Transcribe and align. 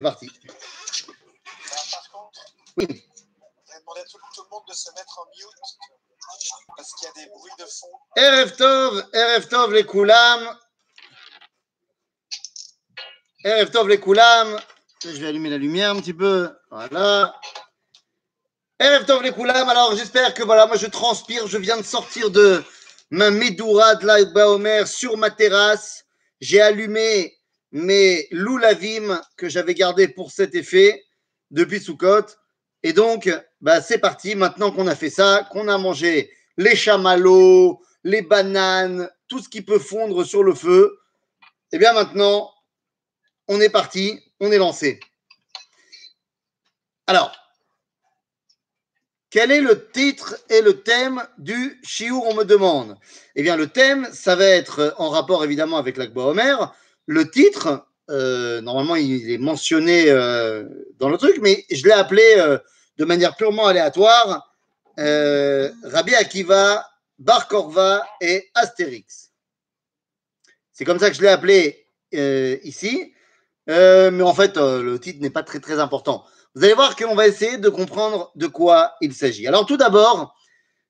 parti. 0.00 0.28
par 1.90 2.10
contre, 2.12 2.40
Oui. 2.76 2.86
je 2.88 2.92
vais 2.94 3.80
demander 3.80 4.00
à 4.00 4.04
tout, 4.04 4.18
tout 4.34 4.42
le 4.42 4.48
monde 4.50 4.62
de 4.68 4.74
se 4.74 4.90
mettre 4.92 5.18
en 5.18 5.26
mute 5.26 5.48
parce 6.76 6.94
qu'il 6.94 7.08
y 7.08 7.10
a 7.10 7.24
des 7.24 7.30
bruits 7.30 7.52
de 7.58 7.64
fond. 7.64 7.86
Erev 8.16 8.56
Tov, 8.56 9.04
Erev 9.12 9.48
Tov 9.48 9.72
les 9.72 9.84
Koulam. 9.84 10.58
Erev 13.44 13.70
Tov 13.70 13.88
les 13.88 13.98
Koulam. 13.98 14.60
Je 15.02 15.10
vais 15.10 15.28
allumer 15.28 15.50
la 15.50 15.58
lumière 15.58 15.90
un 15.92 16.00
petit 16.00 16.14
peu. 16.14 16.50
Voilà. 16.70 17.34
Erev 18.78 19.06
Tov 19.06 19.22
les 19.22 19.32
Koulam. 19.32 19.68
Alors, 19.68 19.96
j'espère 19.96 20.34
que 20.34 20.42
voilà, 20.42 20.66
moi 20.66 20.76
je 20.76 20.86
transpire. 20.86 21.46
Je 21.46 21.58
viens 21.58 21.76
de 21.78 21.82
sortir 21.82 22.30
de 22.30 22.62
ma 23.10 23.30
Medoura 23.30 23.96
de 23.96 24.06
la 24.06 24.24
Baomer 24.26 24.86
sur 24.86 25.16
ma 25.16 25.30
terrasse. 25.30 26.04
J'ai 26.40 26.60
allumé 26.60 27.37
mes 27.72 28.26
loulavim 28.30 29.20
que 29.36 29.48
j'avais 29.48 29.74
gardés 29.74 30.08
pour 30.08 30.30
cet 30.30 30.54
effet 30.54 31.04
depuis 31.50 31.80
Soukot. 31.80 32.26
Et 32.82 32.92
donc, 32.92 33.30
bah, 33.60 33.80
c'est 33.80 33.98
parti. 33.98 34.34
Maintenant 34.34 34.70
qu'on 34.70 34.86
a 34.86 34.94
fait 34.94 35.10
ça, 35.10 35.46
qu'on 35.50 35.68
a 35.68 35.78
mangé 35.78 36.30
les 36.56 36.76
chamallows, 36.76 37.80
les 38.04 38.22
bananes, 38.22 39.10
tout 39.28 39.40
ce 39.40 39.48
qui 39.48 39.62
peut 39.62 39.78
fondre 39.78 40.24
sur 40.24 40.42
le 40.42 40.54
feu, 40.54 40.98
eh 41.72 41.78
bien 41.78 41.92
maintenant, 41.92 42.50
on 43.48 43.60
est 43.60 43.68
parti, 43.68 44.20
on 44.40 44.50
est 44.50 44.58
lancé. 44.58 45.00
Alors, 47.06 47.32
quel 49.30 49.50
est 49.50 49.60
le 49.60 49.90
titre 49.90 50.38
et 50.48 50.62
le 50.62 50.82
thème 50.82 51.26
du 51.36 51.78
Chiour, 51.84 52.26
on 52.26 52.34
me 52.34 52.44
demande? 52.44 52.96
Eh 53.34 53.42
bien, 53.42 53.56
le 53.56 53.68
thème, 53.68 54.08
ça 54.12 54.36
va 54.36 54.46
être 54.46 54.94
en 54.96 55.10
rapport 55.10 55.44
évidemment 55.44 55.76
avec 55.76 55.96
l'Akba 55.96 56.22
Omer. 56.22 56.74
Le 57.08 57.30
titre, 57.30 57.86
euh, 58.10 58.60
normalement, 58.60 58.94
il 58.94 59.30
est 59.30 59.38
mentionné 59.38 60.10
euh, 60.10 60.64
dans 60.98 61.08
le 61.08 61.16
truc, 61.16 61.38
mais 61.40 61.64
je 61.70 61.84
l'ai 61.84 61.92
appelé 61.92 62.22
euh, 62.36 62.58
de 62.98 63.06
manière 63.06 63.34
purement 63.34 63.66
aléatoire 63.66 64.54
Rabbi 64.98 66.14
Akiva, 66.16 66.84
Bar 67.18 67.48
Korva 67.48 68.06
et 68.20 68.50
Astérix. 68.54 69.30
C'est 70.74 70.84
comme 70.84 70.98
ça 70.98 71.08
que 71.08 71.16
je 71.16 71.22
l'ai 71.22 71.28
appelé 71.28 71.86
ici, 72.64 73.14
mais 73.68 74.22
en 74.22 74.34
fait, 74.34 74.56
le 74.56 74.98
titre 74.98 75.20
n'est 75.22 75.30
pas 75.30 75.44
très 75.44 75.60
très 75.60 75.78
important. 75.78 76.24
Vous 76.56 76.64
allez 76.64 76.74
voir 76.74 76.96
qu'on 76.96 77.14
va 77.14 77.28
essayer 77.28 77.58
de 77.58 77.68
comprendre 77.68 78.32
de 78.34 78.48
quoi 78.48 78.96
il 79.00 79.14
s'agit. 79.14 79.46
Alors 79.46 79.66
tout 79.66 79.76
d'abord, 79.76 80.34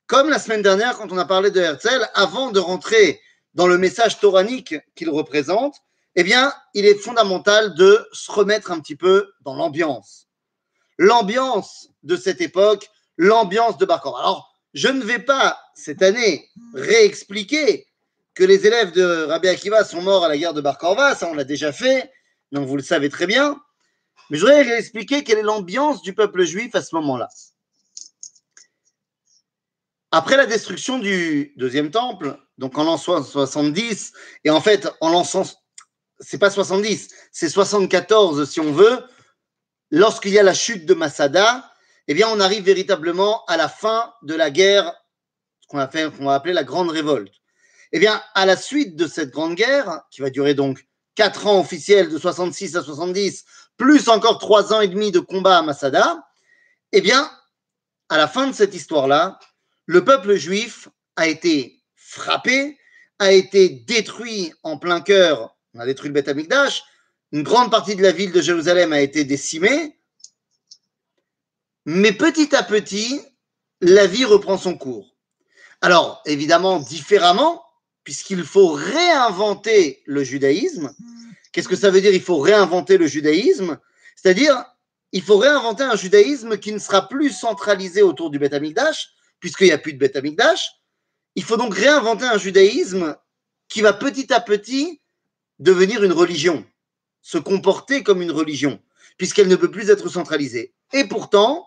comme 0.07 0.31
la 0.31 0.39
semaine 0.39 0.63
dernière 0.63 0.97
quand 0.97 1.13
on 1.13 1.19
a 1.19 1.27
parlé 1.27 1.51
de 1.51 1.61
Herzl, 1.61 2.09
avant 2.15 2.51
de 2.51 2.61
rentrer 2.61 3.21
dans 3.53 3.67
le 3.67 3.77
message 3.77 4.21
toranique 4.21 4.75
qu'il 4.95 5.11
représente, 5.11 5.75
eh 6.21 6.25
bien, 6.25 6.53
il 6.75 6.85
est 6.85 6.97
fondamental 6.97 7.75
de 7.75 8.05
se 8.11 8.33
remettre 8.33 8.73
un 8.73 8.81
petit 8.81 8.97
peu 8.97 9.31
dans 9.43 9.55
l'ambiance. 9.55 10.27
L'ambiance 10.99 11.91
de 12.03 12.17
cette 12.17 12.41
époque, 12.41 12.91
l'ambiance 13.17 13.79
de 13.79 13.87
Bar 13.87 14.01
Korva. 14.01 14.19
Alors, 14.19 14.53
je 14.75 14.89
ne 14.89 15.05
vais 15.05 15.21
pas 15.21 15.61
cette 15.77 16.03
année 16.03 16.51
réexpliquer 16.75 17.87
que 18.35 18.43
les 18.43 18.67
élèves 18.67 18.91
de 18.91 19.27
Rabbi 19.27 19.47
Akiva 19.47 19.85
sont 19.85 20.03
morts 20.03 20.25
à 20.25 20.29
la 20.29 20.37
guerre 20.37 20.55
de 20.55 20.61
Bar 20.61 20.77
Korva, 20.77 21.15
ça 21.15 21.29
on 21.29 21.35
l'a 21.35 21.45
déjà 21.45 21.71
fait, 21.71 22.11
donc 22.51 22.67
vous 22.67 22.77
le 22.77 22.83
savez 22.83 23.11
très 23.11 23.29
bien. 23.29 23.57
Mais 24.31 24.39
je 24.39 24.43
voudrais 24.43 24.77
expliquer 24.77 25.23
quelle 25.23 25.39
est 25.39 25.43
l'ambiance 25.43 26.03
du 26.03 26.15
peuple 26.15 26.43
juif 26.43 26.75
à 26.75 26.83
ce 26.83 26.97
moment-là. 26.97 27.29
Après 30.11 30.37
la 30.37 30.47
destruction 30.47 30.99
du 30.99 31.55
deuxième 31.57 31.93
temple, 31.93 32.37
donc 32.57 32.77
en 32.77 32.83
l'an 32.83 32.97
70, 32.97 34.13
et 34.43 34.51
en 34.51 34.61
fait 34.61 34.89
en 35.01 35.11
l'an, 35.11 35.23
c'est 36.21 36.39
pas 36.39 36.51
70, 36.51 37.09
c'est 37.33 37.49
74 37.49 38.49
si 38.49 38.61
on 38.61 38.73
veut, 38.73 39.05
lorsqu'il 39.91 40.33
y 40.33 40.39
a 40.39 40.43
la 40.43 40.55
chute 40.55 40.87
de 40.87 40.95
Masada, 40.95 41.71
eh 42.07 42.15
bien 42.15 42.29
on 42.29 42.41
arrive 42.41 42.65
véritablement 42.65 43.45
à 43.47 43.57
la 43.57 43.69
fin 43.69 44.13
de 44.23 44.35
la 44.35 44.51
guerre, 44.51 44.95
qu'on 45.69 45.79
va 45.79 46.35
appeler 46.35 46.55
la 46.55 46.65
grande 46.65 46.91
révolte. 46.91 47.33
Eh 47.93 47.99
bien, 47.99 48.23
à 48.35 48.45
la 48.45 48.57
suite 48.57 48.97
de 48.97 49.07
cette 49.07 49.31
grande 49.31 49.55
guerre, 49.55 50.03
qui 50.11 50.21
va 50.21 50.31
durer 50.31 50.55
donc 50.55 50.87
quatre 51.15 51.47
ans 51.47 51.61
officiels 51.61 52.11
de 52.11 52.19
66 52.19 52.77
à 52.77 52.83
70, 52.83 53.45
plus 53.77 54.09
encore 54.09 54.39
trois 54.39 54.73
ans 54.73 54.81
et 54.81 54.89
demi 54.89 55.11
de 55.11 55.21
combat 55.21 55.59
à 55.59 55.63
Masada, 55.63 56.23
eh 56.93 57.01
bien, 57.01 57.31
à 58.09 58.19
la 58.19 58.29
fin 58.29 58.47
de 58.47 58.53
cette 58.53 58.75
histoire-là, 58.75 59.39
le 59.87 60.05
peuple 60.05 60.35
juif 60.35 60.89
a 61.17 61.29
été 61.29 61.83
frappé, 61.97 62.79
a 63.19 63.33
été 63.33 63.69
détruit 63.69 64.53
en 64.63 64.79
plein 64.79 65.01
cœur. 65.01 65.57
On 65.79 65.83
a 65.83 65.87
détruit 65.87 66.09
le 66.09 66.15
Beth 66.15 66.27
Amikdash. 66.27 66.83
Une 67.31 67.45
grande 67.45 67.71
partie 67.71 67.95
de 67.95 68.03
la 68.03 68.11
ville 68.11 68.33
de 68.33 68.43
Jérusalem 68.43 68.93
a 68.93 69.01
été 69.01 69.23
décimée. 69.23 69.97
Mais 71.87 72.11
petit 72.11 72.53
à 72.57 72.65
petit, 72.65 73.21
la 73.81 74.09
vie 74.09 74.25
reprend 74.25 74.59
son 74.59 74.77
cours. 74.77 75.17
Alors, 75.81 76.21
évidemment, 76.27 76.81
différemment, 76.81 77.63
puisqu'il 78.03 78.43
faut 78.43 78.73
réinventer 78.73 80.03
le 80.07 80.25
judaïsme. 80.25 80.93
Qu'est-ce 81.53 81.69
que 81.69 81.77
ça 81.77 81.91
veut 81.91 82.01
dire 82.01 82.13
Il 82.13 82.23
faut 82.23 82.39
réinventer 82.39 82.99
le 82.99 83.07
judaïsme, 83.07 83.79
c'est-à-dire 84.17 84.65
il 85.13 85.23
faut 85.23 85.39
réinventer 85.39 85.85
un 85.85 85.95
judaïsme 85.95 86.59
qui 86.59 86.73
ne 86.73 86.81
sera 86.81 87.09
plus 87.09 87.31
centralisé 87.31 88.03
autour 88.03 88.31
du 88.31 88.41
Beth 88.41 88.53
Amikdash, 88.53 89.11
puisqu'il 89.39 89.67
n'y 89.69 89.73
a 89.73 89.79
plus 89.79 89.93
de 89.93 89.99
Beth 89.99 90.17
Amikdash. 90.17 90.73
Il 91.37 91.45
faut 91.45 91.57
donc 91.57 91.73
réinventer 91.73 92.25
un 92.25 92.37
judaïsme 92.37 93.17
qui 93.69 93.81
va 93.81 93.93
petit 93.93 94.33
à 94.33 94.41
petit 94.41 95.01
devenir 95.59 96.05
une 96.05 96.13
religion, 96.13 96.65
se 97.23 97.39
comporter 97.39 98.03
comme 98.03 98.23
une 98.23 98.31
religion, 98.31 98.81
puisqu'elle 99.17 99.49
ne 99.49 99.57
peut 99.57 99.71
plus 99.71 99.91
être 99.91 100.09
centralisée. 100.09 100.73
Et 100.93 101.05
pourtant, 101.05 101.67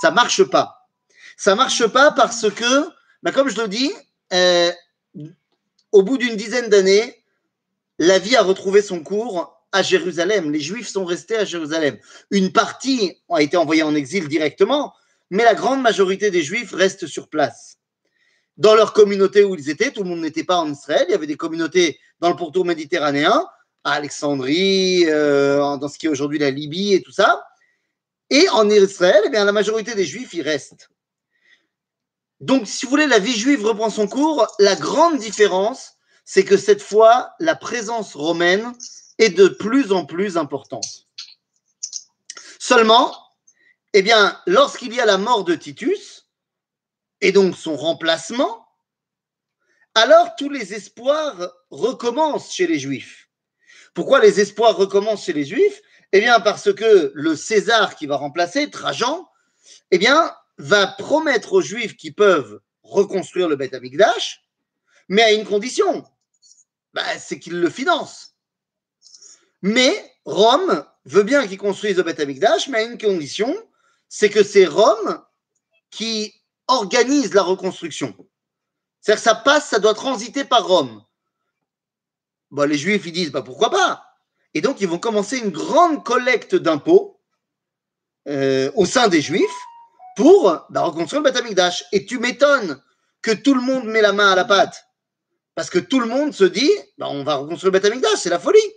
ça 0.00 0.10
marche 0.10 0.44
pas. 0.44 0.88
Ça 1.36 1.54
marche 1.54 1.86
pas 1.86 2.12
parce 2.12 2.50
que, 2.50 2.88
bah 3.22 3.32
comme 3.32 3.48
je 3.48 3.60
le 3.60 3.68
dis, 3.68 3.92
euh, 4.32 4.70
au 5.92 6.02
bout 6.02 6.18
d'une 6.18 6.36
dizaine 6.36 6.68
d'années, 6.68 7.22
la 7.98 8.18
vie 8.18 8.36
a 8.36 8.42
retrouvé 8.42 8.82
son 8.82 9.00
cours 9.00 9.54
à 9.72 9.82
Jérusalem. 9.82 10.52
Les 10.52 10.60
Juifs 10.60 10.88
sont 10.88 11.04
restés 11.04 11.36
à 11.36 11.44
Jérusalem. 11.44 11.98
Une 12.30 12.52
partie 12.52 13.18
a 13.28 13.42
été 13.42 13.56
envoyée 13.56 13.82
en 13.82 13.94
exil 13.94 14.28
directement, 14.28 14.94
mais 15.30 15.44
la 15.44 15.54
grande 15.54 15.82
majorité 15.82 16.30
des 16.30 16.42
Juifs 16.42 16.72
restent 16.72 17.06
sur 17.06 17.28
place. 17.28 17.78
Dans 18.56 18.74
leur 18.76 18.92
communauté 18.92 19.42
où 19.42 19.56
ils 19.56 19.68
étaient, 19.68 19.90
tout 19.90 20.04
le 20.04 20.08
monde 20.08 20.20
n'était 20.20 20.44
pas 20.44 20.58
en 20.58 20.70
Israël. 20.70 21.06
Il 21.08 21.12
y 21.12 21.14
avait 21.14 21.26
des 21.26 21.36
communautés 21.36 21.98
dans 22.20 22.30
le 22.30 22.36
pourtour 22.36 22.64
méditerranéen, 22.64 23.46
à 23.84 23.92
Alexandrie, 23.92 25.04
euh, 25.06 25.76
dans 25.76 25.88
ce 25.88 25.98
qui 25.98 26.06
est 26.06 26.08
aujourd'hui 26.08 26.38
la 26.38 26.50
Libye 26.50 26.94
et 26.94 27.02
tout 27.02 27.12
ça. 27.12 27.44
Et 28.30 28.48
en 28.50 28.68
Israël, 28.70 29.22
eh 29.26 29.28
bien, 29.28 29.44
la 29.44 29.52
majorité 29.52 29.94
des 29.94 30.06
Juifs 30.06 30.32
y 30.32 30.42
restent. 30.42 30.88
Donc, 32.40 32.66
si 32.66 32.84
vous 32.84 32.90
voulez, 32.90 33.06
la 33.06 33.18
vie 33.18 33.36
juive 33.36 33.64
reprend 33.64 33.90
son 33.90 34.08
cours. 34.08 34.46
La 34.58 34.74
grande 34.74 35.18
différence, 35.18 35.94
c'est 36.24 36.44
que 36.44 36.56
cette 36.56 36.82
fois, 36.82 37.34
la 37.38 37.54
présence 37.54 38.14
romaine 38.14 38.72
est 39.18 39.30
de 39.30 39.48
plus 39.48 39.92
en 39.92 40.04
plus 40.04 40.36
importante. 40.36 41.06
Seulement, 42.58 43.16
eh 43.92 44.02
bien, 44.02 44.38
lorsqu'il 44.46 44.92
y 44.92 45.00
a 45.00 45.06
la 45.06 45.18
mort 45.18 45.44
de 45.44 45.54
Titus, 45.54 46.28
et 47.20 47.32
donc 47.32 47.56
son 47.56 47.76
remplacement, 47.76 48.63
alors 49.94 50.34
tous 50.36 50.48
les 50.48 50.74
espoirs 50.74 51.52
recommencent 51.70 52.52
chez 52.52 52.66
les 52.66 52.78
Juifs. 52.78 53.28
Pourquoi 53.94 54.20
les 54.20 54.40
espoirs 54.40 54.76
recommencent 54.76 55.24
chez 55.24 55.32
les 55.32 55.44
Juifs? 55.44 55.80
Eh 56.12 56.20
bien, 56.20 56.40
parce 56.40 56.72
que 56.72 57.12
le 57.14 57.36
César 57.36 57.96
qui 57.96 58.06
va 58.06 58.16
remplacer, 58.16 58.70
Trajan, 58.70 59.28
eh 59.90 59.98
bien, 59.98 60.34
va 60.58 60.86
promettre 60.86 61.54
aux 61.54 61.60
Juifs 61.60 61.96
qui 61.96 62.12
peuvent 62.12 62.60
reconstruire 62.82 63.48
le 63.48 63.56
Beth 63.56 63.74
Amikdash, 63.74 64.42
mais 65.08 65.22
à 65.22 65.32
une 65.32 65.44
condition, 65.44 66.04
bah, 66.92 67.18
c'est 67.18 67.38
qu'ils 67.38 67.60
le 67.60 67.70
financent. 67.70 68.36
Mais 69.62 69.92
Rome 70.24 70.84
veut 71.04 71.22
bien 71.22 71.46
qu'ils 71.46 71.58
construisent 71.58 71.96
le 71.96 72.02
Beth 72.02 72.20
Amikdash, 72.20 72.68
mais 72.68 72.78
à 72.78 72.82
une 72.82 72.98
condition, 72.98 73.56
c'est 74.08 74.30
que 74.30 74.42
c'est 74.42 74.66
Rome 74.66 75.22
qui 75.90 76.34
organise 76.68 77.34
la 77.34 77.42
reconstruction. 77.42 78.14
C'est-à-dire 79.04 79.22
que 79.22 79.28
ça 79.28 79.34
passe, 79.34 79.68
ça 79.68 79.78
doit 79.80 79.92
transiter 79.92 80.44
par 80.44 80.66
Rome. 80.66 81.04
Bon, 82.50 82.66
les 82.66 82.78
Juifs, 82.78 83.04
ils 83.04 83.12
disent, 83.12 83.30
bah, 83.30 83.42
pourquoi 83.42 83.68
pas? 83.68 84.02
Et 84.54 84.62
donc, 84.62 84.80
ils 84.80 84.88
vont 84.88 84.98
commencer 84.98 85.36
une 85.36 85.50
grande 85.50 86.02
collecte 86.02 86.54
d'impôts 86.54 87.20
euh, 88.28 88.70
au 88.76 88.86
sein 88.86 89.08
des 89.08 89.20
Juifs 89.20 89.60
pour 90.16 90.58
bah, 90.70 90.80
reconstruire 90.80 91.22
le 91.22 91.30
Beth 91.30 91.36
Amikdash. 91.36 91.84
Et 91.92 92.06
tu 92.06 92.18
m'étonnes 92.18 92.80
que 93.20 93.32
tout 93.32 93.52
le 93.52 93.60
monde 93.60 93.84
met 93.84 94.00
la 94.00 94.14
main 94.14 94.32
à 94.32 94.36
la 94.36 94.46
pâte. 94.46 94.86
Parce 95.54 95.68
que 95.68 95.78
tout 95.78 96.00
le 96.00 96.06
monde 96.06 96.32
se 96.32 96.44
dit, 96.44 96.72
bah, 96.96 97.08
on 97.10 97.24
va 97.24 97.34
reconstruire 97.34 97.74
le 97.74 97.78
Beth 97.78 97.92
Amikdash, 97.92 98.20
c'est 98.20 98.30
la 98.30 98.38
folie. 98.38 98.72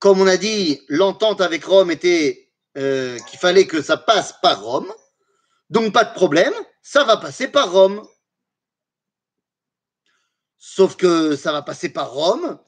Comme 0.00 0.20
on 0.20 0.26
a 0.26 0.36
dit, 0.36 0.82
l'entente 0.88 1.40
avec 1.40 1.64
Rome 1.64 1.90
était 1.90 2.50
euh, 2.76 3.18
qu'il 3.20 3.38
fallait 3.38 3.66
que 3.66 3.80
ça 3.80 3.96
passe 3.96 4.34
par 4.42 4.62
Rome. 4.62 4.92
Donc 5.70 5.94
pas 5.94 6.04
de 6.04 6.12
problème, 6.12 6.52
ça 6.88 7.04
va 7.04 7.18
passer 7.18 7.48
par 7.48 7.70
Rome. 7.70 8.08
Sauf 10.56 10.96
que 10.96 11.36
ça 11.36 11.52
va 11.52 11.60
passer 11.60 11.90
par 11.90 12.12
Rome. 12.12 12.58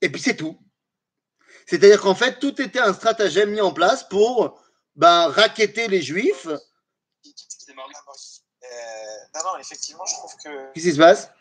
Et 0.00 0.08
puis 0.08 0.20
c'est 0.20 0.36
tout. 0.36 0.56
C'est-à-dire 1.66 2.00
qu'en 2.00 2.14
fait, 2.14 2.38
tout 2.38 2.62
était 2.62 2.78
un 2.78 2.94
stratagème 2.94 3.50
mis 3.50 3.60
en 3.60 3.72
place 3.72 4.08
pour 4.08 4.62
ben, 4.94 5.26
raqueter 5.26 5.88
les 5.88 6.02
Juifs. 6.02 6.46
Euh, 6.46 6.60
non, 9.34 9.40
non, 9.44 9.58
effectivement, 9.58 10.06
je 10.06 10.14
trouve 10.14 10.36
que. 10.36 10.72
Qu'est-ce 10.72 10.86
qui 10.86 10.92
se 10.92 10.98
passe? 10.98 11.32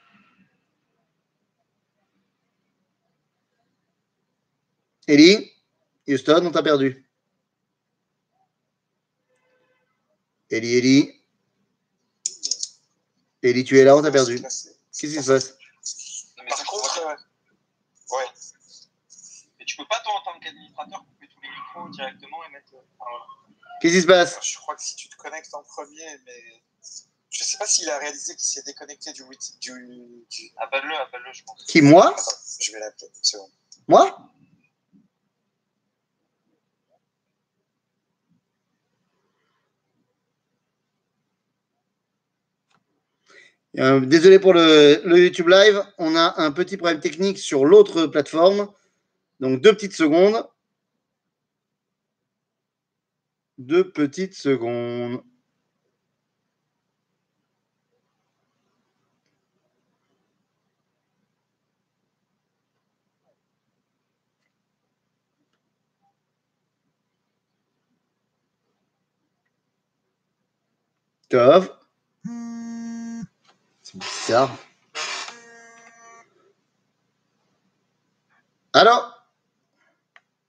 Ellie 5.07 5.51
Houston, 6.07 6.47
on 6.47 6.51
t'a 6.51 6.63
perdu. 6.63 7.02
Ellie, 10.53 10.77
Ellie. 10.77 11.21
Ellie, 13.41 13.63
tu 13.63 13.79
es 13.79 13.83
là, 13.83 13.97
on 13.97 14.03
t'a 14.03 14.11
perdu. 14.11 14.39
Qu'est-ce 14.39 14.69
qui 14.99 15.09
se 15.09 15.31
passe? 15.31 15.49
Non, 16.37 16.43
mais 16.43 16.49
Par 16.49 16.63
contre, 16.63 17.05
ouais. 17.07 18.17
ouais. 18.17 18.25
Mais 19.57 19.65
tu 19.65 19.75
peux 19.77 19.85
pas, 19.87 19.99
toi, 20.01 20.13
en 20.13 20.21
tant 20.21 20.39
qu'administrateur, 20.39 20.99
couper 20.99 21.27
tous 21.27 21.41
les 21.41 21.49
micros 21.49 21.89
directement 21.89 22.37
et 22.45 22.51
mettre. 22.51 22.71
Qu'est-ce 23.81 23.95
qui 23.95 24.01
se 24.01 24.07
passe? 24.07 24.39
Je 24.43 24.57
crois 24.57 24.75
que 24.75 24.83
si 24.83 24.95
tu 24.95 25.09
te 25.09 25.15
connectes 25.15 25.53
en 25.55 25.63
premier, 25.63 26.19
mais. 26.25 26.63
Je 27.31 27.43
sais 27.43 27.57
pas 27.57 27.65
s'il 27.65 27.89
a 27.89 27.97
réalisé 27.97 28.35
qu'il 28.35 28.45
s'est 28.45 28.61
déconnecté 28.61 29.11
du. 29.11 29.23
du, 29.59 30.25
du... 30.29 30.51
Appelle-le, 30.57 30.95
appelle-le, 30.95 31.33
je 31.33 31.43
pense. 31.43 31.65
Qui, 31.65 31.81
moi? 31.81 32.11
Attends, 32.11 32.31
je 32.59 32.71
vais 32.71 32.79
l'appeler. 32.79 33.09
C'est 33.23 33.37
bon. 33.37 33.49
Moi? 33.87 34.32
Euh, 43.79 43.99
désolé 44.01 44.39
pour 44.39 44.53
le, 44.53 45.01
YouTube 45.17 45.47
Live, 45.47 45.81
on 45.97 46.15
a 46.15 46.35
un 46.37 46.51
petit 46.51 46.77
problème 46.77 46.99
technique 46.99 47.39
sur 47.39 47.65
l'autre 47.65 48.05
plateforme. 48.07 48.69
Donc 49.39 49.61
deux 49.61 49.73
petites 49.73 49.95
secondes. 49.95 50.45
Deux 53.57 53.91
petites 53.91 54.35
secondes. 54.35 55.23
C'est 73.93 73.99
bizarre. 74.27 74.49
Alors 78.73 79.09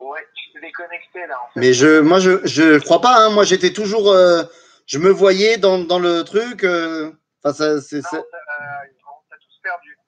Ouais, 0.00 0.20
je 0.34 0.50
suis 0.50 0.60
déconnecté 0.60 1.26
là. 1.26 1.36
En 1.42 1.46
fait. 1.52 1.60
Mais 1.60 1.72
je, 1.72 2.00
moi, 2.00 2.18
je, 2.20 2.44
je 2.46 2.78
crois 2.78 3.00
pas. 3.00 3.16
Hein. 3.24 3.30
Moi, 3.30 3.44
j'étais 3.44 3.72
toujours. 3.72 4.10
euh, 4.10 4.42
je 4.86 4.98
me 4.98 5.10
voyais 5.10 5.56
dans, 5.58 5.78
dans 5.78 5.98
le 5.98 6.22
truc. 6.24 6.64
euh, 6.64 7.12
Enfin, 7.42 7.52
ça, 7.54 7.80
c'est 7.80 7.96
Non, 7.96 8.18
euh, 8.18 8.22
on 8.22 9.30
t'a 9.30 9.36
tous 9.36 9.60
perdu. 9.62 9.98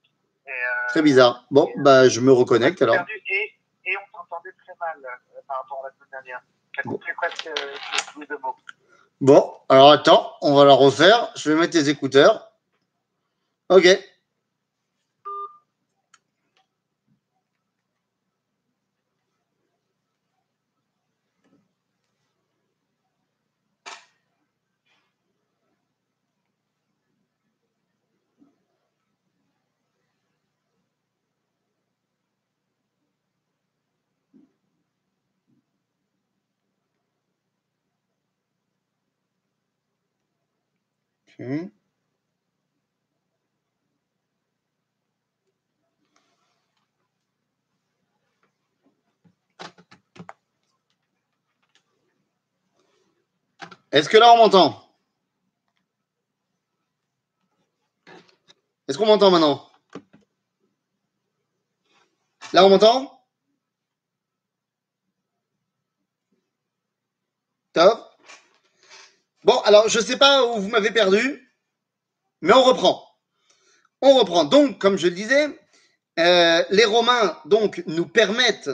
Et, 0.47 0.51
euh, 0.51 0.89
très 0.89 1.03
bizarre. 1.03 1.45
Bon, 1.51 1.71
bah, 1.77 2.09
je 2.09 2.21
me 2.21 2.33
reconnecte 2.33 2.81
alors. 2.83 2.97
perdu 2.97 3.13
et, 3.29 3.53
et 3.91 3.97
on 3.97 4.19
t'entendait 4.19 4.53
très 4.65 4.73
mal 4.81 4.97
euh, 5.05 5.41
par 5.47 5.59
rapport 5.63 5.83
à 5.85 5.89
la 5.89 5.95
semaine 5.95 6.09
dernière. 6.13 6.41
Coupé 6.83 7.13
presque 7.17 7.47
euh, 7.47 7.53
tous 8.13 8.21
les 8.21 8.27
deux 8.27 8.39
mots. 8.39 8.57
Bon, 9.23 9.55
alors 9.71 9.93
attends, 9.93 10.35
on 10.43 10.55
va 10.55 10.65
la 10.67 10.75
refaire. 10.75 11.31
Je 11.37 11.51
vais 11.51 11.59
mettre 11.59 11.77
les 11.77 11.89
écouteurs. 11.89 12.46
Ok. 13.69 13.87
Ok. 41.39 41.71
Est-ce 53.97 54.11
que 54.11 54.19
là 54.19 54.31
on 54.35 54.37
m'entend? 54.37 54.87
Est-ce 58.87 58.99
qu'on 58.99 59.07
m'entend 59.07 59.31
maintenant? 59.31 59.71
Là 62.53 62.67
on 62.67 62.69
m'entend? 62.69 63.27
Top. 67.73 68.13
Bon, 69.45 69.59
alors 69.61 69.89
je 69.89 69.99
ne 69.99 70.05
sais 70.05 70.19
pas 70.19 70.45
où 70.45 70.61
vous 70.61 70.69
m'avez 70.69 70.91
perdu, 70.91 71.51
mais 72.43 72.53
on 72.53 72.65
reprend. 72.65 73.03
On 74.03 74.19
reprend. 74.19 74.45
Donc, 74.45 74.79
comme 74.79 74.99
je 74.99 75.07
le 75.07 75.15
disais, 75.15 75.59
euh, 76.19 76.63
les 76.69 76.85
Romains 76.85 77.41
donc 77.47 77.83
nous 77.87 78.07
permettent 78.07 78.69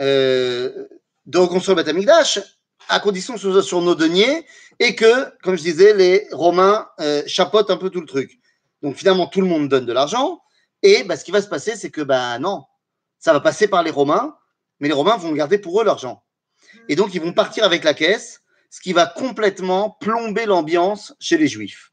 euh, 0.00 0.86
de 1.24 1.38
reconstruire 1.38 1.76
le 1.76 1.82
Beth 1.82 1.88
Amikdash 1.88 2.40
à 2.88 3.00
condition 3.00 3.34
que 3.34 3.40
ce 3.40 3.50
soit 3.50 3.62
sur 3.62 3.80
nos 3.80 3.94
deniers 3.94 4.46
et 4.78 4.94
que, 4.94 5.36
comme 5.42 5.56
je 5.56 5.62
disais, 5.62 5.94
les 5.94 6.26
Romains 6.32 6.86
euh, 7.00 7.22
chapeautent 7.26 7.70
un 7.70 7.76
peu 7.76 7.90
tout 7.90 8.00
le 8.00 8.06
truc. 8.06 8.38
Donc 8.82 8.96
finalement, 8.96 9.26
tout 9.26 9.40
le 9.40 9.46
monde 9.46 9.68
donne 9.68 9.86
de 9.86 9.92
l'argent 9.92 10.40
et 10.82 11.02
bah, 11.04 11.16
ce 11.16 11.24
qui 11.24 11.30
va 11.30 11.40
se 11.40 11.48
passer, 11.48 11.76
c'est 11.76 11.90
que 11.90 12.02
bah 12.02 12.38
non, 12.38 12.64
ça 13.18 13.32
va 13.32 13.40
passer 13.40 13.68
par 13.68 13.82
les 13.82 13.90
Romains, 13.90 14.36
mais 14.80 14.88
les 14.88 14.94
Romains 14.94 15.16
vont 15.16 15.32
garder 15.32 15.58
pour 15.58 15.80
eux 15.80 15.84
l'argent. 15.84 16.22
Et 16.88 16.96
donc 16.96 17.14
ils 17.14 17.20
vont 17.20 17.32
partir 17.32 17.64
avec 17.64 17.84
la 17.84 17.94
caisse, 17.94 18.42
ce 18.70 18.80
qui 18.80 18.92
va 18.92 19.06
complètement 19.06 19.96
plomber 20.00 20.44
l'ambiance 20.44 21.14
chez 21.20 21.38
les 21.38 21.48
Juifs. 21.48 21.92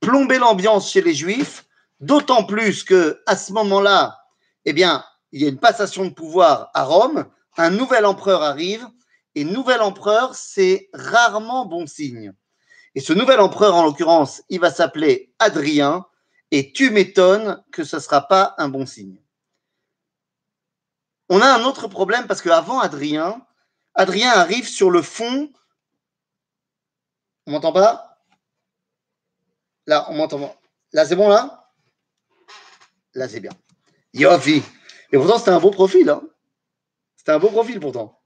Plomber 0.00 0.38
l'ambiance 0.38 0.90
chez 0.90 1.00
les 1.00 1.14
Juifs, 1.14 1.64
d'autant 2.00 2.44
plus 2.44 2.84
que 2.84 3.22
à 3.26 3.36
ce 3.36 3.52
moment-là, 3.52 4.18
eh 4.64 4.72
bien, 4.72 5.04
il 5.30 5.40
y 5.40 5.46
a 5.46 5.48
une 5.48 5.58
passation 5.58 6.04
de 6.04 6.10
pouvoir 6.10 6.70
à 6.74 6.84
Rome, 6.84 7.24
un 7.56 7.70
nouvel 7.70 8.04
empereur 8.04 8.42
arrive 8.42 8.86
et 9.34 9.44
nouvel 9.44 9.80
empereur, 9.80 10.34
c'est 10.34 10.90
rarement 10.92 11.66
bon 11.66 11.86
signe. 11.86 12.32
Et 12.94 13.00
ce 13.00 13.12
nouvel 13.12 13.40
empereur, 13.40 13.74
en 13.74 13.84
l'occurrence, 13.84 14.42
il 14.48 14.60
va 14.60 14.70
s'appeler 14.70 15.32
Adrien, 15.38 16.06
et 16.50 16.72
tu 16.72 16.90
m'étonnes 16.90 17.62
que 17.72 17.82
ce 17.82 17.96
ne 17.96 18.00
sera 18.00 18.28
pas 18.28 18.54
un 18.58 18.68
bon 18.68 18.84
signe. 18.84 19.22
On 21.30 21.40
a 21.40 21.46
un 21.46 21.64
autre 21.64 21.88
problème 21.88 22.26
parce 22.26 22.42
qu'avant 22.42 22.78
Adrien, 22.80 23.46
Adrien 23.94 24.30
arrive 24.30 24.68
sur 24.68 24.90
le 24.90 25.00
fond. 25.00 25.50
On 27.46 27.52
m'entend 27.52 27.72
pas? 27.72 28.18
Là, 29.86 30.06
on 30.10 30.14
m'entend. 30.14 30.38
pas. 30.40 30.60
Là, 30.92 31.06
c'est 31.06 31.16
bon, 31.16 31.30
là? 31.30 31.70
Là, 33.14 33.28
c'est 33.28 33.40
bien. 33.40 33.52
Yofi 34.12 34.62
Et 35.10 35.16
pourtant, 35.16 35.38
c'était 35.38 35.50
un 35.50 35.60
beau 35.60 35.70
profil. 35.70 36.08
Hein 36.10 36.22
c'était 37.16 37.32
un 37.32 37.38
beau 37.38 37.50
profil, 37.50 37.80
pourtant. 37.80 38.21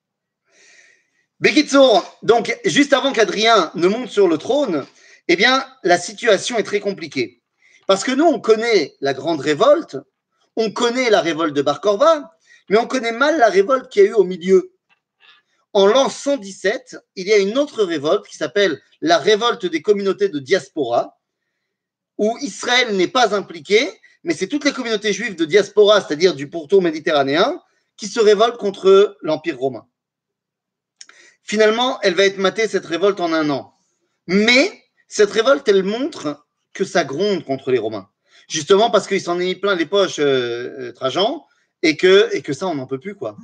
Bekitsour, 1.38 2.18
donc 2.22 2.58
juste 2.64 2.94
avant 2.94 3.12
qu'Adrien 3.12 3.70
ne 3.74 3.88
monte 3.88 4.08
sur 4.08 4.26
le 4.26 4.38
trône, 4.38 4.86
eh 5.28 5.36
bien, 5.36 5.66
la 5.82 5.98
situation 5.98 6.56
est 6.56 6.62
très 6.62 6.80
compliquée. 6.80 7.42
Parce 7.86 8.04
que 8.04 8.12
nous, 8.12 8.24
on 8.24 8.40
connaît 8.40 8.94
la 9.00 9.12
grande 9.12 9.40
révolte, 9.40 9.98
on 10.56 10.70
connaît 10.70 11.10
la 11.10 11.20
révolte 11.20 11.54
de 11.54 11.60
Bar 11.60 11.82
Korba, 11.82 12.32
mais 12.70 12.78
on 12.78 12.86
connaît 12.86 13.12
mal 13.12 13.38
la 13.38 13.48
révolte 13.48 13.90
qu'il 13.90 14.02
y 14.02 14.06
a 14.06 14.08
eu 14.10 14.14
au 14.14 14.24
milieu. 14.24 14.72
En 15.74 15.86
l'an 15.86 16.08
117, 16.08 16.96
il 17.16 17.26
y 17.28 17.34
a 17.34 17.36
une 17.36 17.58
autre 17.58 17.84
révolte 17.84 18.26
qui 18.26 18.36
s'appelle 18.38 18.80
la 19.02 19.18
révolte 19.18 19.66
des 19.66 19.82
communautés 19.82 20.30
de 20.30 20.38
diaspora, 20.38 21.18
où 22.16 22.38
Israël 22.40 22.96
n'est 22.96 23.08
pas 23.08 23.36
impliqué, 23.36 23.90
mais 24.24 24.32
c'est 24.32 24.46
toutes 24.46 24.64
les 24.64 24.72
communautés 24.72 25.12
juives 25.12 25.36
de 25.36 25.44
diaspora, 25.44 26.00
c'est-à-dire 26.00 26.34
du 26.34 26.48
pourtour 26.48 26.80
méditerranéen, 26.80 27.60
qui 27.98 28.08
se 28.08 28.20
révoltent 28.20 28.56
contre 28.56 29.18
l'Empire 29.20 29.58
romain. 29.58 29.86
Finalement, 31.46 32.00
elle 32.02 32.14
va 32.14 32.24
être 32.24 32.38
matée, 32.38 32.66
cette 32.66 32.86
révolte, 32.86 33.20
en 33.20 33.32
un 33.32 33.48
an. 33.50 33.72
Mais 34.26 34.82
cette 35.06 35.30
révolte, 35.30 35.68
elle 35.68 35.84
montre 35.84 36.44
que 36.72 36.84
ça 36.84 37.04
gronde 37.04 37.44
contre 37.44 37.70
les 37.70 37.78
Romains. 37.78 38.08
Justement 38.48 38.90
parce 38.90 39.06
qu'il 39.06 39.20
s'en 39.20 39.38
est 39.38 39.44
mis 39.44 39.54
plein 39.54 39.76
les 39.76 39.86
poches, 39.86 40.18
euh, 40.18 40.92
Trajan, 40.92 41.46
et 41.82 41.96
que, 41.96 42.28
et 42.32 42.42
que 42.42 42.52
ça, 42.52 42.66
on 42.66 42.74
n'en 42.74 42.86
peut 42.86 42.98
plus, 42.98 43.14
quoi. 43.14 43.36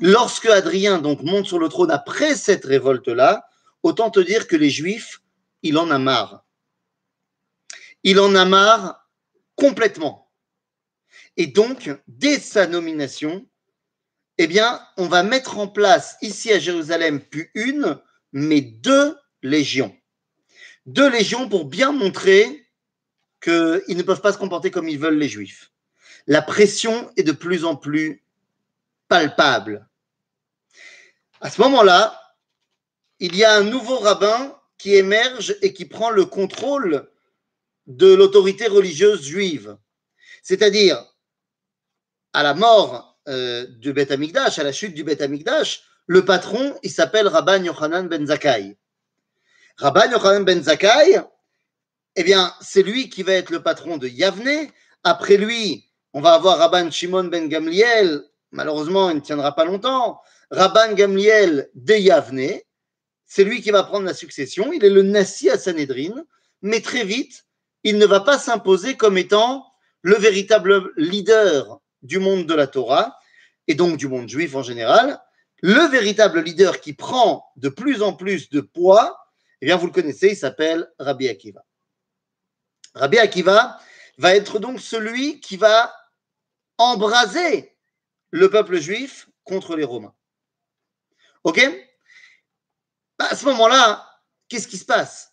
Lorsque 0.00 0.46
Adrien, 0.46 0.98
donc, 0.98 1.22
monte 1.22 1.46
sur 1.46 1.58
le 1.58 1.68
trône 1.68 1.90
après 1.90 2.36
cette 2.36 2.64
révolte-là, 2.64 3.44
autant 3.82 4.10
te 4.10 4.20
dire 4.20 4.46
que 4.46 4.56
les 4.56 4.70
Juifs, 4.70 5.20
il 5.62 5.76
en 5.78 5.90
a 5.90 5.98
marre. 5.98 6.44
Il 8.04 8.20
en 8.20 8.36
a 8.36 8.44
marre 8.44 9.08
complètement. 9.56 10.30
Et 11.36 11.48
donc, 11.48 11.90
dès 12.06 12.38
sa 12.38 12.68
nomination, 12.68 13.44
eh 14.42 14.46
bien, 14.48 14.84
on 14.96 15.06
va 15.06 15.22
mettre 15.22 15.58
en 15.58 15.68
place 15.68 16.16
ici 16.20 16.52
à 16.52 16.58
Jérusalem, 16.58 17.20
plus 17.20 17.50
une, 17.54 18.00
mais 18.32 18.60
deux 18.60 19.16
légions. 19.42 19.96
Deux 20.86 21.08
légions 21.08 21.48
pour 21.48 21.64
bien 21.64 21.92
montrer 21.92 22.68
qu'ils 23.40 23.96
ne 23.96 24.02
peuvent 24.02 24.20
pas 24.20 24.32
se 24.32 24.38
comporter 24.38 24.70
comme 24.70 24.88
ils 24.88 24.98
veulent 24.98 25.18
les 25.18 25.28
Juifs. 25.28 25.70
La 26.26 26.42
pression 26.42 27.10
est 27.16 27.22
de 27.22 27.32
plus 27.32 27.64
en 27.64 27.76
plus 27.76 28.24
palpable. 29.08 29.88
À 31.40 31.50
ce 31.50 31.60
moment-là, 31.60 32.20
il 33.20 33.36
y 33.36 33.44
a 33.44 33.54
un 33.54 33.64
nouveau 33.64 33.98
rabbin 33.98 34.58
qui 34.78 34.96
émerge 34.96 35.56
et 35.62 35.72
qui 35.72 35.84
prend 35.84 36.10
le 36.10 36.24
contrôle 36.24 37.08
de 37.86 38.12
l'autorité 38.12 38.66
religieuse 38.66 39.22
juive. 39.22 39.76
C'est-à-dire, 40.42 41.04
à 42.32 42.42
la 42.42 42.54
mort 42.54 43.11
euh, 43.28 43.66
du 43.78 43.92
Beth 43.92 44.10
Amikdash, 44.10 44.58
à 44.58 44.64
la 44.64 44.72
chute 44.72 44.94
du 44.94 45.04
Beth 45.04 45.20
Amikdash, 45.20 45.82
le 46.06 46.24
patron, 46.24 46.76
il 46.82 46.90
s'appelle 46.90 47.28
Rabban 47.28 47.62
Yochanan 47.62 48.08
ben 48.08 48.26
Zakkai. 48.26 48.76
Rabban 49.76 50.10
Yochanan 50.10 50.44
ben 50.44 50.62
Zakkai, 50.62 51.20
eh 52.16 52.22
bien, 52.24 52.52
c'est 52.60 52.82
lui 52.82 53.08
qui 53.08 53.22
va 53.22 53.32
être 53.32 53.50
le 53.50 53.62
patron 53.62 53.96
de 53.96 54.08
Yavne. 54.08 54.68
Après 55.04 55.36
lui, 55.36 55.88
on 56.12 56.20
va 56.20 56.34
avoir 56.34 56.58
Rabban 56.58 56.90
Shimon 56.90 57.24
ben 57.24 57.48
Gamliel. 57.48 58.22
Malheureusement, 58.50 59.10
il 59.10 59.16
ne 59.16 59.20
tiendra 59.20 59.54
pas 59.54 59.64
longtemps. 59.64 60.20
Rabban 60.50 60.94
Gamliel 60.94 61.70
de 61.74 61.94
Yavne. 61.94 62.60
C'est 63.24 63.44
lui 63.44 63.62
qui 63.62 63.70
va 63.70 63.82
prendre 63.82 64.04
la 64.04 64.12
succession. 64.12 64.72
Il 64.72 64.84
est 64.84 64.90
le 64.90 65.02
Nassi 65.02 65.48
à 65.48 65.56
Sanhedrin. 65.56 66.24
Mais 66.60 66.80
très 66.80 67.04
vite, 67.04 67.46
il 67.82 67.96
ne 67.96 68.04
va 68.06 68.20
pas 68.20 68.38
s'imposer 68.38 68.96
comme 68.96 69.16
étant 69.16 69.64
le 70.02 70.16
véritable 70.16 70.92
leader 70.96 71.80
du 72.02 72.18
monde 72.18 72.46
de 72.46 72.54
la 72.54 72.66
Torah 72.66 73.18
et 73.66 73.74
donc 73.74 73.96
du 73.96 74.08
monde 74.08 74.28
juif 74.28 74.54
en 74.54 74.62
général. 74.62 75.20
Le 75.60 75.88
véritable 75.88 76.40
leader 76.40 76.80
qui 76.80 76.92
prend 76.92 77.44
de 77.56 77.68
plus 77.68 78.02
en 78.02 78.12
plus 78.12 78.50
de 78.50 78.60
poids, 78.60 79.18
eh 79.60 79.66
bien, 79.66 79.76
vous 79.76 79.86
le 79.86 79.92
connaissez, 79.92 80.30
il 80.30 80.36
s'appelle 80.36 80.90
Rabbi 80.98 81.28
Akiva. 81.28 81.64
Rabbi 82.94 83.18
Akiva 83.18 83.78
va 84.18 84.34
être 84.34 84.58
donc 84.58 84.80
celui 84.80 85.40
qui 85.40 85.56
va 85.56 85.94
embraser 86.78 87.76
le 88.30 88.50
peuple 88.50 88.80
juif 88.80 89.28
contre 89.44 89.76
les 89.76 89.84
Romains. 89.84 90.14
OK? 91.44 91.60
Bah, 93.18 93.28
À 93.30 93.36
ce 93.36 93.44
moment-là, 93.46 94.08
qu'est-ce 94.48 94.68
qui 94.68 94.78
se 94.78 94.84
passe? 94.84 95.32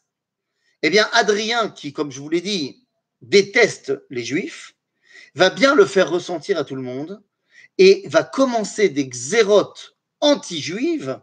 Eh 0.82 0.90
bien, 0.90 1.10
Adrien, 1.14 1.70
qui, 1.70 1.92
comme 1.92 2.12
je 2.12 2.20
vous 2.20 2.30
l'ai 2.30 2.42
dit, 2.42 2.88
déteste 3.22 3.94
les 4.10 4.24
Juifs, 4.24 4.76
va 5.40 5.50
bien 5.50 5.74
le 5.74 5.86
faire 5.86 6.10
ressentir 6.10 6.58
à 6.60 6.66
tout 6.66 6.76
le 6.76 6.82
monde 6.82 7.24
et 7.78 8.04
va 8.08 8.24
commencer 8.24 8.90
des 8.90 9.08
xérotes 9.08 9.96
anti-juives 10.20 11.18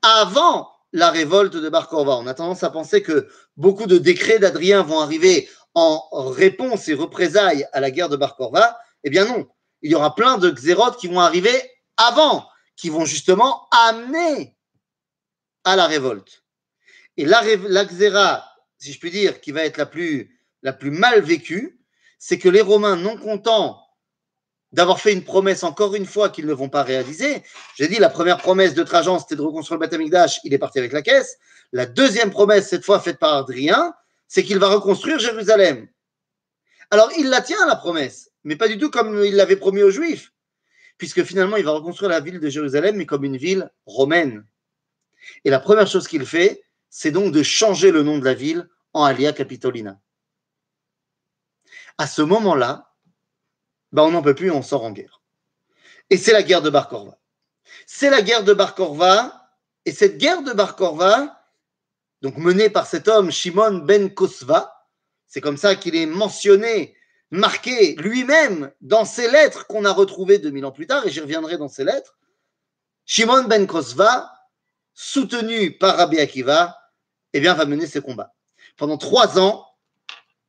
avant 0.00 0.70
la 0.92 1.10
révolte 1.10 1.56
de 1.56 1.68
Bar. 1.68 1.88
On 1.92 2.28
a 2.28 2.34
tendance 2.34 2.62
à 2.62 2.70
penser 2.70 3.02
que 3.02 3.28
beaucoup 3.56 3.86
de 3.86 3.98
décrets 3.98 4.38
d'Adrien 4.38 4.82
vont 4.84 5.00
arriver 5.00 5.48
en 5.74 6.08
réponse 6.30 6.86
et 6.86 6.94
représailles 6.94 7.66
à 7.72 7.80
la 7.80 7.90
guerre 7.90 8.08
de 8.08 8.16
Bar. 8.16 8.38
Eh 9.02 9.10
bien 9.10 9.24
non, 9.24 9.48
il 9.82 9.90
y 9.90 9.96
aura 9.96 10.14
plein 10.14 10.38
de 10.38 10.50
xérotes 10.50 10.96
qui 10.96 11.08
vont 11.08 11.20
arriver 11.20 11.60
avant, 11.96 12.48
qui 12.76 12.90
vont 12.90 13.06
justement 13.06 13.66
amener 13.72 14.56
à 15.64 15.74
la 15.74 15.88
révolte. 15.88 16.44
Et 17.16 17.24
la, 17.24 17.42
la 17.56 17.84
xéra, 17.84 18.48
si 18.78 18.92
je 18.92 19.00
puis 19.00 19.10
dire, 19.10 19.40
qui 19.40 19.50
va 19.50 19.64
être 19.64 19.78
la 19.78 19.86
plus, 19.86 20.40
la 20.62 20.72
plus 20.72 20.92
mal 20.92 21.22
vécue, 21.22 21.77
c'est 22.18 22.38
que 22.38 22.48
les 22.48 22.60
Romains, 22.60 22.96
non 22.96 23.16
contents 23.16 23.80
d'avoir 24.72 25.00
fait 25.00 25.12
une 25.12 25.24
promesse 25.24 25.62
encore 25.62 25.94
une 25.94 26.04
fois 26.04 26.28
qu'ils 26.28 26.46
ne 26.46 26.52
vont 26.52 26.68
pas 26.68 26.82
réaliser. 26.82 27.42
J'ai 27.76 27.88
dit 27.88 27.96
la 27.96 28.10
première 28.10 28.38
promesse 28.38 28.74
de 28.74 28.82
Trajan, 28.82 29.18
c'était 29.18 29.36
de 29.36 29.42
reconstruire 29.42 29.80
le 29.80 29.86
Beth 29.86 30.38
il 30.44 30.52
est 30.52 30.58
parti 30.58 30.78
avec 30.78 30.92
la 30.92 31.02
caisse. 31.02 31.38
La 31.72 31.86
deuxième 31.86 32.30
promesse, 32.30 32.68
cette 32.68 32.84
fois 32.84 33.00
faite 33.00 33.18
par 33.18 33.34
Adrien, 33.34 33.94
c'est 34.26 34.42
qu'il 34.42 34.58
va 34.58 34.68
reconstruire 34.68 35.18
Jérusalem. 35.18 35.88
Alors 36.90 37.10
il 37.16 37.28
la 37.28 37.40
tient 37.40 37.66
la 37.66 37.76
promesse, 37.76 38.30
mais 38.44 38.56
pas 38.56 38.68
du 38.68 38.78
tout 38.78 38.90
comme 38.90 39.22
il 39.24 39.36
l'avait 39.36 39.56
promis 39.56 39.82
aux 39.82 39.90
Juifs, 39.90 40.32
puisque 40.98 41.22
finalement 41.24 41.56
il 41.56 41.64
va 41.64 41.72
reconstruire 41.72 42.10
la 42.10 42.20
ville 42.20 42.40
de 42.40 42.48
Jérusalem, 42.48 42.96
mais 42.96 43.06
comme 43.06 43.24
une 43.24 43.36
ville 43.36 43.70
romaine. 43.86 44.46
Et 45.44 45.50
la 45.50 45.60
première 45.60 45.86
chose 45.86 46.08
qu'il 46.08 46.26
fait, 46.26 46.62
c'est 46.90 47.10
donc 47.10 47.32
de 47.32 47.42
changer 47.42 47.90
le 47.90 48.02
nom 48.02 48.18
de 48.18 48.24
la 48.24 48.34
ville 48.34 48.68
en 48.92 49.04
Alia 49.04 49.32
Capitolina. 49.32 49.98
À 51.98 52.06
ce 52.06 52.22
moment-là, 52.22 52.94
ben 53.92 54.02
on 54.02 54.12
n'en 54.12 54.22
peut 54.22 54.34
plus, 54.34 54.50
on 54.50 54.62
sort 54.62 54.84
en 54.84 54.92
guerre. 54.92 55.20
Et 56.10 56.16
c'est 56.16 56.32
la 56.32 56.42
guerre 56.42 56.62
de 56.62 56.70
Bar 56.70 56.88
Korva. 56.88 57.18
C'est 57.86 58.10
la 58.10 58.22
guerre 58.22 58.44
de 58.44 58.54
Bar 58.54 58.74
Korva, 58.74 59.50
et 59.84 59.92
cette 59.92 60.18
guerre 60.18 60.42
de 60.42 60.52
Bar 60.52 60.76
Korva, 60.76 61.42
donc 62.22 62.36
menée 62.36 62.70
par 62.70 62.86
cet 62.86 63.08
homme, 63.08 63.30
Shimon 63.30 63.78
ben 63.78 64.12
Kosva, 64.12 64.86
c'est 65.26 65.40
comme 65.40 65.56
ça 65.56 65.76
qu'il 65.76 65.94
est 65.96 66.06
mentionné, 66.06 66.96
marqué 67.30 67.94
lui-même 67.96 68.72
dans 68.80 69.04
ses 69.04 69.30
lettres 69.30 69.66
qu'on 69.66 69.84
a 69.84 69.92
retrouvées 69.92 70.38
2000 70.38 70.64
ans 70.64 70.72
plus 70.72 70.86
tard, 70.86 71.06
et 71.06 71.10
j'y 71.10 71.20
reviendrai 71.20 71.58
dans 71.58 71.68
ses 71.68 71.84
lettres. 71.84 72.18
Shimon 73.04 73.44
ben 73.44 73.66
Kosva, 73.66 74.32
soutenu 74.94 75.76
par 75.78 75.96
Rabbi 75.96 76.18
Akiva, 76.18 76.76
eh 77.32 77.40
bien, 77.40 77.54
va 77.54 77.66
mener 77.66 77.86
ce 77.86 77.98
combat. 77.98 78.34
Pendant 78.76 78.96
trois 78.96 79.38
ans, 79.38 79.67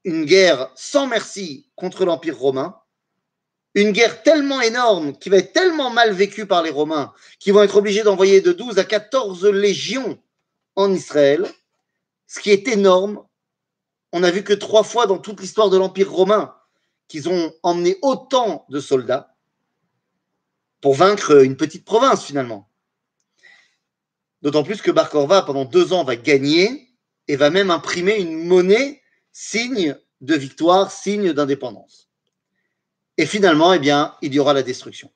une 0.04 0.26
guerre 0.26 0.72
sans 0.76 1.08
merci 1.08 1.68
contre 1.76 2.06
l'Empire 2.06 2.38
romain, 2.38 2.80
une 3.76 3.92
guerre 3.92 4.24
tellement 4.24 4.62
énorme, 4.62 5.18
qui 5.18 5.30
va 5.30 5.38
être 5.38 5.54
tellement 5.54 5.90
mal 5.90 6.12
vécue 6.12 6.46
par 6.46 6.64
les 6.64 6.72
Romains, 6.72 7.14
qui 7.40 7.52
vont 7.52 7.62
être 7.62 7.78
obligés 7.78 8.04
d'envoyer 8.04 8.42
de 8.42 8.52
12 8.52 8.80
à 8.80 8.84
14 8.84 9.46
légions 9.46 10.20
en 10.76 10.92
Israël, 10.94 11.48
ce 12.28 12.40
qui 12.40 12.52
est 12.52 12.68
énorme. 12.68 13.24
On 14.12 14.22
n'a 14.22 14.32
vu 14.32 14.44
que 14.44 14.54
trois 14.54 14.84
fois 14.84 15.06
dans 15.06 15.20
toute 15.20 15.40
l'histoire 15.40 15.70
de 15.70 15.78
l'Empire 15.78 16.12
romain 16.12 16.56
qu'ils 17.08 17.30
ont 17.30 17.54
emmené 17.64 17.98
autant 18.02 18.66
de 18.70 18.80
soldats 18.80 19.36
pour 20.82 20.96
vaincre 20.96 21.44
une 21.44 21.58
petite 21.58 21.86
province 21.86 22.24
finalement. 22.24 22.70
D'autant 24.42 24.64
plus 24.64 24.82
que 24.82 24.92
Bar 24.92 25.10
pendant 25.46 25.66
deux 25.66 25.92
ans, 25.92 26.04
va 26.04 26.16
gagner 26.16 26.88
et 27.28 27.36
va 27.36 27.50
même 27.50 27.72
imprimer 27.72 28.16
une 28.16 28.46
monnaie 28.46 29.02
signe 29.32 29.96
de 30.22 30.36
victoire, 30.36 30.92
signe 30.92 31.34
d'indépendance. 31.34 32.10
Et 33.18 33.26
finalement, 33.26 33.74
eh 33.74 33.80
bien, 33.80 34.16
il 34.22 34.34
y 34.34 34.40
aura 34.40 34.54
la 34.54 34.64
destruction. 34.64 35.12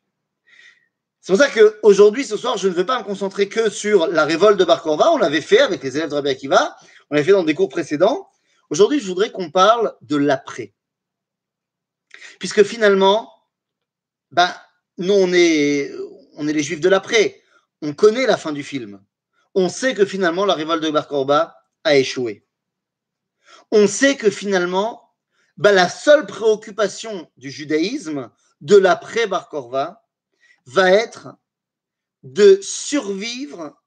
C'est 1.22 1.32
pour 1.32 1.42
ça 1.42 1.50
qu'aujourd'hui, 1.50 2.26
ce 2.26 2.36
soir, 2.36 2.58
je 2.58 2.68
ne 2.68 2.74
veux 2.74 2.86
pas 2.86 3.00
me 3.00 3.06
concentrer 3.06 3.48
que 3.48 3.70
sur 3.70 4.08
la 4.08 4.26
révolte 4.26 4.60
de 4.60 4.66
Bar 4.66 4.86
On 4.86 5.18
l'avait 5.18 5.40
fait 5.40 5.60
avec 5.60 5.82
les 5.82 5.96
élèves 5.96 6.10
de 6.10 6.16
Rabbi 6.16 6.30
Akiva. 6.30 6.76
On 7.10 7.16
l'avait 7.16 7.26
fait 7.26 7.32
dans 7.32 7.46
des 7.46 7.54
cours 7.54 7.70
précédents. 7.70 8.30
Aujourd'hui, 8.70 9.00
je 9.00 9.08
voudrais 9.08 9.32
qu'on 9.32 9.50
parle 9.50 9.96
de 10.02 10.18
l'après. 10.18 10.74
Puisque 12.40 12.64
finalement, 12.64 13.32
ben, 14.32 14.54
nous, 14.98 15.14
on 15.14 15.32
est, 15.32 15.94
on 16.36 16.46
est 16.46 16.54
les 16.54 16.64
juifs 16.64 16.82
de 16.82 16.90
l'après. 16.90 17.42
On 17.82 17.94
connaît 17.94 18.26
la 18.28 18.36
fin 18.36 18.52
du 18.52 18.64
film. 18.64 19.02
On 19.56 19.70
sait 19.70 19.94
que 19.94 20.06
finalement, 20.06 20.44
la 20.44 20.56
révolte 20.56 20.84
de 20.84 20.90
Bar 20.90 21.56
a 21.86 21.96
échoué. 21.96 22.46
On 23.72 23.88
sait 23.88 24.16
que 24.16 24.30
finalement, 24.30 25.14
bah, 25.58 25.72
la 25.72 25.90
seule 25.90 26.26
préoccupation 26.26 27.30
du 27.38 27.52
judaïsme 27.52 28.32
de 28.62 28.76
l'après-Bar 28.76 29.50
Korva 29.50 30.04
va 30.66 30.92
être 30.92 31.36
de 32.24 32.60
survivre 32.62 33.80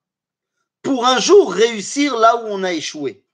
pour 0.82 1.06
un 1.06 1.18
jour 1.18 1.52
réussir 1.52 2.16
là 2.16 2.37
où 2.37 2.46
on 2.46 2.62
a 2.62 2.73
échoué. 2.73 3.25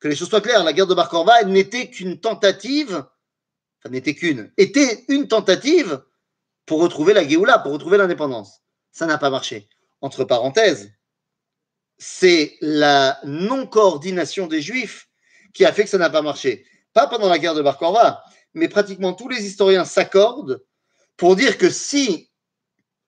Que 0.00 0.08
les 0.08 0.16
choses 0.16 0.28
soient 0.28 0.40
claires, 0.40 0.64
la 0.64 0.72
guerre 0.72 0.86
de 0.86 0.94
Bar 0.94 1.08
Korva 1.08 1.42
n'était 1.44 1.90
qu'une 1.90 2.20
tentative, 2.20 3.04
enfin 3.78 3.90
n'était 3.90 4.14
qu'une, 4.14 4.52
était 4.56 5.04
une 5.08 5.26
tentative 5.26 6.02
pour 6.66 6.80
retrouver 6.80 7.12
la 7.12 7.26
Géoula, 7.26 7.58
pour 7.58 7.72
retrouver 7.72 7.98
l'indépendance. 7.98 8.62
Ça 8.92 9.06
n'a 9.06 9.18
pas 9.18 9.30
marché. 9.30 9.68
Entre 10.00 10.24
parenthèses, 10.24 10.92
c'est 11.98 12.56
la 12.60 13.18
non-coordination 13.24 14.46
des 14.46 14.62
Juifs 14.62 15.09
qui 15.52 15.64
a 15.64 15.72
fait 15.72 15.84
que 15.84 15.90
ça 15.90 15.98
n'a 15.98 16.10
pas 16.10 16.22
marché 16.22 16.64
pas 16.92 17.06
pendant 17.06 17.28
la 17.28 17.38
guerre 17.38 17.54
de 17.54 17.62
Bar 17.62 17.78
Korva, 17.78 18.24
mais 18.54 18.68
pratiquement 18.68 19.12
tous 19.12 19.28
les 19.28 19.44
historiens 19.46 19.84
s'accordent 19.84 20.64
pour 21.16 21.36
dire 21.36 21.58
que 21.58 21.70
si 21.70 22.30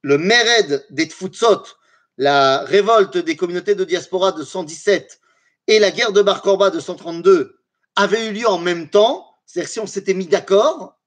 le 0.02 0.18
Mered 0.18 0.86
des 0.90 1.06
Tfutsot, 1.06 1.64
la 2.18 2.64
révolte 2.64 3.16
des 3.16 3.36
communautés 3.36 3.74
de 3.74 3.84
diaspora 3.84 4.32
de 4.32 4.44
117 4.44 5.20
et 5.68 5.78
la 5.78 5.90
guerre 5.90 6.12
de 6.12 6.22
Bar 6.22 6.42
Korba 6.42 6.70
de 6.70 6.80
132 6.80 7.58
avaient 7.96 8.28
eu 8.28 8.32
lieu 8.32 8.48
en 8.48 8.58
même 8.58 8.88
temps, 8.88 9.34
c'est-à-dire 9.46 9.70
si 9.70 9.80
on 9.80 9.86
s'était 9.86 10.14
mis 10.14 10.26
d'accord, 10.26 10.98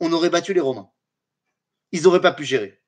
on 0.00 0.12
aurait 0.12 0.30
battu 0.30 0.52
les 0.52 0.60
Romains. 0.60 0.90
Ils 1.92 2.02
n'auraient 2.02 2.20
pas 2.20 2.32
pu 2.32 2.44
gérer. 2.44 2.82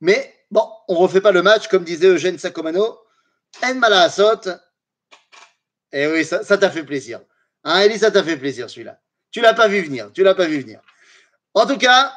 Mais 0.00 0.34
bon, 0.50 0.68
on 0.88 0.94
ne 0.94 0.98
refait 0.98 1.20
pas 1.20 1.32
le 1.32 1.42
match, 1.42 1.68
comme 1.68 1.84
disait 1.84 2.06
Eugène 2.06 2.38
Sacomano. 2.38 2.98
En 3.62 3.74
Malaasot. 3.74 4.42
Eh 5.92 6.06
oui, 6.06 6.24
ça 6.24 6.58
t'a 6.58 6.70
fait 6.70 6.84
plaisir. 6.84 7.20
Hein, 7.64 7.82
Elie, 7.84 7.98
ça 7.98 8.10
t'a 8.10 8.22
fait 8.22 8.36
plaisir 8.36 8.68
celui-là. 8.68 9.00
Tu 9.30 9.40
l'as 9.40 9.54
pas 9.54 9.68
vu 9.68 9.82
venir. 9.82 10.10
Tu 10.12 10.22
l'as 10.22 10.34
pas 10.34 10.46
vu 10.46 10.60
venir. 10.60 10.80
En 11.54 11.66
tout 11.66 11.78
cas, 11.78 12.12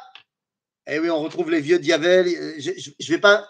eh 0.86 0.98
oui, 0.98 1.10
on 1.10 1.20
retrouve 1.20 1.50
les 1.50 1.60
vieux 1.60 1.78
diavels. 1.78 2.26
Je 2.58 2.70
ne 2.70 3.06
vais 3.08 3.20
pas. 3.20 3.48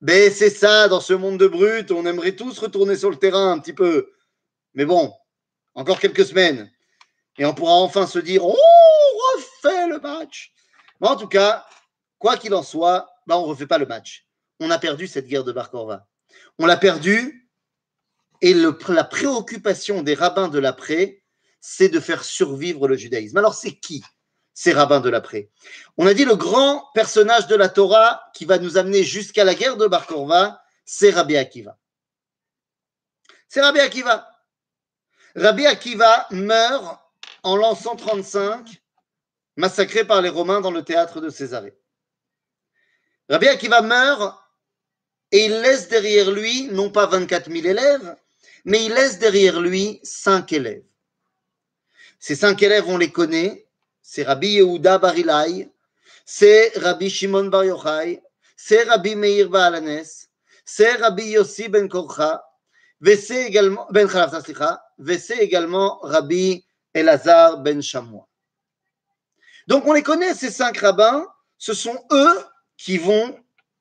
Mais 0.00 0.30
c'est 0.30 0.50
ça, 0.50 0.88
dans 0.88 1.00
ce 1.00 1.12
monde 1.12 1.38
de 1.38 1.48
brutes, 1.48 1.90
on 1.90 2.06
aimerait 2.06 2.36
tous 2.36 2.58
retourner 2.58 2.96
sur 2.96 3.10
le 3.10 3.16
terrain 3.16 3.52
un 3.52 3.58
petit 3.58 3.72
peu. 3.72 4.12
Mais 4.74 4.84
bon, 4.84 5.12
encore 5.74 5.98
quelques 5.98 6.26
semaines. 6.26 6.70
Et 7.36 7.44
on 7.44 7.54
pourra 7.54 7.74
enfin 7.74 8.06
se 8.06 8.18
dire 8.18 8.44
on 8.44 8.54
refait 9.34 9.88
le 9.88 9.98
match. 10.00 10.52
Mais 11.00 11.08
en 11.08 11.16
tout 11.16 11.28
cas, 11.28 11.66
quoi 12.18 12.36
qu'il 12.36 12.54
en 12.54 12.62
soit, 12.62 13.08
bah, 13.26 13.38
on 13.38 13.42
ne 13.42 13.48
refait 13.48 13.66
pas 13.66 13.78
le 13.78 13.86
match. 13.86 14.26
On 14.60 14.70
a 14.70 14.78
perdu 14.78 15.06
cette 15.06 15.26
guerre 15.26 15.44
de 15.44 15.52
Barkorva. 15.52 16.06
On 16.58 16.66
l'a 16.66 16.76
perdu. 16.76 17.47
Et 18.40 18.54
la 18.54 19.04
préoccupation 19.04 20.02
des 20.02 20.14
rabbins 20.14 20.48
de 20.48 20.58
l'après, 20.58 21.22
c'est 21.60 21.88
de 21.88 22.00
faire 22.00 22.24
survivre 22.24 22.86
le 22.86 22.96
judaïsme. 22.96 23.36
Alors, 23.36 23.54
c'est 23.54 23.74
qui 23.74 24.02
ces 24.54 24.72
rabbins 24.72 25.00
de 25.00 25.08
l'après? 25.08 25.50
On 25.96 26.06
a 26.06 26.14
dit 26.14 26.24
le 26.24 26.36
grand 26.36 26.88
personnage 26.94 27.46
de 27.46 27.56
la 27.56 27.68
Torah 27.68 28.22
qui 28.34 28.44
va 28.44 28.58
nous 28.58 28.76
amener 28.76 29.02
jusqu'à 29.02 29.44
la 29.44 29.54
guerre 29.54 29.76
de 29.76 29.86
Bar 29.86 30.06
c'est 30.84 31.10
Rabbi 31.10 31.36
Akiva. 31.36 31.76
C'est 33.48 33.60
Rabbi 33.60 33.80
Akiva. 33.80 34.28
Rabbi 35.36 35.66
Akiva 35.66 36.26
meurt 36.30 36.98
en 37.42 37.56
l'an 37.56 37.74
135, 37.74 38.82
massacré 39.56 40.04
par 40.04 40.22
les 40.22 40.28
Romains 40.28 40.60
dans 40.60 40.70
le 40.70 40.82
théâtre 40.82 41.20
de 41.20 41.28
Césarée. 41.28 41.76
Rabbi 43.28 43.48
Akiva 43.48 43.82
meurt 43.82 44.34
et 45.30 45.44
il 45.44 45.60
laisse 45.60 45.88
derrière 45.88 46.30
lui, 46.30 46.68
non 46.72 46.90
pas 46.90 47.06
24 47.06 47.50
000 47.50 47.66
élèves, 47.66 48.16
mais 48.68 48.84
il 48.84 48.92
laisse 48.92 49.18
derrière 49.18 49.60
lui 49.60 49.98
cinq 50.02 50.52
élèves. 50.52 50.84
Ces 52.20 52.36
cinq 52.36 52.62
élèves, 52.62 52.84
on 52.86 52.98
les 52.98 53.10
connaît. 53.10 53.66
C'est 54.02 54.24
Rabbi 54.24 54.48
Yehuda 54.48 54.98
Barilai, 54.98 55.70
c'est 56.26 56.72
Rabbi 56.76 57.08
Shimon 57.08 57.46
Bar 57.46 57.64
Yochai, 57.64 58.22
c'est 58.56 58.82
Rabbi 58.84 59.14
Meir 59.16 59.48
Baalanes, 59.48 60.04
c'est 60.64 60.96
Rabbi 60.96 61.30
Yossi 61.30 61.68
Ben 61.68 61.88
Korcha, 61.88 62.42
c'est 63.02 63.46
également, 63.46 63.86
Ben 63.90 64.06
c'est 65.18 65.38
également 65.38 65.98
Rabbi 66.00 66.64
Elazar 66.92 67.58
Ben 67.58 67.80
Shamoua. 67.82 68.26
Donc 69.66 69.86
on 69.86 69.92
les 69.94 70.02
connaît, 70.02 70.34
ces 70.34 70.50
cinq 70.50 70.78
rabbins, 70.78 71.26
ce 71.56 71.72
sont 71.72 71.98
eux 72.12 72.44
qui 72.76 72.98
vont 72.98 73.38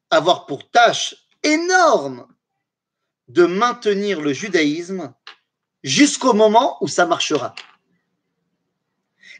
avoir 0.10 0.46
pour 0.46 0.70
tâche 0.70 1.15
énorme 1.44 2.27
de 3.28 3.46
maintenir 3.46 4.22
le 4.22 4.34
judaïsme 4.34 5.14
jusqu'au 5.84 6.34
moment 6.34 6.78
où 6.82 6.88
ça 6.88 7.06
marchera. 7.06 7.56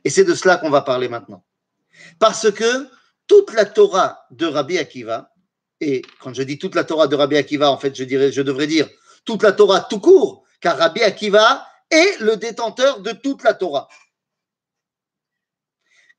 Et 0.03 0.10
c'est 0.10 0.24
de 0.24 0.36
cela 0.36 0.58
qu'on 0.58 0.70
va 0.70 0.82
parler 0.82 1.10
maintenant. 1.10 1.44
Parce 2.20 2.51
que 2.51 2.88
toute 3.27 3.53
la 3.53 3.65
Torah 3.65 4.25
de 4.32 4.46
Rabbi 4.46 4.77
Akiva, 4.77 5.34
et 5.79 6.01
quand 6.20 6.34
je 6.34 6.44
dis 6.44 6.58
toute 6.58 6.75
la 6.75 6.84
Torah 6.84 7.08
de 7.08 7.15
Rabbi 7.15 7.38
Akiva, 7.38 7.72
en 7.72 7.77
fait, 7.77 7.96
je, 7.96 8.41
devrais 8.41 8.67
dire 8.67 8.89
toute 9.25 9.44
la 9.44 9.51
Torah 9.51 9.82
tout 9.82 10.00
court, 10.00 10.46
car 10.62 10.77
Rabbi 10.77 11.01
Akiva 11.03 11.67
est 11.89 12.20
le 12.20 12.38
détenteur 12.38 13.01
de 13.01 13.12
toute 13.12 13.44
la 13.44 13.53
Torah. 13.53 13.88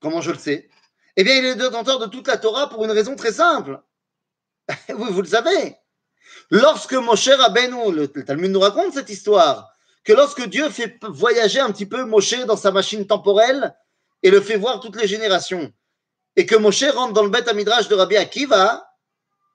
Comment 0.01 0.21
je 0.21 0.31
le 0.31 0.39
sais? 0.39 0.69
Eh 1.17 1.25
bien, 1.25 1.37
il 1.37 1.45
est 1.45 1.55
le 1.55 1.63
détenteur 1.65 1.99
de 1.99 2.07
toute 2.07 2.29
la 2.29 2.37
Torah 2.37 2.69
pour 2.69 2.85
une 2.85 2.93
raison 2.93 3.17
très 3.17 3.33
simple. 3.33 3.83
vous 4.89 5.23
le 5.23 5.29
savez. 5.29 5.77
Lorsque 6.51 6.95
Moshe 6.95 7.29
Rabbeinu, 7.29 7.93
le, 7.93 8.09
Talmud 8.09 8.51
nous 8.51 8.61
raconte 8.61 8.95
cette 8.95 9.11
histoire, 9.11 9.71
que 10.05 10.13
lorsque 10.13 10.47
Dieu 10.49 10.71
fait 10.71 10.99
voyager 11.05 11.61
un 11.61 11.71
petit 11.71 11.87
peu 11.87 12.05
Moshe 12.05 12.39
dans 12.47 12.57
sa 12.57 12.71
machine 12.71 13.07
temporelle 13.07 13.77
et 14.23 14.31
le 14.31 14.41
fait 14.41 14.57
voir 14.57 14.81
toutes 14.81 14.97
les 14.97 15.07
générations, 15.07 15.73
et 16.37 16.47
que 16.47 16.57
Moshe 16.57 16.85
rentre 16.85 17.13
dans 17.13 17.25
le 17.25 17.31
bête 17.31 17.49
à 17.49 17.53
Midrash 17.53 17.89
de 17.89 17.95
Rabbi 17.95 18.17
Akiva, 18.17 18.89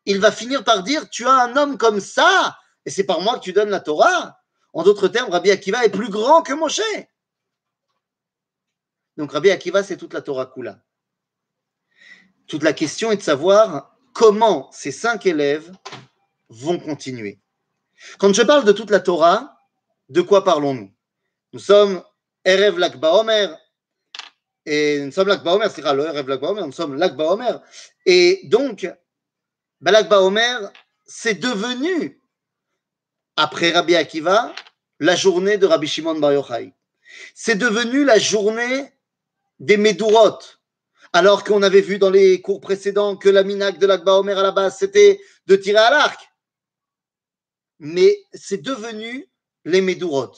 il 0.05 0.19
va 0.19 0.31
finir 0.31 0.63
par 0.63 0.83
dire 0.83 1.09
Tu 1.09 1.25
as 1.25 1.33
un 1.33 1.55
homme 1.55 1.77
comme 1.77 1.99
ça, 1.99 2.57
et 2.85 2.89
c'est 2.89 3.05
par 3.05 3.21
moi 3.21 3.35
que 3.35 3.43
tu 3.43 3.53
donnes 3.53 3.69
la 3.69 3.79
Torah. 3.79 4.37
En 4.73 4.83
d'autres 4.83 5.07
termes, 5.07 5.31
Rabbi 5.31 5.51
Akiva 5.51 5.85
est 5.85 5.89
plus 5.89 6.09
grand 6.09 6.41
que 6.41 6.53
Moshe. 6.53 6.81
Donc 9.17 9.31
Rabbi 9.31 9.51
Akiva, 9.51 9.83
c'est 9.83 9.97
toute 9.97 10.13
la 10.13 10.21
Torah 10.21 10.47
Kula. 10.47 10.79
Toute 12.47 12.63
la 12.63 12.73
question 12.73 13.11
est 13.11 13.17
de 13.17 13.21
savoir 13.21 13.95
comment 14.13 14.69
ces 14.71 14.91
cinq 14.91 15.25
élèves 15.25 15.71
vont 16.49 16.79
continuer. 16.79 17.39
Quand 18.17 18.33
je 18.33 18.41
parle 18.41 18.65
de 18.65 18.71
toute 18.71 18.89
la 18.91 18.99
Torah, 18.99 19.57
de 20.09 20.21
quoi 20.21 20.43
parlons-nous? 20.43 20.91
Nous 21.53 21.59
sommes 21.59 22.03
Erev 22.45 22.77
Lakba 22.77 23.13
Omer, 23.13 23.57
et 24.65 24.99
nous 24.99 25.11
sommes 25.11 25.27
Lakba 25.27 25.53
Omer, 25.53 25.69
c'est 25.71 25.81
le 25.81 26.05
Erev 26.05 26.27
Lakba 26.27 26.49
Omer, 26.49 26.65
nous 26.65 26.73
sommes 26.73 26.95
Lakba 26.95 27.25
Omer. 27.25 27.61
Et 28.05 28.41
donc, 28.45 28.89
bah, 29.81 29.91
Lakba 29.91 30.21
Omer, 30.21 30.71
c'est 31.05 31.35
devenu, 31.35 32.21
après 33.35 33.71
Rabbi 33.71 33.95
Akiva, 33.95 34.53
la 34.99 35.15
journée 35.15 35.57
de 35.57 35.65
Rabbi 35.65 35.87
Shimon 35.87 36.19
Bar 36.19 36.33
Yochai. 36.33 36.73
C'est 37.35 37.55
devenu 37.55 38.03
la 38.03 38.17
journée 38.19 38.91
des 39.59 39.77
Medurot. 39.77 40.39
Alors 41.13 41.43
qu'on 41.43 41.61
avait 41.61 41.81
vu 41.81 41.99
dans 41.99 42.09
les 42.09 42.41
cours 42.41 42.59
précédents 42.59 43.15
que 43.15 43.29
la 43.29 43.43
minac 43.43 43.77
de 43.77 43.85
l'Akba 43.85 44.13
Omer 44.13 44.37
à 44.37 44.43
la 44.43 44.51
base, 44.51 44.77
c'était 44.79 45.21
de 45.45 45.55
tirer 45.55 45.77
à 45.77 45.91
l'arc. 45.91 46.32
Mais 47.79 48.17
c'est 48.33 48.61
devenu 48.61 49.29
les 49.65 49.81
Médurot, 49.81 50.33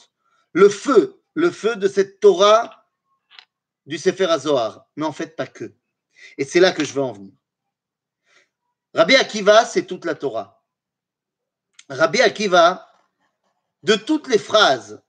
le 0.52 0.68
feu, 0.68 1.22
le 1.34 1.50
feu 1.50 1.76
de 1.76 1.88
cette 1.88 2.20
Torah 2.20 2.86
du 3.86 3.98
Sefer 3.98 4.26
HaZohar, 4.26 4.86
mais 4.96 5.06
en 5.06 5.12
fait 5.12 5.36
pas 5.36 5.46
que. 5.46 5.72
Et 6.38 6.44
c'est 6.44 6.60
là 6.60 6.72
que 6.72 6.84
je 6.84 6.92
veux 6.92 7.02
en 7.02 7.12
venir. 7.12 7.32
Rabbi 8.94 9.14
Akiva, 9.16 9.64
c'est 9.64 9.84
toute 9.84 10.04
la 10.04 10.14
Torah. 10.14 10.64
Rabbi 11.88 12.20
Akiva, 12.20 12.90
de 13.82 13.94
toutes 13.94 14.28
les 14.28 14.38
phrases, 14.38 15.02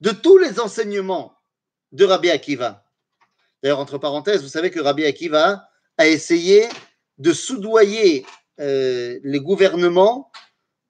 de 0.00 0.10
tous 0.10 0.38
les 0.38 0.60
enseignements 0.60 1.36
de 1.92 2.04
Rabbi 2.04 2.30
Akiva. 2.30 2.84
D'ailleurs, 3.62 3.80
entre 3.80 3.98
parenthèses, 3.98 4.42
vous 4.42 4.48
savez 4.48 4.70
que 4.70 4.80
Rabbi 4.80 5.04
Akiva 5.04 5.68
a 5.98 6.06
essayé 6.06 6.68
de 7.18 7.32
soudoyer 7.32 8.24
euh, 8.60 9.18
les 9.22 9.40
gouvernements 9.40 10.30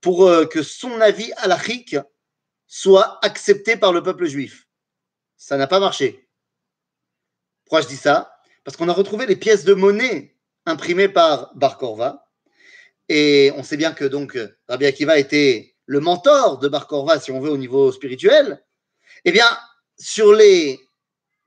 pour 0.01 0.27
euh, 0.27 0.47
que 0.47 0.63
son 0.63 1.01
avis 1.01 1.33
halachique 1.37 1.97
soit 2.67 3.19
accepté 3.25 3.77
par 3.77 3.93
le 3.93 4.03
peuple 4.03 4.27
juif. 4.27 4.67
Ça 5.37 5.57
n'a 5.57 5.67
pas 5.67 5.81
marché. 5.81 6.29
Pourquoi 7.65 7.83
je 7.83 7.89
dis 7.89 7.97
ça? 7.97 8.37
Parce 8.65 8.77
qu'on 8.77 8.89
a 8.89 8.93
retrouvé 8.93 9.27
les 9.27 9.37
pièces 9.37 9.65
de 9.65 9.75
monnaie 9.75 10.37
imprimées 10.67 11.09
par 11.09 11.55
Bar 11.55 11.79
Korva. 11.79 12.27
Et 13.09 13.53
on 13.57 13.63
sait 13.63 13.77
bien 13.77 13.93
que 13.93 14.05
donc 14.05 14.39
Rabbi 14.69 14.87
Akiva 14.87 15.19
était 15.19 15.75
le 15.87 15.99
mentor 15.99 16.59
de 16.59 16.69
Bar 16.69 16.87
Korva, 16.87 17.19
si 17.19 17.33
on 17.33 17.41
veut, 17.41 17.51
au 17.51 17.57
niveau 17.57 17.91
spirituel. 17.91 18.65
Eh 19.25 19.33
bien, 19.33 19.49
sur 19.99 20.33
les 20.33 20.81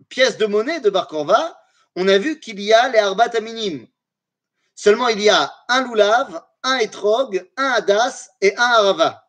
pièces 0.10 0.38
de 0.38 0.46
monnaie 0.46 0.82
de 0.82 0.90
Bar 0.90 1.08
Korva, 1.08 1.58
on 1.96 2.08
a 2.08 2.18
vu 2.18 2.40
qu'il 2.40 2.60
y 2.60 2.74
a 2.74 2.90
les 2.90 3.00
Arbat 3.00 3.36
Aminim. 3.38 3.88
Seulement, 4.76 5.08
il 5.08 5.22
y 5.22 5.30
a 5.30 5.54
un 5.70 5.86
Loulav, 5.86 6.44
un 6.64 6.78
Etrog, 6.78 7.46
un 7.58 7.72
Hadas 7.72 8.30
et 8.42 8.56
un 8.58 8.64
Arava 8.64 9.24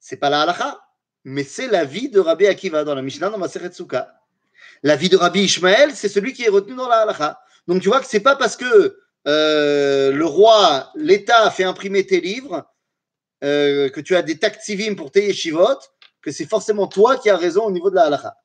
c'est 0.00 0.16
pas 0.16 0.30
la 0.30 0.42
halakha, 0.42 0.80
mais 1.24 1.44
c'est 1.44 1.68
la 1.68 1.84
vie 1.84 2.08
de 2.08 2.18
Rabbi 2.18 2.46
Akiva 2.46 2.82
dans 2.82 2.94
la 2.94 3.02
Mishnah, 3.02 3.30
dans 3.30 3.38
ma 3.38 3.48
Souka. 3.48 4.20
La 4.82 4.96
vie 4.96 5.10
de 5.10 5.16
Rabbi 5.16 5.42
Ishmael, 5.42 5.94
c'est 5.94 6.08
celui 6.08 6.32
qui 6.32 6.42
est 6.42 6.48
retenu 6.48 6.74
dans 6.74 6.88
la 6.88 7.02
halakha. 7.02 7.38
Donc 7.68 7.82
tu 7.82 7.88
vois 7.88 8.00
que 8.00 8.06
c'est 8.06 8.20
pas 8.20 8.34
parce 8.34 8.56
que 8.56 8.98
euh, 9.28 10.10
le 10.10 10.24
roi, 10.24 10.90
l'État 10.96 11.44
a 11.44 11.50
fait 11.50 11.64
imprimer 11.64 12.04
tes 12.06 12.20
livres, 12.20 12.66
euh, 13.44 13.90
que 13.90 14.00
tu 14.00 14.16
as 14.16 14.22
des 14.22 14.38
tactivim 14.38 14.96
pour 14.96 15.12
tes 15.12 15.26
yeshivot, 15.26 15.78
que 16.22 16.32
c'est 16.32 16.46
forcément 16.46 16.86
toi 16.86 17.16
qui 17.18 17.28
as 17.28 17.36
raison 17.36 17.64
au 17.64 17.70
niveau 17.70 17.90
de 17.90 17.94
la 17.94 18.06
halakha. 18.06 18.36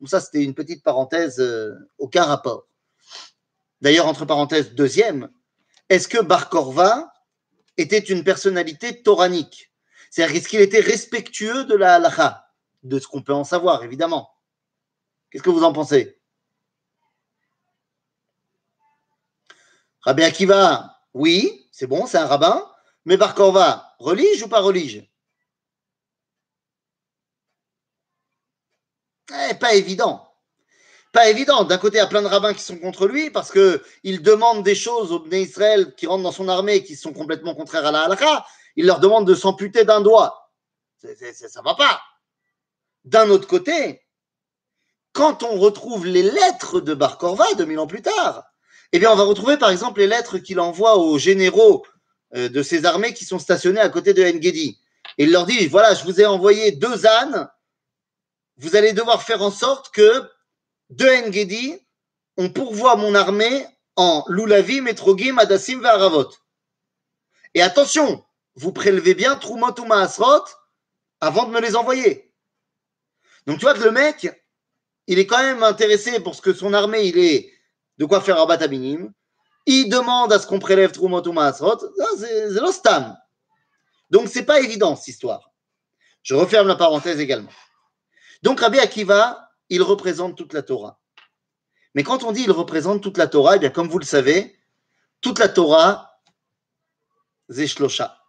Donc 0.00 0.08
ça, 0.08 0.20
c'était 0.20 0.42
une 0.42 0.54
petite 0.54 0.82
parenthèse, 0.82 1.38
euh, 1.38 1.74
aucun 1.98 2.24
rapport. 2.24 2.66
D'ailleurs, 3.82 4.06
entre 4.06 4.24
parenthèses, 4.24 4.74
deuxième, 4.74 5.28
est-ce 5.88 6.08
que 6.08 6.22
Bar 6.22 6.48
Korva 6.48 7.12
était 7.76 7.98
une 7.98 8.24
personnalité 8.24 9.02
toranique? 9.02 9.72
C'est-à-dire, 10.10 10.36
est-ce 10.36 10.48
qu'il 10.48 10.60
était 10.60 10.80
respectueux 10.80 11.64
de 11.64 11.74
la 11.74 11.96
halakha 11.96 12.48
De 12.82 12.98
ce 12.98 13.06
qu'on 13.06 13.22
peut 13.22 13.34
en 13.34 13.44
savoir, 13.44 13.82
évidemment. 13.84 14.30
Qu'est-ce 15.30 15.42
que 15.42 15.50
vous 15.50 15.64
en 15.64 15.72
pensez? 15.72 16.18
Rabbi 20.02 20.22
Akiva, 20.22 21.00
oui, 21.14 21.68
c'est 21.72 21.86
bon, 21.86 22.06
c'est 22.06 22.18
un 22.18 22.26
rabbin. 22.26 22.70
Mais 23.04 23.16
Bar 23.16 23.34
Korva, 23.34 23.94
relige 23.98 24.42
ou 24.42 24.48
pas 24.48 24.60
relige? 24.60 25.08
Eh, 29.32 29.54
Pas 29.54 29.74
évident. 29.74 30.23
Pas 31.14 31.30
évident. 31.30 31.62
D'un 31.62 31.78
côté, 31.78 31.98
il 31.98 32.00
y 32.00 32.02
a 32.02 32.08
plein 32.08 32.22
de 32.22 32.26
rabbins 32.26 32.52
qui 32.52 32.62
sont 32.62 32.76
contre 32.76 33.06
lui 33.06 33.30
parce 33.30 33.52
qu'il 33.52 34.20
demande 34.20 34.64
des 34.64 34.74
choses 34.74 35.12
aux 35.12 35.20
Bnei 35.20 35.42
Israël 35.42 35.94
qui 35.94 36.08
rentrent 36.08 36.24
dans 36.24 36.32
son 36.32 36.48
armée 36.48 36.82
qui 36.82 36.96
sont 36.96 37.12
complètement 37.12 37.54
contraires 37.54 37.86
à 37.86 37.92
la 37.92 38.02
halakha 38.02 38.44
il 38.76 38.86
leur 38.86 38.98
demande 38.98 39.24
de 39.24 39.36
s'amputer 39.36 39.84
d'un 39.84 40.00
doigt. 40.00 40.50
Ça 41.00 41.08
ne 41.08 41.64
va 41.64 41.76
pas. 41.76 42.02
D'un 43.04 43.30
autre 43.30 43.46
côté, 43.46 44.02
quand 45.12 45.44
on 45.44 45.56
retrouve 45.56 46.04
les 46.04 46.24
lettres 46.24 46.80
de 46.80 46.94
Bar 46.94 47.16
Korva 47.16 47.44
2000 47.56 47.78
ans 47.78 47.86
plus 47.86 48.02
tard, 48.02 48.42
eh 48.90 48.98
bien, 48.98 49.12
on 49.12 49.16
va 49.16 49.22
retrouver 49.22 49.56
par 49.56 49.70
exemple 49.70 50.00
les 50.00 50.08
lettres 50.08 50.38
qu'il 50.38 50.58
envoie 50.58 50.96
aux 50.96 51.16
généraux 51.16 51.86
euh, 52.34 52.48
de 52.48 52.62
ces 52.64 52.86
armées 52.86 53.14
qui 53.14 53.24
sont 53.24 53.38
stationnés 53.38 53.80
à 53.80 53.88
côté 53.88 54.14
de 54.14 54.24
Engedi. 54.24 54.80
Et 55.18 55.24
il 55.24 55.30
leur 55.30 55.46
dit 55.46 55.68
voilà, 55.68 55.94
je 55.94 56.02
vous 56.02 56.20
ai 56.20 56.26
envoyé 56.26 56.72
deux 56.72 57.06
ânes, 57.06 57.48
vous 58.56 58.74
allez 58.74 58.92
devoir 58.92 59.22
faire 59.22 59.42
en 59.42 59.52
sorte 59.52 59.94
que 59.94 60.28
de 60.90 61.06
Engedi, 61.26 61.78
on 62.36 62.50
pourvoit 62.50 62.96
mon 62.96 63.14
armée 63.14 63.66
en 63.96 64.24
Lulavim, 64.28 64.86
Etrogim, 64.86 65.38
Adassim, 65.38 65.80
Varavot. 65.80 66.30
Et 67.54 67.62
attention, 67.62 68.24
vous 68.56 68.72
prélevez 68.72 69.14
bien 69.14 69.36
Trumot 69.36 69.78
ou 69.78 69.84
Maasrot 69.84 70.44
avant 71.20 71.46
de 71.46 71.52
me 71.52 71.60
les 71.60 71.76
envoyer. 71.76 72.32
Donc 73.46 73.58
tu 73.58 73.64
vois 73.64 73.74
que 73.74 73.84
le 73.84 73.90
mec, 73.90 74.28
il 75.06 75.18
est 75.18 75.26
quand 75.26 75.42
même 75.42 75.62
intéressé 75.62 76.18
pour 76.20 76.34
ce 76.34 76.42
que 76.42 76.52
son 76.52 76.72
armée, 76.72 77.04
il 77.06 77.18
est 77.18 77.52
de 77.98 78.04
quoi 78.04 78.20
faire 78.20 78.38
un 78.38 78.68
minim. 78.68 79.12
Il 79.66 79.88
demande 79.88 80.32
à 80.32 80.38
ce 80.38 80.46
qu'on 80.46 80.58
prélève 80.58 80.92
Trumot 80.92 81.26
ou 81.26 81.32
Maasrot. 81.32 81.78
C'est 82.18 82.50
l'ostam. 82.50 83.16
Donc 84.10 84.28
c'est 84.28 84.44
pas 84.44 84.60
évident 84.60 84.96
cette 84.96 85.08
histoire. 85.08 85.50
Je 86.22 86.34
referme 86.34 86.68
la 86.68 86.76
parenthèse 86.76 87.20
également. 87.20 87.52
Donc 88.42 88.60
Rabbi 88.60 88.78
Akiva, 88.78 89.43
il 89.68 89.82
représente 89.82 90.36
toute 90.36 90.52
la 90.52 90.62
Torah. 90.62 91.00
Mais 91.94 92.02
quand 92.02 92.24
on 92.24 92.32
dit 92.32 92.42
il 92.42 92.50
représente 92.50 93.02
toute 93.02 93.18
la 93.18 93.26
Torah, 93.26 93.56
eh 93.56 93.58
bien 93.58 93.70
comme 93.70 93.88
vous 93.88 93.98
le 93.98 94.04
savez, 94.04 94.58
toute 95.20 95.38
la 95.38 95.48
Torah, 95.48 96.20
Zeshlosha. 97.50 98.20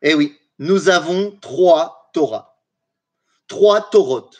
Eh 0.00 0.14
oui, 0.14 0.38
nous 0.58 0.88
avons 0.88 1.38
trois 1.40 2.10
Torahs. 2.12 2.48
Trois 3.46 3.80
Torot. 3.90 4.30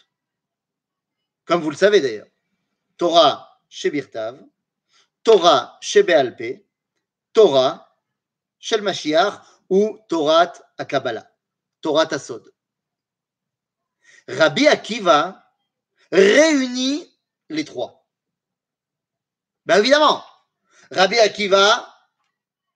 Comme 1.45 1.61
vous 1.61 1.71
le 1.71 1.77
savez 1.77 2.01
d'ailleurs. 2.01 2.29
Torah 2.97 3.61
chez 3.69 3.91
Birtav, 3.91 4.41
Torah 5.23 5.79
chez 5.81 6.03
Bealpe, 6.03 6.65
Torah 7.33 7.99
chez 8.59 8.77
le 8.77 8.93
ou 9.69 9.99
Torah 10.09 10.53
à 10.79 10.85
Kabbalah, 10.85 11.27
Torah 11.81 12.07
Asod. 12.13 12.53
Rabbi 14.29 14.69
Akiva 14.69 15.42
réunit 16.13 17.11
les 17.49 17.65
trois. 17.65 18.07
Bien 19.65 19.79
évidemment, 19.79 20.25
Rabbi 20.91 21.19
Akiva 21.19 21.89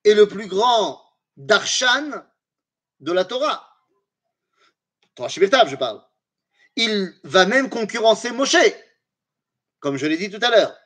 est 0.04 0.14
le 0.14 0.26
plus 0.26 0.46
grand 0.46 1.02
darshan 1.36 2.24
de 3.00 3.12
la 3.12 3.24
Torah. 3.24 3.68
Torah 5.14 5.28
je 5.28 5.76
parle. 5.76 6.02
Il 6.76 7.14
va 7.24 7.46
même 7.46 7.70
concurrencer 7.70 8.32
Moshe, 8.32 8.56
comme 9.80 9.96
je 9.96 10.06
l'ai 10.06 10.16
dit 10.16 10.30
tout 10.30 10.44
à 10.44 10.50
l'heure. 10.50 10.76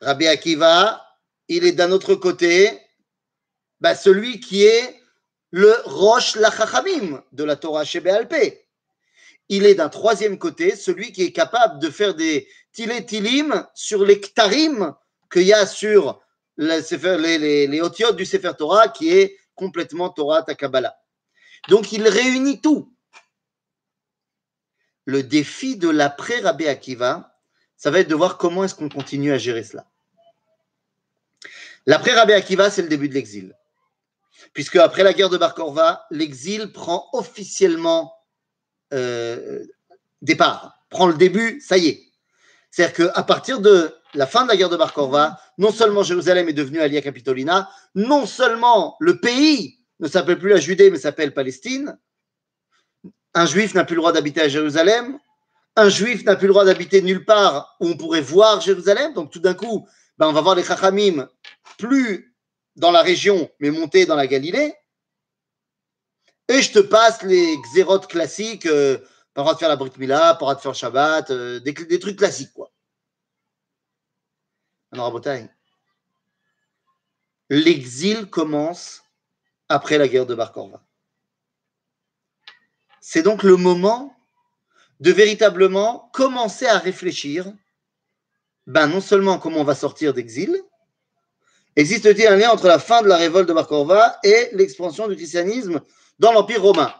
Rabbi 0.00 0.26
Akiva, 0.26 1.04
il 1.48 1.64
est 1.64 1.72
d'un 1.72 1.90
autre 1.92 2.14
côté, 2.14 2.80
bah, 3.80 3.94
celui 3.94 4.40
qui 4.40 4.64
est 4.64 5.00
le 5.50 5.74
Rosh 5.84 6.36
Lachachamim 6.36 7.22
de 7.32 7.44
la 7.44 7.56
Torah 7.56 7.82
Alpe 7.82 8.63
il 9.48 9.66
est 9.66 9.74
d'un 9.74 9.88
troisième 9.88 10.38
côté, 10.38 10.76
celui 10.76 11.12
qui 11.12 11.22
est 11.22 11.32
capable 11.32 11.78
de 11.78 11.90
faire 11.90 12.14
des 12.14 12.48
tilim 12.72 13.66
sur 13.74 14.04
les 14.04 14.20
ktarim 14.20 14.94
qu'il 15.30 15.42
y 15.42 15.52
a 15.52 15.66
sur 15.66 16.20
les, 16.56 16.80
les, 17.38 17.66
les, 17.66 18.12
du 18.16 18.24
Sefer 18.24 18.52
Torah, 18.56 18.88
qui 18.88 19.10
est 19.10 19.36
complètement 19.54 20.10
Torah 20.10 20.42
Takabala. 20.42 20.96
Donc 21.68 21.92
il 21.92 22.06
réunit 22.08 22.60
tout. 22.60 22.92
Le 25.04 25.22
défi 25.22 25.76
de 25.76 25.88
l'après 25.88 26.40
Rabbi 26.40 26.66
Akiva, 26.66 27.38
ça 27.76 27.90
va 27.90 28.00
être 28.00 28.08
de 28.08 28.14
voir 28.14 28.38
comment 28.38 28.64
est-ce 28.64 28.74
qu'on 28.74 28.88
continue 28.88 29.32
à 29.32 29.38
gérer 29.38 29.62
cela. 29.62 29.86
L'après 31.86 32.12
Rabbi 32.12 32.32
Akiva, 32.32 32.70
c'est 32.70 32.82
le 32.82 32.88
début 32.88 33.08
de 33.08 33.14
l'exil. 33.14 33.54
Puisque 34.54 34.76
après 34.76 35.02
la 35.02 35.12
guerre 35.12 35.28
de 35.28 35.36
Bar 35.36 35.54
Korva, 35.54 36.06
l'exil 36.10 36.72
prend 36.72 37.08
officiellement 37.12 38.14
euh, 38.94 39.64
départ, 40.22 40.78
prend 40.88 41.06
le 41.06 41.14
début, 41.14 41.60
ça 41.60 41.76
y 41.76 41.88
est. 41.88 42.02
C'est-à-dire 42.70 43.12
qu'à 43.12 43.22
partir 43.22 43.60
de 43.60 43.94
la 44.14 44.26
fin 44.26 44.44
de 44.44 44.48
la 44.48 44.56
guerre 44.56 44.70
de 44.70 44.76
Bar 44.76 44.94
non 45.58 45.70
seulement 45.70 46.02
Jérusalem 46.02 46.48
est 46.48 46.54
devenue 46.54 46.80
Alia 46.80 47.02
Capitolina, 47.02 47.68
non 47.94 48.26
seulement 48.26 48.96
le 49.00 49.20
pays 49.20 49.78
ne 50.00 50.08
s'appelle 50.08 50.38
plus 50.38 50.50
la 50.50 50.60
Judée, 50.60 50.90
mais 50.90 50.98
s'appelle 50.98 51.34
Palestine, 51.34 51.98
un 53.34 53.46
juif 53.46 53.74
n'a 53.74 53.84
plus 53.84 53.94
le 53.94 54.00
droit 54.00 54.12
d'habiter 54.12 54.40
à 54.40 54.48
Jérusalem, 54.48 55.18
un 55.76 55.88
juif 55.88 56.24
n'a 56.24 56.36
plus 56.36 56.46
le 56.46 56.52
droit 56.52 56.64
d'habiter 56.64 57.02
nulle 57.02 57.24
part 57.24 57.76
où 57.80 57.88
on 57.88 57.96
pourrait 57.96 58.20
voir 58.20 58.60
Jérusalem, 58.60 59.12
donc 59.12 59.30
tout 59.30 59.40
d'un 59.40 59.54
coup, 59.54 59.86
ben 60.18 60.28
on 60.28 60.32
va 60.32 60.40
voir 60.40 60.54
les 60.54 60.62
Chachamim 60.62 61.28
plus 61.78 62.34
dans 62.76 62.90
la 62.90 63.02
région, 63.02 63.50
mais 63.60 63.70
monter 63.70 64.06
dans 64.06 64.16
la 64.16 64.26
Galilée. 64.26 64.74
Et 66.48 66.60
je 66.60 66.72
te 66.72 66.78
passe 66.78 67.22
les 67.22 67.56
xérotes 67.72 68.06
classiques, 68.06 68.66
euh, 68.66 68.98
pas 69.32 69.56
faire 69.56 69.68
la 69.68 69.76
Brit 69.76 69.92
Mila, 69.98 70.18
pas 70.18 70.32
le 70.32 70.38
droit 70.38 70.54
de 70.54 70.60
faire 70.60 70.74
Shabbat, 70.74 71.30
euh, 71.30 71.60
des, 71.60 71.98
trucs 71.98 72.18
classiques, 72.18 72.52
quoi. 72.52 72.70
Alors, 74.92 75.06
à 75.06 75.38
l'exil 77.50 78.26
commence 78.26 79.02
après 79.68 79.98
la 79.98 80.06
guerre 80.06 80.26
de 80.26 80.34
Bar 80.34 80.52
Korva. 80.52 80.82
C'est 83.00 83.22
donc 83.22 83.42
le 83.42 83.56
moment 83.56 84.14
de 85.00 85.10
véritablement 85.10 86.10
commencer 86.12 86.66
à 86.66 86.78
réfléchir, 86.78 87.52
ben 88.66 88.86
non 88.86 89.00
seulement 89.00 89.38
comment 89.38 89.60
on 89.60 89.64
va 89.64 89.74
sortir 89.74 90.14
d'exil, 90.14 90.62
existe-t-il 91.76 92.28
un 92.28 92.36
lien 92.36 92.50
entre 92.50 92.68
la 92.68 92.78
fin 92.78 93.02
de 93.02 93.08
la 93.08 93.16
révolte 93.16 93.48
de 93.48 93.52
Bar 93.52 93.66
Korva 93.66 94.18
et 94.22 94.50
l'expansion 94.52 95.08
du 95.08 95.16
christianisme 95.16 95.80
dans 96.18 96.32
l'Empire 96.32 96.62
romain 96.62 96.92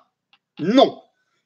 Non. 0.59 1.01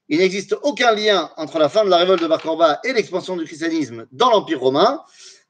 Il 0.08 0.18
n'existe 0.18 0.56
aucun 0.62 0.94
lien 0.94 1.30
entre 1.36 1.58
la 1.58 1.68
fin 1.68 1.84
de 1.84 1.90
la 1.90 1.98
révolte 1.98 2.22
de 2.22 2.26
Bar 2.26 2.40
Korva 2.40 2.80
et 2.84 2.92
l'expansion 2.92 3.36
du 3.36 3.44
christianisme 3.44 4.06
dans 4.10 4.30
l'Empire 4.30 4.60
romain, 4.60 5.02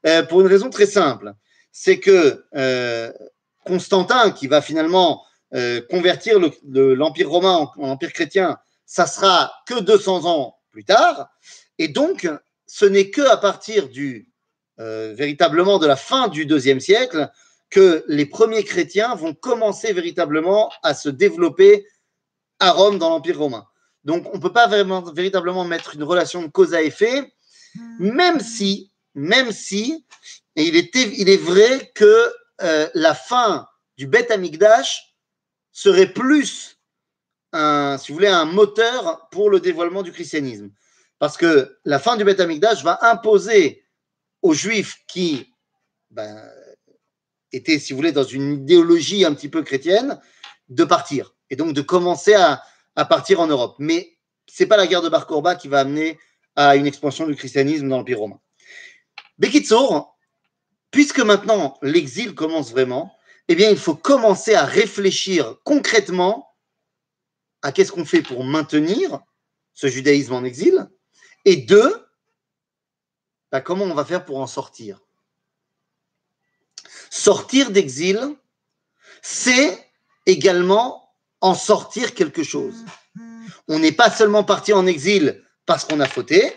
euh, 0.06 0.22
pour 0.24 0.40
une 0.40 0.48
raison 0.48 0.68
très 0.68 0.86
simple. 0.86 1.32
C'est 1.70 2.00
que 2.00 2.44
euh, 2.56 3.12
Constantin, 3.64 4.32
qui 4.32 4.48
va 4.48 4.60
finalement 4.60 5.24
euh, 5.54 5.80
convertir 5.88 6.40
l'Empire 6.64 7.30
romain 7.30 7.70
en, 7.76 7.88
empire 7.90 8.12
chrétien, 8.12 8.58
ça 8.84 9.06
sera 9.06 9.52
que 9.66 9.78
200 9.80 10.24
ans 10.24 10.56
plus 10.72 10.84
tard. 10.84 11.28
Et 11.78 11.88
donc, 11.88 12.28
ce 12.66 12.84
n'est 12.84 13.10
que 13.10 13.22
à 13.22 13.36
partir 13.36 13.88
du 13.88 14.28
véritablement 14.80 15.80
de 15.80 15.88
la 15.88 15.96
fin 15.96 16.28
du 16.28 16.46
deuxième 16.46 16.78
siècle 16.78 17.28
que 17.68 18.04
les 18.06 18.26
premiers 18.26 18.62
chrétiens 18.62 19.16
vont 19.16 19.34
commencer 19.34 19.92
véritablement 19.92 20.70
à 20.84 20.94
se 20.94 21.08
développer 21.08 21.84
à 22.60 22.72
Rome 22.72 22.98
dans 22.98 23.10
l'Empire 23.10 23.38
romain. 23.38 23.66
Donc, 24.04 24.26
on 24.32 24.36
ne 24.36 24.42
peut 24.42 24.52
pas 24.52 24.66
vraiment, 24.66 25.02
véritablement 25.02 25.64
mettre 25.64 25.94
une 25.94 26.02
relation 26.02 26.42
de 26.42 26.48
cause 26.48 26.74
à 26.74 26.82
effet, 26.82 27.32
même 27.98 28.40
si, 28.40 28.92
même 29.14 29.52
si, 29.52 30.06
et 30.56 30.64
il, 30.64 30.76
est, 30.76 30.94
il 30.94 31.28
est 31.28 31.36
vrai 31.36 31.92
que 31.94 32.32
euh, 32.62 32.88
la 32.94 33.14
fin 33.14 33.66
du 33.96 34.06
Beth 34.06 34.30
Amikdash 34.30 35.14
serait 35.72 36.12
plus, 36.12 36.78
un, 37.52 37.96
si 37.98 38.10
vous 38.10 38.16
voulez, 38.16 38.28
un 38.28 38.44
moteur 38.44 39.28
pour 39.30 39.50
le 39.50 39.60
dévoilement 39.60 40.02
du 40.02 40.12
christianisme. 40.12 40.70
Parce 41.18 41.36
que 41.36 41.78
la 41.84 41.98
fin 41.98 42.16
du 42.16 42.24
Beth 42.24 42.40
Amikdash 42.40 42.82
va 42.82 42.98
imposer 43.02 43.84
aux 44.42 44.54
Juifs 44.54 44.96
qui 45.06 45.52
ben, 46.10 46.42
étaient, 47.52 47.78
si 47.78 47.92
vous 47.92 47.98
voulez, 47.98 48.12
dans 48.12 48.24
une 48.24 48.62
idéologie 48.62 49.24
un 49.24 49.34
petit 49.34 49.48
peu 49.48 49.62
chrétienne, 49.62 50.20
de 50.68 50.84
partir 50.84 51.34
et 51.50 51.56
donc 51.56 51.72
de 51.72 51.80
commencer 51.80 52.34
à, 52.34 52.62
partir 53.08 53.40
en 53.40 53.46
Europe. 53.46 53.76
Mais 53.78 54.16
ce 54.46 54.62
n'est 54.62 54.68
pas 54.68 54.76
la 54.76 54.86
guerre 54.86 55.02
de 55.02 55.08
Bar 55.08 55.26
qui 55.58 55.68
va 55.68 55.80
amener 55.80 56.18
à 56.56 56.76
une 56.76 56.86
expansion 56.86 57.26
du 57.26 57.36
christianisme 57.36 57.88
dans 57.88 57.98
l'Empire 57.98 58.18
romain. 58.18 58.40
Bekitsour, 59.38 60.16
puisque 60.90 61.20
maintenant 61.20 61.78
l'exil 61.82 62.34
commence 62.34 62.72
vraiment, 62.72 63.16
eh 63.48 63.54
bien, 63.54 63.70
il 63.70 63.78
faut 63.78 63.94
commencer 63.94 64.54
à 64.54 64.64
réfléchir 64.64 65.56
concrètement 65.64 66.54
à 67.62 67.72
qu'est-ce 67.72 67.92
qu'on 67.92 68.04
fait 68.04 68.22
pour 68.22 68.44
maintenir 68.44 69.20
ce 69.74 69.86
judaïsme 69.86 70.34
en 70.34 70.44
exil, 70.44 70.88
et 71.44 71.56
deux, 71.56 72.04
bah, 73.52 73.60
comment 73.60 73.84
on 73.84 73.94
va 73.94 74.04
faire 74.04 74.24
pour 74.24 74.38
en 74.38 74.46
sortir? 74.46 75.00
Sortir 77.10 77.70
d'exil, 77.70 78.36
c'est 79.22 79.90
également 80.26 81.07
en 81.40 81.54
sortir 81.54 82.14
quelque 82.14 82.42
chose. 82.42 82.84
On 83.68 83.78
n'est 83.78 83.92
pas 83.92 84.10
seulement 84.10 84.44
parti 84.44 84.72
en 84.72 84.86
exil 84.86 85.44
parce 85.66 85.84
qu'on 85.84 86.00
a 86.00 86.08
fauté, 86.08 86.52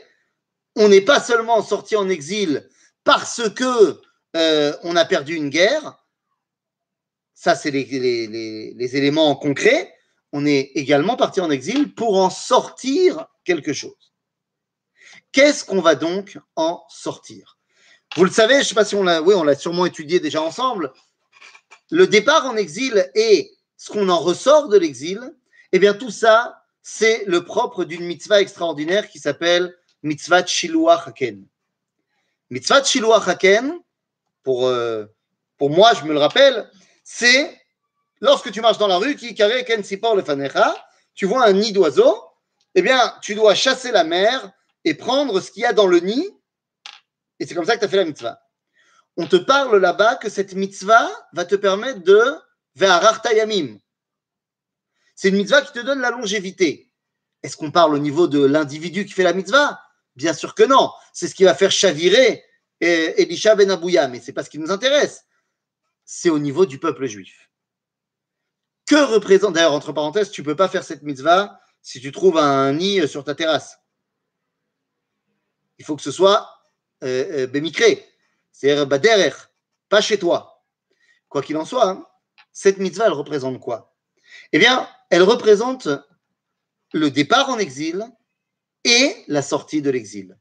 on 0.76 0.88
n'est 0.88 1.02
pas 1.02 1.20
seulement 1.20 1.62
sorti 1.62 1.96
en 1.96 2.10
exil 2.10 2.68
parce 3.04 3.50
que 3.50 4.00
euh, 4.36 4.74
on 4.84 4.96
a 4.96 5.06
perdu 5.06 5.36
une 5.36 5.50
guerre. 5.50 5.98
Ça, 7.34 7.56
c'est 7.56 7.72
les, 7.72 8.96
éléments 8.96 9.36
concrets. 9.36 9.94
On 10.32 10.46
est 10.46 10.72
également 10.76 11.18
parti 11.18 11.42
en 11.42 11.50
exil 11.50 11.94
pour 11.94 12.18
en 12.18 12.30
sortir 12.30 13.28
quelque 13.44 13.74
chose. 13.74 14.14
Qu'est-ce 15.32 15.66
qu'on 15.66 15.82
va 15.82 15.96
donc 15.96 16.38
en 16.56 16.84
sortir? 16.90 17.58
Vous 18.16 18.26
le 18.26 18.32
savez, 18.32 18.56
je 18.56 18.60
ne 18.60 18.64
sais 18.64 18.76
pas 18.76 18.86
si 18.86 18.96
on 18.96 19.04
l'a, 19.04 19.22
oui, 19.22 19.34
on 19.34 19.44
l'a 19.44 19.56
sûrement 19.56 19.86
étudié 19.86 20.20
déjà 20.20 20.42
ensemble. 20.42 20.94
Le 21.90 22.08
départ 22.08 22.46
en 22.46 22.56
exil 22.56 23.10
et 23.16 23.52
ce 23.82 23.92
qu'on 23.92 24.10
en 24.10 24.20
ressort 24.20 24.68
de 24.68 24.78
l'exil, 24.78 25.20
eh 25.72 25.80
bien 25.80 25.96
tout 25.96 26.12
ça, 26.12 26.64
c'est 26.84 27.24
le 27.26 27.44
propre 27.44 27.84
d'une 27.84 28.04
mitzvah 28.06 28.40
extraordinaire 28.40 29.10
qui 29.10 29.18
s'appelle 29.18 29.76
mitzvah 30.04 30.46
Shiluach 30.46 31.08
Haken. 31.08 31.44
Mitzvah 32.52 32.84
Shiluach 32.84 33.28
Haken, 33.28 33.80
pour, 34.44 34.68
euh, 34.68 35.06
pour 35.58 35.72
moi, 35.72 35.96
je 35.96 36.04
me 36.04 36.14
le 36.14 36.20
rappelle, 36.20 36.70
c'est 37.04 37.60
lorsque 38.20 38.52
tu 38.52 38.62
marches 38.62 38.78
dans 38.78 38.86
la 38.86 38.98
rue, 38.98 39.16
qui 39.16 39.34
tu 41.16 41.26
vois 41.26 41.44
un 41.44 41.54
nid 41.54 41.72
d'oiseau, 41.72 42.24
eh 42.76 42.84
bien, 42.84 43.16
tu 43.24 43.34
dois 43.34 43.56
chasser 43.56 43.92
la 43.92 44.04
mer 44.04 44.52
et 44.86 44.94
prendre 44.94 45.42
ce 45.42 45.50
qu'il 45.50 45.64
y 45.64 45.66
a 45.66 45.74
dans 45.74 45.88
le 45.88 46.02
nid, 46.02 46.30
et 47.40 47.48
c'est 47.48 47.56
comme 47.56 47.66
ça 47.66 47.74
que 47.74 47.80
tu 47.80 47.86
as 47.86 47.90
fait 47.90 47.98
la 47.98 48.06
mitzvah. 48.06 48.44
On 49.18 49.26
te 49.26 49.38
parle 49.38 49.76
là-bas 49.78 50.18
que 50.18 50.30
cette 50.30 50.54
mitzvah 50.54 51.10
va 51.34 51.46
te 51.46 51.56
permettre 51.56 52.04
de. 52.04 52.36
C'est 52.76 52.86
une 55.30 55.36
mitzvah 55.36 55.62
qui 55.62 55.74
te 55.74 55.80
donne 55.80 56.00
la 56.00 56.12
longévité. 56.12 56.92
Est-ce 57.44 57.58
qu'on 57.58 57.72
parle 57.72 57.96
au 57.96 58.00
niveau 58.00 58.28
de 58.28 58.44
l'individu 58.44 59.06
qui 59.06 59.14
fait 59.14 59.24
la 59.24 59.34
mitzvah? 59.34 59.82
Bien 60.16 60.34
sûr 60.34 60.56
que 60.56 60.64
non. 60.64 60.92
C'est 61.14 61.28
ce 61.28 61.36
qui 61.36 61.44
va 61.44 61.56
faire 61.56 61.72
chavirer 61.72 62.44
eh, 62.80 63.22
Elisha 63.22 63.56
ben 63.56 63.70
Abouya, 63.72 64.08
mais 64.08 64.20
c'est 64.20 64.34
pas 64.34 64.44
ce 64.44 64.50
qui 64.50 64.60
nous 64.60 64.72
intéresse. 64.72 65.26
C'est 66.06 66.30
au 66.30 66.40
niveau 66.40 66.66
du 66.66 66.80
peuple 66.80 67.06
juif. 67.06 67.50
Que 68.86 69.14
représente, 69.14 69.54
d'ailleurs, 69.54 69.74
entre 69.74 69.94
parenthèses, 69.94 70.32
tu 70.32 70.44
peux 70.44 70.56
pas 70.56 70.68
faire 70.68 70.84
cette 70.84 71.04
mitzvah 71.04 71.60
si 71.82 72.02
tu 72.02 72.12
trouves 72.12 72.38
un 72.38 72.74
nid 72.74 73.08
sur 73.08 73.24
ta 73.24 73.36
terrasse. 73.36 73.78
Il 75.78 75.86
faut 75.86 75.96
que 75.96 76.02
ce 76.02 76.12
soit 76.12 76.50
euh, 77.04 77.44
euh 77.44 77.48
bémicré, 77.48 78.08
c'est-à-dire 78.52 78.86
baderer, 78.86 79.34
pas 79.90 80.02
chez 80.02 80.20
toi. 80.20 80.64
Quoi 81.30 81.42
qu'il 81.42 81.58
en 81.58 81.66
soit, 81.66 81.90
hein, 81.90 82.06
cette 82.54 82.78
mitzvah, 82.78 83.08
elle 83.08 83.14
représente 83.14 83.60
quoi? 83.60 83.96
Eh 84.52 84.60
bien, 84.60 84.88
elle 85.10 85.24
représente 85.24 85.88
le 86.94 87.10
départ 87.10 87.50
en 87.50 87.58
exil 87.58 88.06
et 88.84 89.24
la 89.28 89.42
sortie 89.42 89.82
de 89.82 89.90
l'exil. 89.90 90.38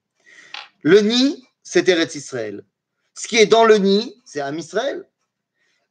Le 0.82 1.00
nid, 1.00 1.44
c'est 1.62 1.88
Eretz 1.88 2.14
Israël. 2.14 2.64
Ce 3.14 3.28
qui 3.28 3.36
est 3.36 3.46
dans 3.46 3.64
le 3.64 3.76
nid, 3.76 4.20
c'est 4.24 4.40
Am 4.40 4.58
Israël. 4.58 5.06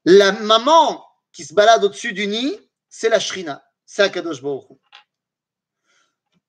La 0.05 0.31
maman 0.31 1.05
qui 1.31 1.45
se 1.45 1.53
balade 1.53 1.83
au-dessus 1.83 2.13
du 2.13 2.27
nid, 2.27 2.59
c'est 2.89 3.09
la 3.09 3.19
Shrina, 3.19 3.63
c'est 3.85 4.01
Akadosh 4.01 4.41
Baruch. 4.41 4.79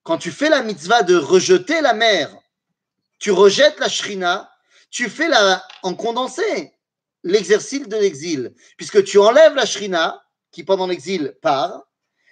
Quand 0.02 0.18
tu 0.18 0.30
fais 0.30 0.48
la 0.48 0.62
mitzvah 0.62 1.02
de 1.02 1.16
rejeter 1.16 1.80
la 1.83 1.92
mer, 1.92 2.35
tu 3.18 3.30
rejettes 3.30 3.78
la 3.78 3.88
Shrina, 3.88 4.50
tu 4.90 5.11
fais 5.11 5.28
la, 5.28 5.62
en 5.83 5.94
condensé 5.94 6.72
l'exercice 7.22 7.88
de 7.88 7.96
l'exil, 7.96 8.54
puisque 8.76 9.04
tu 9.04 9.18
enlèves 9.18 9.54
la 9.54 9.66
Shrina, 9.66 10.22
qui 10.50 10.64
pendant 10.64 10.87
l'exil 10.87 11.37
part, 11.42 11.87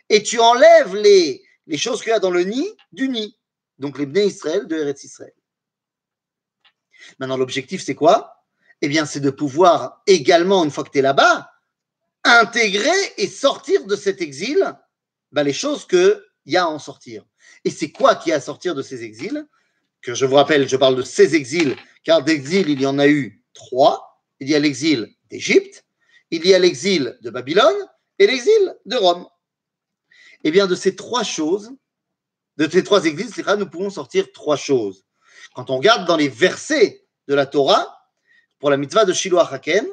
et 0.08 0.22
tu 0.22 0.40
enlèves 0.40 0.96
les, 0.96 1.44
les 1.66 1.78
choses 1.78 2.02
qu'il 2.02 2.10
y 2.10 2.14
a 2.14 2.18
dans 2.18 2.30
le 2.30 2.44
nid 2.44 2.68
du 2.92 3.08
nid, 3.08 3.38
donc 3.78 3.98
les 3.98 4.06
Bnei 4.06 4.26
Israël 4.26 4.66
de 4.66 4.76
Eretz 4.76 5.04
Israël. 5.04 5.34
Maintenant, 7.18 7.36
l'objectif, 7.36 7.82
c'est 7.82 7.94
quoi? 7.94 8.44
Eh 8.80 8.88
bien, 8.88 9.06
c'est 9.06 9.20
de 9.20 9.30
pouvoir 9.30 10.02
également, 10.06 10.64
une 10.64 10.70
fois 10.70 10.84
que 10.84 10.90
tu 10.90 10.98
es 10.98 11.02
là-bas, 11.02 11.50
intégrer 12.24 13.14
et 13.16 13.26
sortir 13.26 13.86
de 13.86 13.96
cet 13.96 14.20
exil 14.20 14.76
ben, 15.32 15.42
les 15.42 15.52
choses 15.52 15.86
qu'il 15.86 16.20
y 16.46 16.56
a 16.56 16.64
à 16.64 16.68
en 16.68 16.78
sortir. 16.78 17.24
Et 17.64 17.70
c'est 17.70 17.90
quoi 17.90 18.16
qui 18.16 18.32
a 18.32 18.36
à 18.36 18.40
sortir 18.40 18.74
de 18.74 18.82
ces 18.82 19.02
exils? 19.04 19.46
Que 20.00 20.14
je 20.14 20.26
vous 20.26 20.36
rappelle, 20.36 20.68
je 20.68 20.76
parle 20.76 20.96
de 20.96 21.02
ces 21.02 21.34
exils, 21.34 21.76
car 22.04 22.22
d'exil, 22.22 22.68
il 22.70 22.80
y 22.80 22.86
en 22.86 22.98
a 22.98 23.08
eu 23.08 23.44
trois. 23.52 24.07
Il 24.40 24.48
y 24.48 24.54
a 24.54 24.58
l'exil 24.58 25.14
d'Égypte, 25.30 25.84
il 26.30 26.46
y 26.46 26.54
a 26.54 26.58
l'exil 26.58 27.18
de 27.22 27.30
Babylone 27.30 27.76
et 28.18 28.26
l'exil 28.26 28.76
de 28.86 28.96
Rome. 28.96 29.26
Eh 30.44 30.50
bien, 30.50 30.66
de 30.66 30.74
ces 30.74 30.94
trois 30.94 31.24
choses, 31.24 31.72
de 32.56 32.68
ces 32.68 32.84
trois 32.84 33.04
exils, 33.04 33.30
nous 33.58 33.68
pouvons 33.68 33.90
sortir 33.90 34.30
trois 34.32 34.56
choses. 34.56 35.04
Quand 35.54 35.70
on 35.70 35.78
regarde 35.78 36.06
dans 36.06 36.16
les 36.16 36.28
versets 36.28 37.04
de 37.26 37.34
la 37.34 37.46
Torah, 37.46 37.98
pour 38.58 38.70
la 38.70 38.76
mitzvah 38.76 39.04
de 39.04 39.12
Shiloh 39.12 39.38
Haken, 39.38 39.86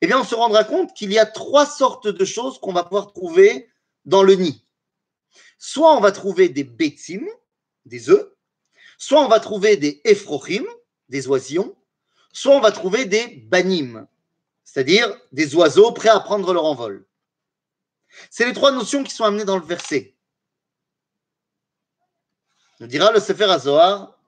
eh 0.00 0.06
bien, 0.06 0.20
on 0.20 0.24
se 0.24 0.34
rendra 0.34 0.64
compte 0.64 0.94
qu'il 0.94 1.12
y 1.12 1.18
a 1.18 1.26
trois 1.26 1.66
sortes 1.66 2.08
de 2.08 2.24
choses 2.24 2.58
qu'on 2.58 2.72
va 2.72 2.84
pouvoir 2.84 3.12
trouver 3.12 3.68
dans 4.04 4.22
le 4.22 4.34
nid. 4.34 4.64
Soit 5.58 5.96
on 5.96 6.00
va 6.00 6.10
trouver 6.10 6.48
des 6.48 6.64
bétim, 6.64 7.24
des 7.84 8.10
œufs, 8.10 8.28
soit 8.98 9.24
on 9.24 9.28
va 9.28 9.38
trouver 9.40 9.76
des 9.76 10.00
ephrochim, 10.04 10.64
des 11.08 11.28
oisillons, 11.28 11.76
soit 12.32 12.56
on 12.56 12.60
va 12.60 12.72
trouver 12.72 13.04
des 13.04 13.26
banim, 13.48 14.06
c'est-à-dire 14.64 15.14
des 15.32 15.54
oiseaux 15.54 15.92
prêts 15.92 16.08
à 16.08 16.20
prendre 16.20 16.52
leur 16.52 16.64
envol. 16.64 17.06
C'est 18.30 18.46
les 18.46 18.52
trois 18.52 18.72
notions 18.72 19.04
qui 19.04 19.14
sont 19.14 19.24
amenées 19.24 19.44
dans 19.44 19.58
le 19.58 19.64
verset. 19.64 20.14
Nous 22.80 22.86
dira 22.86 23.12
le 23.12 23.20
Sefer 23.20 23.44
Azohar 23.44 24.18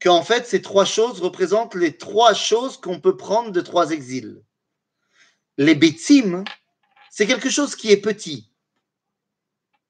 qu'en 0.00 0.22
fait, 0.22 0.46
ces 0.46 0.62
trois 0.62 0.84
choses 0.84 1.20
représentent 1.20 1.74
les 1.74 1.96
trois 1.96 2.34
choses 2.34 2.76
qu'on 2.76 3.00
peut 3.00 3.16
prendre 3.16 3.50
de 3.50 3.60
trois 3.60 3.90
exils. 3.90 4.42
Les 5.58 5.74
bétim, 5.74 6.44
c'est 7.10 7.26
quelque 7.26 7.50
chose 7.50 7.76
qui 7.76 7.92
est 7.92 7.96
petit, 7.98 8.50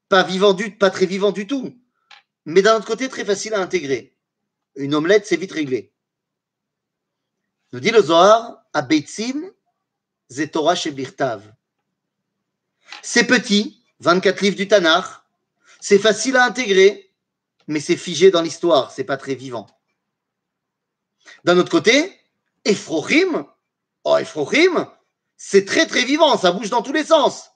pas 0.08 0.22
vivant 0.22 0.52
du, 0.52 0.76
pas 0.76 0.90
très 0.90 1.06
vivant 1.06 1.32
du 1.32 1.46
tout, 1.46 1.78
mais 2.44 2.62
d'un 2.62 2.76
autre 2.76 2.86
côté 2.86 3.08
très 3.08 3.24
facile 3.24 3.54
à 3.54 3.60
intégrer. 3.60 4.14
Une 4.76 4.94
omelette, 4.94 5.26
c'est 5.26 5.36
vite 5.36 5.52
réglé. 5.52 5.93
Nous 7.74 7.80
dit 7.80 7.90
le 7.90 8.00
Zohar, 8.00 8.62
à 8.72 8.82
Beitsim, 8.82 9.50
Zetorah 10.30 10.76
Shebirtav. 10.76 11.42
C'est 13.02 13.26
petit, 13.26 13.82
24 13.98 14.42
livres 14.42 14.54
du 14.54 14.68
Tanakh, 14.68 15.06
c'est 15.80 15.98
facile 15.98 16.36
à 16.36 16.44
intégrer, 16.44 17.10
mais 17.66 17.80
c'est 17.80 17.96
figé 17.96 18.30
dans 18.30 18.42
l'histoire, 18.42 18.92
c'est 18.92 19.02
pas 19.02 19.16
très 19.16 19.34
vivant. 19.34 19.66
D'un 21.42 21.58
autre 21.58 21.72
côté, 21.72 22.16
Ephrochim, 22.64 23.44
oh 24.04 24.18
Ephrochim, 24.18 24.88
c'est 25.36 25.64
très 25.64 25.88
très 25.88 26.04
vivant, 26.04 26.38
ça 26.38 26.52
bouge 26.52 26.70
dans 26.70 26.82
tous 26.82 26.92
les 26.92 27.02
sens 27.02 27.50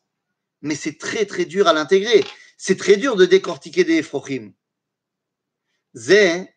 mais 0.62 0.74
c'est 0.74 0.98
très 0.98 1.26
très 1.26 1.44
dur 1.44 1.68
à 1.68 1.72
l'intégrer. 1.72 2.24
C'est 2.56 2.76
très 2.76 2.96
dur 2.96 3.14
de 3.14 3.24
décortiquer 3.24 3.84
des 3.84 3.98
Ephrochim. 3.98 4.52
Zé, 5.94 6.52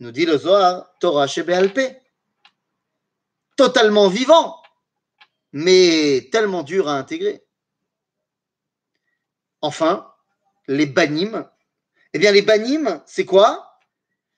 nous 0.00 0.10
dit 0.10 0.26
le 0.26 0.36
Zohar, 0.36 0.92
Torah 0.98 1.26
Alpé. 1.48 1.96
Totalement 3.58 4.08
vivant, 4.08 4.62
mais 5.52 6.28
tellement 6.32 6.62
dur 6.62 6.88
à 6.88 6.94
intégrer. 6.94 7.44
Enfin, 9.60 10.10
les 10.68 10.86
banim. 10.86 11.44
Eh 12.14 12.18
bien, 12.18 12.30
les 12.32 12.42
banim, 12.42 13.02
c'est 13.04 13.24
quoi? 13.24 13.78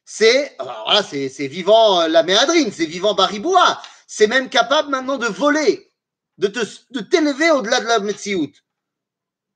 C'est 0.05 0.57
voilà, 0.59 1.03
c'est 1.03 1.47
vivant 1.47 2.01
euh, 2.01 2.09
la 2.09 2.23
méadrine, 2.23 2.73
c'est 2.73 2.87
vivant 2.87 3.15
Bariboua. 3.15 3.81
C'est 4.07 4.27
même 4.27 4.49
capable 4.49 4.89
maintenant 4.89 5.19
de 5.19 5.27
voler, 5.27 5.93
de 6.39 6.49
t'élever 6.49 7.49
de 7.49 7.53
au-delà 7.53 7.81
de 7.81 7.87
la 7.87 8.01
Metsiout. 8.01 8.51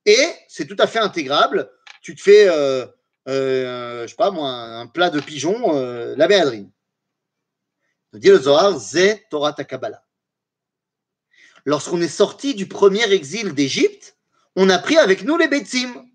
Et 0.05 0.33
c'est 0.47 0.67
tout 0.67 0.77
à 0.79 0.85
fait 0.85 0.99
intégrable. 0.99 1.71
Tu 2.03 2.15
te 2.15 2.21
fais, 2.21 2.47
euh, 2.47 2.85
euh, 3.27 4.03
je 4.03 4.07
sais 4.07 4.15
pas 4.15 4.29
moi, 4.29 4.49
un 4.49 4.85
plat 4.85 5.09
de 5.09 5.19
pigeon, 5.19 5.75
euh, 5.75 6.13
la 6.15 6.27
béadrine. 6.27 6.71
Dit 8.19 8.29
le 8.29 8.39
Zohar, 8.39 8.77
Zé 8.79 9.25
Torah. 9.29 9.55
Lorsqu'on 11.65 12.01
est 12.01 12.07
sorti 12.07 12.55
du 12.55 12.67
premier 12.67 13.11
exil 13.11 13.53
d'Égypte, 13.53 14.17
on 14.55 14.69
a 14.69 14.79
pris 14.79 14.97
avec 14.97 15.23
nous 15.23 15.37
les 15.37 15.47
Betzim. 15.47 16.05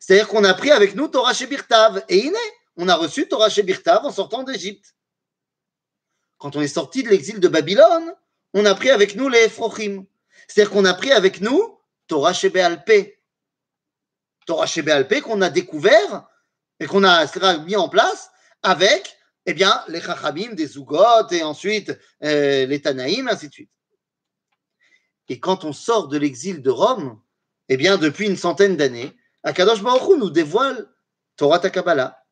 C'est-à-dire 0.00 0.28
qu'on 0.28 0.44
a 0.44 0.54
pris 0.54 0.70
avec 0.70 0.94
nous 0.94 1.08
Torah 1.08 1.34
Shebirtav. 1.34 2.04
Et 2.08 2.18
Iné, 2.18 2.38
on 2.76 2.88
a 2.88 2.94
reçu 2.94 3.28
Torah 3.28 3.50
Shebirtav 3.50 4.04
en 4.06 4.12
sortant 4.12 4.44
d'Égypte. 4.44 4.94
Quand 6.38 6.56
on 6.56 6.60
est 6.60 6.68
sorti 6.68 7.02
de 7.02 7.08
l'exil 7.10 7.40
de 7.40 7.48
Babylone, 7.48 8.14
on 8.54 8.64
a 8.64 8.74
pris 8.74 8.90
avec 8.90 9.16
nous 9.16 9.28
les 9.28 9.40
Ephrochim. 9.40 10.06
C'est-à-dire 10.48 10.72
qu'on 10.72 10.84
a 10.84 10.94
pris 10.94 11.12
avec 11.12 11.40
nous 11.40 11.78
Torah 12.06 12.32
Shebéalpé. 12.32 13.20
Torah 14.46 14.66
Shebéalpé 14.66 15.20
qu'on 15.20 15.42
a 15.42 15.50
découvert 15.50 16.28
et 16.78 16.86
qu'on 16.86 17.04
a 17.04 17.58
mis 17.58 17.76
en 17.76 17.88
place 17.88 18.30
avec 18.62 19.15
eh 19.46 19.54
bien, 19.54 19.82
les 19.88 20.00
Chachamim, 20.00 20.54
des 20.54 20.66
Zougot 20.66 21.28
et 21.30 21.42
ensuite 21.44 21.96
euh, 22.24 22.66
les 22.66 22.82
Tanaïm, 22.82 23.28
ainsi 23.28 23.48
de 23.48 23.52
suite. 23.52 23.70
Et 25.28 25.40
quand 25.40 25.64
on 25.64 25.72
sort 25.72 26.08
de 26.08 26.18
l'exil 26.18 26.62
de 26.62 26.70
Rome, 26.70 27.20
eh 27.68 27.76
bien, 27.76 27.96
depuis 27.96 28.26
une 28.26 28.36
centaine 28.36 28.76
d'années, 28.76 29.16
Akadosh 29.44 29.82
Baruch 29.82 30.18
nous 30.18 30.30
dévoile 30.30 30.88
Torah 31.36 31.60
Takabala. 31.60 32.24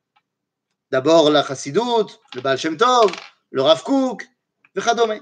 D'abord 0.91 1.31
la 1.31 1.45
Chassidut, 1.45 2.19
le 2.35 2.41
Baal 2.41 2.59
Shem 2.59 2.77
Tov, 2.77 3.13
le 3.51 3.63
Rav 3.63 3.83
Kook, 3.85 4.29
le 4.75 4.83
Chadome. 4.83 5.21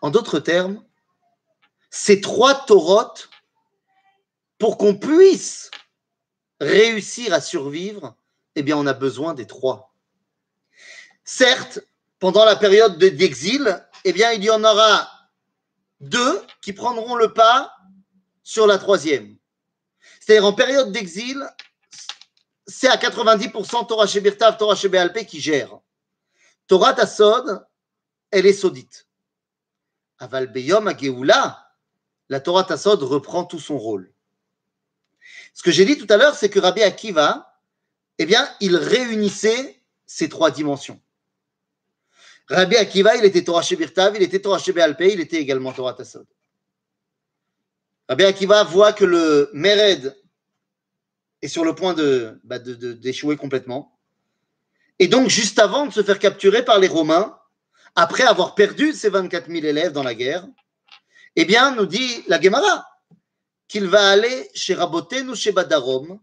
En 0.00 0.10
d'autres 0.10 0.40
termes, 0.40 0.82
ces 1.90 2.20
trois 2.20 2.54
Torotes 2.54 3.28
pour 4.58 4.78
qu'on 4.78 4.96
puisse 4.96 5.70
réussir 6.60 7.34
à 7.34 7.40
survivre, 7.40 8.16
eh 8.56 8.62
bien, 8.62 8.76
on 8.76 8.86
a 8.86 8.94
besoin 8.94 9.34
des 9.34 9.46
trois. 9.46 9.94
Certes, 11.24 11.80
pendant 12.18 12.44
la 12.44 12.56
période 12.56 12.98
de- 12.98 13.10
d'exil, 13.10 13.84
eh 14.04 14.12
bien, 14.12 14.32
il 14.32 14.42
y 14.42 14.50
en 14.50 14.64
aura 14.64 15.08
deux 16.00 16.42
qui 16.62 16.72
prendront 16.72 17.14
le 17.14 17.32
pas 17.32 17.76
sur 18.42 18.66
la 18.66 18.78
troisième. 18.78 19.36
C'est-à-dire, 20.20 20.46
en 20.46 20.54
période 20.54 20.90
d'exil, 20.90 21.46
c'est 22.66 22.88
à 22.88 22.96
90% 22.96 23.86
Torah 23.86 24.06
chez 24.06 24.20
Birtav, 24.20 24.56
Torah 24.56 24.74
chez 24.74 24.88
Béalpé 24.88 25.26
qui 25.26 25.40
gère. 25.40 25.78
Torah 26.66 26.94
Tassod, 26.94 27.64
elle 28.30 28.46
est 28.46 28.52
saudite. 28.52 29.06
Aval 30.18 30.46
Beyom 30.50 30.88
Ageoula, 30.88 31.68
la 32.28 32.40
Torah 32.40 32.64
Tassod 32.64 33.02
reprend 33.02 33.44
tout 33.44 33.60
son 33.60 33.78
rôle. 33.78 34.12
Ce 35.52 35.62
que 35.62 35.70
j'ai 35.70 35.84
dit 35.84 35.98
tout 35.98 36.06
à 36.08 36.16
l'heure, 36.16 36.34
c'est 36.34 36.50
que 36.50 36.58
Rabbi 36.58 36.82
Akiva, 36.82 37.45
eh 38.18 38.26
bien, 38.26 38.48
il 38.60 38.76
réunissait 38.76 39.80
ces 40.06 40.28
trois 40.28 40.50
dimensions. 40.50 41.00
Rabbi 42.48 42.76
Akiva, 42.76 43.16
il 43.16 43.24
était 43.24 43.42
Torah 43.42 43.62
chez 43.62 43.76
Birtav, 43.76 44.14
il 44.16 44.22
était 44.22 44.40
Torah 44.40 44.58
chez 44.58 44.72
Béalpé, 44.72 45.12
il 45.12 45.20
était 45.20 45.38
également 45.38 45.72
Torah 45.72 45.94
Tassod. 45.94 46.26
Rabbi 48.08 48.24
Akiva 48.24 48.62
voit 48.62 48.92
que 48.92 49.04
le 49.04 49.50
Mered 49.52 50.16
est 51.42 51.48
sur 51.48 51.64
le 51.64 51.74
point 51.74 51.92
de, 51.92 52.40
bah, 52.44 52.60
de- 52.60 52.92
d'échouer 52.92 53.36
complètement. 53.36 53.98
Et 54.98 55.08
donc, 55.08 55.28
juste 55.28 55.58
avant 55.58 55.86
de 55.86 55.92
se 55.92 56.02
faire 56.02 56.18
capturer 56.18 56.64
par 56.64 56.78
les 56.78 56.88
Romains, 56.88 57.36
après 57.96 58.22
avoir 58.22 58.54
perdu 58.54 58.92
ses 58.92 59.08
24 59.08 59.48
000 59.50 59.64
élèves 59.66 59.92
dans 59.92 60.02
la 60.04 60.14
guerre, 60.14 60.46
eh 61.34 61.44
bien, 61.44 61.74
nous 61.74 61.86
dit 61.86 62.24
la 62.28 62.40
Gemara 62.40 62.86
qu'il 63.68 63.86
va 63.88 64.08
aller 64.10 64.48
chez 64.54 64.74
Rabotenu, 64.74 65.34
chez 65.34 65.50
Badarom, 65.52 66.20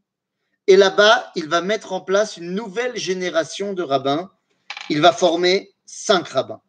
et 0.67 0.77
là-bas, 0.77 1.31
il 1.35 1.49
va 1.49 1.61
mettre 1.61 1.91
en 1.93 2.01
place 2.01 2.37
une 2.37 2.51
nouvelle 2.51 2.95
génération 2.95 3.73
de 3.73 3.83
rabbins. 3.83 4.31
Il 4.89 5.01
va 5.01 5.11
former 5.11 5.73
cinq 5.85 6.29
rabbins. 6.29 6.61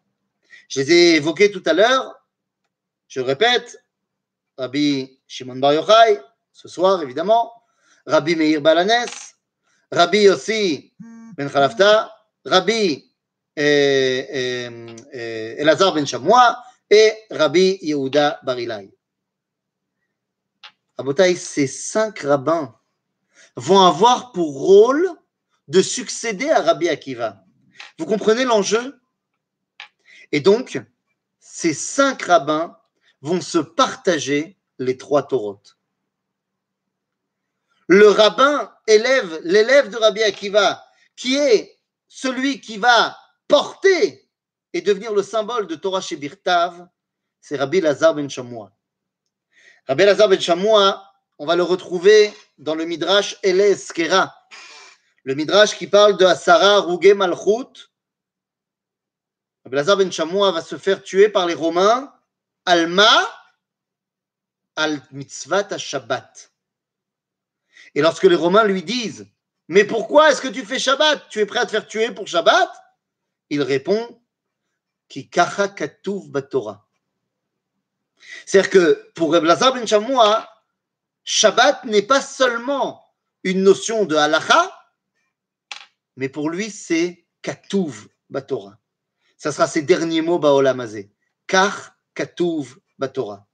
Je 0.69 0.81
les 0.81 0.93
ai 0.93 1.17
évoqués 1.17 1.51
tout 1.51 1.63
à 1.67 1.73
l'heure. 1.73 2.15
Je 3.09 3.21
répète, 3.21 3.79
Rabbi 4.59 5.21
Shimon 5.27 5.57
Bar 5.57 5.75
Yochai, 5.75 6.21
ce 6.53 6.69
soir 6.69 7.03
évidemment, 7.03 7.53
Rabbi 8.07 8.35
Meir 8.35 8.61
Balanes, 8.61 9.09
Rabbi 9.93 10.23
Yossi 10.23 10.93
Ben 11.37 11.51
Khalafta, 11.51 12.13
Rabbi 12.45 13.11
euh, 13.59 14.23
euh, 14.35 14.97
euh, 15.15 15.55
Elazar 15.59 15.95
Ben 15.95 16.07
Shamoua 16.07 16.63
et 16.91 17.13
Rabbi 17.31 17.79
Yehuda 17.83 18.41
Barilai. 18.43 18.91
Rabotai, 20.97 21.35
ces 21.35 21.67
cinq 21.67 22.21
rabbins 22.21 22.75
vont 23.57 23.81
avoir 23.81 24.33
pour 24.33 24.55
rôle 24.55 25.09
de 25.69 25.81
succéder 25.81 26.51
à 26.51 26.61
Rabbi 26.61 26.89
Akiva. 26.89 27.45
Vous 27.99 28.07
comprenez 28.07 28.45
l'enjeu? 28.45 29.01
Et 30.33 30.41
donc, 30.41 30.81
ces 31.39 31.75
cinq 31.75 32.23
rabbins 32.23 32.77
vont 33.23 33.41
se 33.41 33.59
partager 33.59 34.59
les 34.79 34.99
trois 34.99 35.27
taurotes. 35.27 35.79
Le 37.87 38.09
rabbin 38.09 38.73
élève 38.87 39.41
l'élève 39.45 39.91
de 39.91 39.97
Rabbi 39.97 40.23
Akiva, 40.23 40.85
qui 41.17 41.37
est 41.37 41.79
celui 42.09 42.61
qui 42.61 42.79
va 42.79 43.17
porter 43.47 44.29
et 44.73 44.81
devenir 44.81 45.13
le 45.13 45.23
symbole 45.23 45.67
de 45.67 45.75
Torah 45.75 46.01
chez 46.01 46.17
Birtav, 46.17 46.89
c'est 47.41 47.57
Rabbi 47.57 47.81
Lazar 47.81 48.15
ben 48.15 48.29
Shamoua. 48.29 48.73
Rabbi 49.87 50.05
Lazar 50.05 50.29
ben 50.29 50.41
Shamoua, 50.41 51.14
on 51.39 51.47
va 51.47 51.57
le 51.57 51.63
retrouver 51.63 52.33
dans 52.59 52.75
le 52.75 52.85
Midrash 52.85 53.37
Ele 53.43 53.61
Eskera, 53.61 54.35
le 55.25 55.35
Midrash 55.35 55.77
qui 55.77 55.87
parle 55.87 56.17
de 56.17 56.25
Asara 56.25 56.81
Rougé 56.81 57.15
Malchut. 57.15 57.91
Rabbi 59.65 59.77
Lazar 59.77 59.97
ben 59.97 60.13
Shamoua 60.13 60.53
va 60.53 60.61
se 60.61 60.77
faire 60.77 61.03
tuer 61.03 61.29
par 61.29 61.47
les 61.47 61.55
Romains, 61.55 62.13
Alma, 62.67 63.11
al 64.77 65.01
mitzvat 65.13 65.79
Shabbat. 65.79 66.53
Et 67.95 68.03
lorsque 68.03 68.25
les 68.25 68.37
Romains 68.37 68.65
lui 68.65 68.83
disent 68.83 69.27
Mais 69.69 69.85
pourquoi 69.85 70.31
est-ce 70.31 70.43
que 70.43 70.49
tu 70.49 70.65
fais 70.65 70.79
Shabbat? 70.79 71.29
Tu 71.31 71.41
es 71.41 71.47
prêt 71.47 71.61
à 71.61 71.67
te 71.67 71.71
faire 71.71 71.87
tuer 71.87 72.11
pour 72.11 72.27
Shabbat? 72.27 72.71
Il 73.51 73.63
répond 73.63 74.21
Ki 75.09 75.31
batorah. 76.29 76.87
C'est-à-dire 78.47 78.71
que 78.71 79.13
pour 79.15 79.33
Reb 79.33 79.45
Lazar 79.45 79.73
ben 79.73 79.87
Shamoua, 79.87 80.54
Shabbat 81.25 81.85
n'est 81.85 82.03
pas 82.03 82.21
seulement 82.21 83.05
une 83.43 83.63
notion 83.63 84.05
de 84.05 84.15
halacha, 84.17 84.73
mais 86.17 86.29
pour 86.29 86.51
lui 86.51 86.71
c'est 86.71 87.27
katuv 87.43 88.09
batorah. 88.31 88.79
Ça 89.37 89.53
sera 89.53 89.67
ses 89.67 89.83
derniers 89.83 90.23
mots 90.23 90.39
baolam 90.39 90.81
hazeh. 90.81 91.11
Kach 91.47 91.93
katuv 92.15 92.79
batorah. 92.99 93.47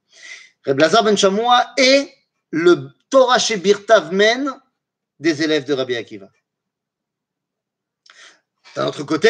Reb 0.65 0.79
Lazar 0.79 1.03
ben 1.03 1.17
Shamoua 1.17 1.73
est 1.77 2.13
le 2.51 2.89
Torah 3.09 3.39
chez 3.39 3.57
des 3.57 5.43
élèves 5.43 5.65
de 5.65 5.73
Rabbi 5.73 5.95
Akiva. 5.95 6.29
D'un 8.75 8.87
autre 8.87 9.03
côté, 9.03 9.29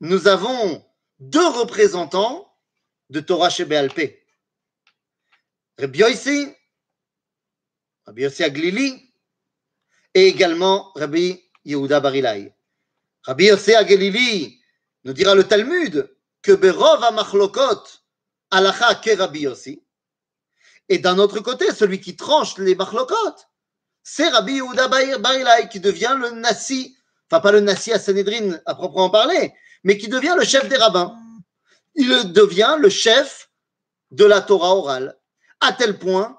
nous 0.00 0.26
avons 0.26 0.84
deux 1.18 1.46
représentants 1.48 2.52
de 3.10 3.20
Torah 3.20 3.50
chez 3.50 3.64
Béalpé. 3.64 4.26
Rabbi 8.06 8.22
Yossi 8.22 8.44
Aglili, 8.44 9.12
et 10.14 10.28
également 10.28 10.92
Rabbi 10.94 11.42
Yehuda 11.64 12.00
Barilai. 12.00 12.54
Rabbi 13.24 13.46
Yossi 13.46 13.74
Aglili 13.74 14.60
nous 15.04 15.12
dira 15.12 15.34
le 15.34 15.44
Talmud 15.44 16.08
que 16.40 16.52
Berov 16.52 17.02
Amachlokot 17.02 17.82
Alacha 18.52 18.94
ke 18.94 19.16
Rabbi 19.18 19.40
Yossi. 19.40 19.82
Et 20.88 20.98
d'un 20.98 21.18
autre 21.18 21.40
côté, 21.40 21.72
celui 21.72 22.00
qui 22.00 22.14
tranche 22.14 22.56
les 22.58 22.76
machlokot, 22.76 23.34
c'est 24.04 24.28
Rabbi 24.28 24.54
Yehuda 24.54 24.86
Barilai 24.86 25.68
qui 25.68 25.80
devient 25.80 26.16
le 26.16 26.30
Nassi, 26.30 26.96
enfin 27.28 27.40
pas 27.40 27.50
le 27.50 27.60
Nassi 27.60 27.92
à 27.92 27.98
Sanhedrin 27.98 28.60
à 28.66 28.76
proprement 28.76 29.10
parler, 29.10 29.52
mais 29.82 29.98
qui 29.98 30.06
devient 30.06 30.34
le 30.38 30.44
chef 30.44 30.68
des 30.68 30.76
rabbins. 30.76 31.18
Il 31.96 32.32
devient 32.32 32.76
le 32.78 32.88
chef 32.88 33.50
de 34.12 34.24
la 34.24 34.40
Torah 34.42 34.76
orale, 34.76 35.18
à 35.60 35.72
tel 35.72 35.98
point 35.98 36.38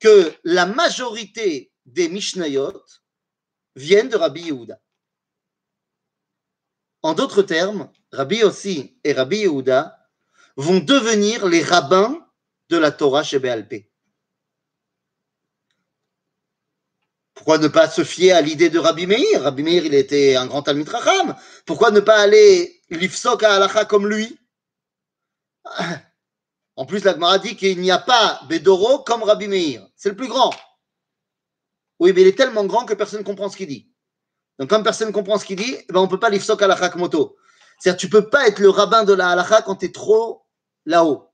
que 0.00 0.32
la 0.44 0.66
majorité 0.66 1.72
des 1.86 2.08
Mishnayot 2.08 2.84
viennent 3.74 4.08
de 4.08 4.16
Rabbi 4.16 4.42
Yehuda. 4.42 4.80
En 7.02 7.14
d'autres 7.14 7.42
termes, 7.42 7.90
Rabbi 8.12 8.38
Yossi 8.38 8.98
et 9.04 9.12
Rabbi 9.12 9.38
Yehuda 9.38 9.96
vont 10.56 10.80
devenir 10.80 11.46
les 11.46 11.62
rabbins 11.62 12.26
de 12.68 12.76
la 12.76 12.90
Torah 12.90 13.22
chez 13.22 13.38
Béalpé. 13.38 13.90
Pourquoi 17.34 17.58
ne 17.58 17.68
pas 17.68 17.88
se 17.88 18.02
fier 18.02 18.32
à 18.32 18.40
l'idée 18.40 18.68
de 18.68 18.80
Rabbi 18.80 19.06
Meir? 19.06 19.42
Rabbi 19.42 19.62
Meir, 19.62 19.84
il 19.84 19.94
était 19.94 20.34
un 20.34 20.46
grand 20.46 20.62
Talmud 20.62 20.88
Racham. 20.88 21.36
Pourquoi 21.64 21.92
ne 21.92 22.00
pas 22.00 22.20
aller 22.20 22.82
l'ifsok 22.90 23.44
à 23.44 23.54
halacha 23.54 23.84
comme 23.84 24.08
lui? 24.08 24.36
En 26.74 26.84
plus, 26.84 27.04
la 27.04 27.12
Gemara 27.12 27.38
dit 27.38 27.56
qu'il 27.56 27.80
n'y 27.80 27.92
a 27.92 27.98
pas 27.98 28.40
Bedoro 28.48 29.04
comme 29.04 29.22
Rabbi 29.22 29.46
Meir. 29.46 29.87
C'est 29.98 30.08
le 30.08 30.16
plus 30.16 30.28
grand. 30.28 30.54
Oui, 31.98 32.12
mais 32.14 32.22
il 32.22 32.28
est 32.28 32.38
tellement 32.38 32.64
grand 32.64 32.86
que 32.86 32.94
personne 32.94 33.20
ne 33.20 33.24
comprend 33.24 33.50
ce 33.50 33.56
qu'il 33.56 33.66
dit. 33.66 33.92
Donc, 34.58 34.70
comme 34.70 34.84
personne 34.84 35.08
ne 35.08 35.12
comprend 35.12 35.38
ce 35.38 35.44
qu'il 35.44 35.56
dit, 35.56 35.76
eh 35.76 35.92
ben, 35.92 36.00
on 36.00 36.04
ne 36.04 36.08
peut 36.08 36.20
pas 36.20 36.30
l'ifsok 36.30 36.62
à 36.62 36.64
halacha 36.64 36.94
moto. 36.96 37.36
C'est-à-dire, 37.78 37.98
tu 37.98 38.06
ne 38.06 38.12
peux 38.12 38.30
pas 38.30 38.46
être 38.46 38.60
le 38.60 38.70
rabbin 38.70 39.04
de 39.04 39.12
la 39.12 39.30
halacha 39.30 39.60
quand 39.62 39.76
tu 39.76 39.86
es 39.86 39.92
trop 39.92 40.46
là-haut. 40.86 41.28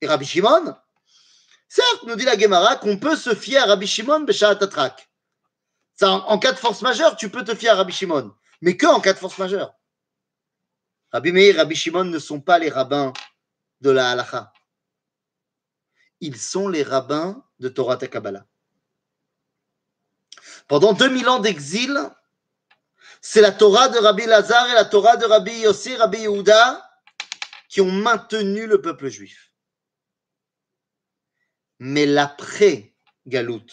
Et 0.00 0.08
Rabbi 0.08 0.26
Shimon, 0.26 0.74
certes, 1.68 2.02
nous 2.06 2.16
dit 2.16 2.24
la 2.24 2.36
Gemara 2.36 2.76
qu'on 2.76 2.98
peut 2.98 3.16
se 3.16 3.34
fier 3.34 3.58
à 3.58 3.66
Rabbi 3.66 3.86
Shimon 3.86 4.20
Beshaat 4.20 4.58
Atrak. 4.60 5.08
Ça, 5.94 6.10
en, 6.10 6.38
cas 6.38 6.52
de 6.52 6.58
force 6.58 6.82
majeure, 6.82 7.16
tu 7.16 7.30
peux 7.30 7.44
te 7.44 7.54
fier 7.54 7.70
à 7.70 7.76
Rabbi 7.76 7.92
Shimon, 7.92 8.34
mais 8.60 8.76
que 8.76 8.86
en 8.86 9.00
cas 9.00 9.14
de 9.14 9.18
force 9.18 9.38
majeure. 9.38 9.72
Rabbi 11.12 11.32
Meir 11.32 11.56
Rabbi 11.56 11.76
Shimon 11.76 12.04
ne 12.04 12.18
sont 12.18 12.40
pas 12.40 12.58
les 12.58 12.68
rabbins 12.68 13.12
de 13.80 13.90
la 13.90 14.10
halacha. 14.10 14.52
Ils 16.20 16.36
sont 16.36 16.68
les 16.68 16.82
rabbins 16.82 17.44
de 17.58 17.68
Torah 17.68 17.98
et 18.00 18.08
Kabbalah. 18.08 18.46
Pendant 20.68 20.92
2000 20.92 21.28
ans 21.28 21.38
d'exil, 21.38 21.98
c'est 23.20 23.40
la 23.40 23.52
Torah 23.52 23.88
de 23.88 23.98
Rabbi 23.98 24.26
Lazar 24.26 24.68
et 24.70 24.74
la 24.74 24.84
Torah 24.84 25.16
de 25.16 25.24
Rabbi 25.24 25.60
Yossi, 25.60 25.96
Rabbi 25.96 26.18
Yehuda 26.18 26.82
qui 27.68 27.80
ont 27.80 27.90
maintenu 27.90 28.66
le 28.66 28.80
peuple 28.80 29.08
juif. 29.08 29.52
Mais 31.78 32.06
l'après-Galout, 32.06 33.66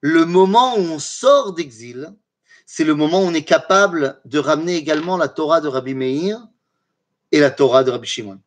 le 0.00 0.24
moment 0.24 0.76
où 0.76 0.80
on 0.80 0.98
sort 0.98 1.52
d'exil, 1.52 2.14
c'est 2.64 2.84
le 2.84 2.94
moment 2.94 3.20
où 3.20 3.26
on 3.26 3.34
est 3.34 3.44
capable 3.44 4.20
de 4.24 4.38
ramener 4.38 4.76
également 4.76 5.16
la 5.16 5.28
Torah 5.28 5.60
de 5.60 5.68
Rabbi 5.68 5.94
Meir 5.94 6.40
et 7.32 7.40
la 7.40 7.50
Torah 7.50 7.84
de 7.84 7.90
Rabbi 7.90 8.06
Shimon. 8.06 8.40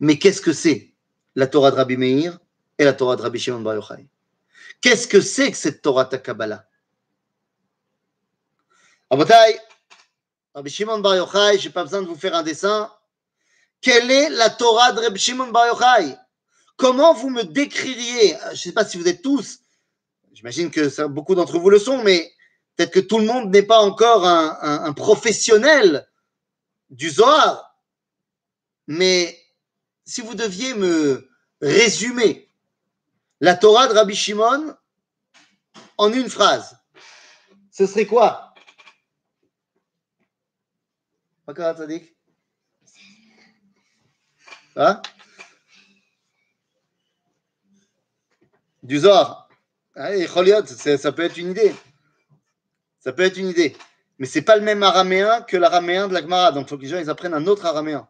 Mais 0.00 0.18
qu'est-ce 0.18 0.40
que 0.40 0.52
c'est 0.52 0.94
la 1.34 1.46
Torah 1.46 1.70
de 1.70 1.76
Rabbi 1.76 1.96
Meir 1.96 2.38
et 2.78 2.84
la 2.84 2.92
Torah 2.94 3.16
de 3.16 3.22
Rabbi 3.22 3.38
Shimon 3.38 3.60
Bar 3.60 3.74
Yochai? 3.74 4.08
Qu'est-ce 4.80 5.06
que 5.06 5.20
c'est 5.20 5.50
que 5.50 5.56
cette 5.56 5.82
Torah 5.82 6.06
Kabbalah? 6.06 6.66
Rabotai, 9.10 9.58
Rabbi 10.54 10.70
Shimon 10.70 10.98
Bar 11.00 11.16
Yochai, 11.16 11.58
je 11.58 11.68
n'ai 11.68 11.72
pas 11.72 11.84
besoin 11.84 12.02
de 12.02 12.06
vous 12.06 12.16
faire 12.16 12.34
un 12.34 12.42
dessin. 12.42 12.90
Quelle 13.80 14.10
est 14.10 14.30
la 14.30 14.50
Torah 14.50 14.92
de 14.92 15.00
Rabbi 15.00 15.20
Shimon 15.20 15.48
Bar 15.48 15.66
Yochai? 15.66 16.16
Comment 16.76 17.12
vous 17.12 17.28
me 17.28 17.42
décririez? 17.42 18.38
Je 18.46 18.50
ne 18.52 18.56
sais 18.56 18.72
pas 18.72 18.86
si 18.86 18.96
vous 18.96 19.06
êtes 19.06 19.20
tous, 19.20 19.58
j'imagine 20.32 20.70
que 20.70 21.06
beaucoup 21.06 21.34
d'entre 21.34 21.58
vous 21.58 21.68
le 21.68 21.78
sont, 21.78 22.02
mais 22.02 22.32
peut-être 22.74 22.92
que 22.92 23.00
tout 23.00 23.18
le 23.18 23.26
monde 23.26 23.50
n'est 23.50 23.62
pas 23.62 23.80
encore 23.80 24.26
un, 24.26 24.56
un- 24.62 24.84
un 24.84 24.92
professionnel 24.94 26.08
du 26.88 27.10
Zohar. 27.10 27.76
Mais 28.86 29.38
si 30.10 30.22
vous 30.22 30.34
deviez 30.34 30.74
me 30.74 31.30
résumer 31.62 32.48
la 33.40 33.54
Torah 33.54 33.86
de 33.86 33.92
Rabbi 33.92 34.16
Shimon 34.16 34.76
en 35.98 36.12
une 36.12 36.28
phrase, 36.28 36.76
ce 37.70 37.86
serait 37.86 38.06
quoi? 38.06 38.52
Hein? 44.74 45.00
Du 48.82 48.98
Zohar. 48.98 49.48
Allez, 49.94 50.26
c'est- 50.66 50.98
ça 50.98 51.12
peut 51.12 51.22
être 51.22 51.36
une 51.36 51.52
idée. 51.52 51.72
Ça 52.98 53.12
peut 53.12 53.22
être 53.22 53.36
une 53.36 53.48
idée. 53.48 53.76
Mais 54.18 54.26
c'est 54.26 54.42
pas 54.42 54.56
le 54.56 54.62
même 54.62 54.82
araméen 54.82 55.42
que 55.42 55.56
l'araméen 55.56 56.08
de 56.08 56.14
la 56.14 56.22
Gemara. 56.22 56.50
Donc 56.50 56.66
il 56.66 56.68
faut 56.70 56.76
que 56.78 56.82
les 56.82 56.88
gens 56.88 56.98
ils 56.98 57.10
apprennent 57.10 57.34
un 57.34 57.46
autre 57.46 57.64
araméen. 57.64 58.09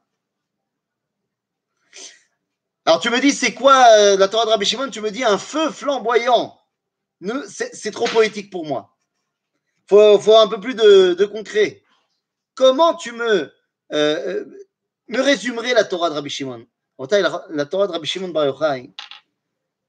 Alors 2.90 2.98
tu 2.98 3.10
me 3.10 3.20
dis, 3.20 3.30
c'est 3.30 3.54
quoi 3.54 3.86
euh, 4.00 4.16
la 4.16 4.26
Torah 4.26 4.46
de 4.46 4.50
Rabbi 4.50 4.66
Shimon? 4.66 4.90
Tu 4.90 5.00
me 5.00 5.12
dis 5.12 5.22
un 5.22 5.38
feu 5.38 5.70
flamboyant. 5.70 6.58
C'est 7.46 7.92
trop 7.92 8.08
poétique 8.08 8.50
pour 8.50 8.66
moi. 8.66 8.96
faut, 9.86 10.18
faut 10.18 10.36
un 10.36 10.48
peu 10.48 10.58
plus 10.58 10.74
de, 10.74 11.24
concret. 11.26 11.84
Comment 12.56 12.94
tu 12.94 13.12
me, 13.12 13.24
euh, 13.32 13.52
euh, 13.92 14.44
me 15.06 15.20
résumerais 15.20 15.72
la 15.72 15.84
Torah 15.84 16.10
de 16.10 16.16
Rabbi 16.16 16.30
Shimon? 16.30 16.66
La, 17.12 17.46
la 17.50 17.64
Torah 17.64 17.86
de 17.86 17.92
Rabbi 17.92 18.08
Shimon 18.08 18.30
Bar 18.30 18.46
Yochai, 18.46 18.90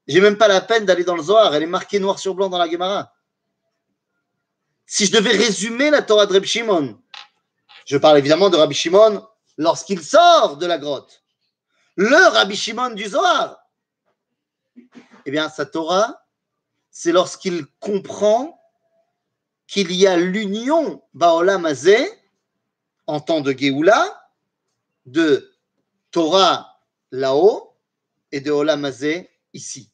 j'ai 0.06 0.22
même 0.22 0.38
pas 0.38 0.47
la 0.47 0.62
peine 0.62 0.86
d'aller 0.86 1.04
dans 1.04 1.16
le 1.16 1.24
Zohar. 1.24 1.56
Elle 1.56 1.64
est 1.64 1.66
marquée 1.66 1.97
noir 1.97 2.20
sur 2.20 2.36
blanc 2.36 2.49
dans 2.49 2.60
la 2.60 2.70
Gemara. 2.70 3.12
Si 4.86 5.08
je 5.08 5.12
devais 5.12 5.36
résumer 5.36 5.89
la 5.89 6.04
Torah 6.04 6.28
de 6.28 6.34
Rabbi 6.34 6.47
Shimon, 6.47 7.02
je 7.88 7.97
parle 7.97 8.20
évidemment 8.20 8.52
de 8.52 8.58
Rabbi 8.58 8.76
Shimon 8.76 9.28
lorsqu'il 9.58 10.04
sort 10.04 10.58
de 10.58 10.68
la 10.68 10.78
grotte. 10.78 11.22
Le 11.96 12.30
Rabbi 12.30 12.56
Shimon 12.56 12.92
du 12.92 13.06
Zohar. 13.06 13.58
Eh 15.26 15.32
bien, 15.32 15.50
sa 15.50 15.66
Torah, 15.66 16.26
c'est 16.89 17.12
lorsqu'il 17.12 17.66
comprend 17.80 18.60
qu'il 19.68 19.92
y 19.94 20.08
a 20.08 20.18
l'union 20.18 21.04
Baolam 21.14 21.66
Hazeh, 21.66 22.10
en 23.08 23.20
temps 23.20 23.42
de 23.42 23.52
Géoula, 23.52 24.30
de 25.06 25.54
Torah 26.12 26.80
là-haut 27.12 27.76
et 28.32 28.42
de 28.42 28.52
Olam 28.52 28.89
ici. 29.54 29.92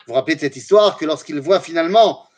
Vous 0.00 0.06
vous 0.08 0.14
rappelez 0.14 0.34
de 0.36 0.40
cette 0.40 0.56
histoire 0.56 0.96
que 0.96 1.04
lorsqu'il 1.04 1.40
voit 1.40 1.60
finalement, 1.60 2.28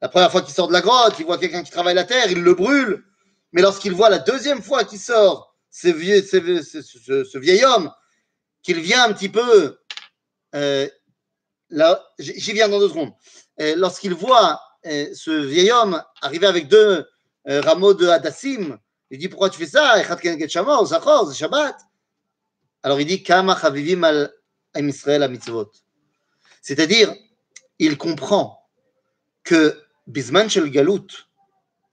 la 0.00 0.08
première 0.08 0.30
fois 0.30 0.42
qu'il 0.42 0.52
sort 0.52 0.68
de 0.68 0.72
la 0.72 0.80
grotte, 0.80 1.14
il 1.18 1.24
voit 1.24 1.38
quelqu'un 1.38 1.62
qui 1.62 1.70
travaille 1.70 1.94
la 1.94 2.04
terre, 2.04 2.30
il 2.30 2.42
le 2.42 2.54
brûle, 2.54 3.04
mais 3.52 3.62
lorsqu'il 3.62 3.92
voit 3.92 4.10
la 4.10 4.18
deuxième 4.18 4.62
fois 4.62 4.84
qu'il 4.84 4.98
sort, 4.98 5.54
ce 5.70 5.88
vieil 7.38 7.64
homme, 7.64 7.92
qu'il 8.62 8.80
vient 8.80 9.04
un 9.04 9.12
petit 9.12 9.28
peu, 9.28 9.78
euh, 10.54 10.88
là, 11.70 12.02
j'y 12.18 12.52
viens 12.52 12.68
dans 12.68 12.78
deux 12.78 12.88
secondes, 12.88 13.12
Euh, 13.60 13.74
lorsqu'il 13.76 14.14
voit 14.14 14.62
euh, 14.86 15.12
ce 15.14 15.30
vieil 15.30 15.70
homme 15.70 16.02
arriver 16.22 16.46
avec 16.46 16.68
deux 16.68 17.06
rameaux 17.44 17.92
de 17.92 18.08
Hadassim, 18.08 18.78
il 19.10 19.18
dit 19.18 19.28
pourquoi 19.28 19.50
tu 19.50 19.58
fais 19.58 19.66
ça? 19.66 20.02
Shabbat. 20.02 21.76
Alors 22.82 23.00
il 23.00 23.06
dit 23.06 23.22
Kama 23.22 23.58
chavivim 23.60 24.04
al 24.04 24.32
Israël 24.76 25.28
mitzvot. 25.28 25.70
C'est-à-dire, 26.62 27.14
il 27.78 27.98
comprend 27.98 28.64
que 29.44 29.82
Bisman 30.06 30.48
shel 30.48 30.70
Galut, 30.70 31.28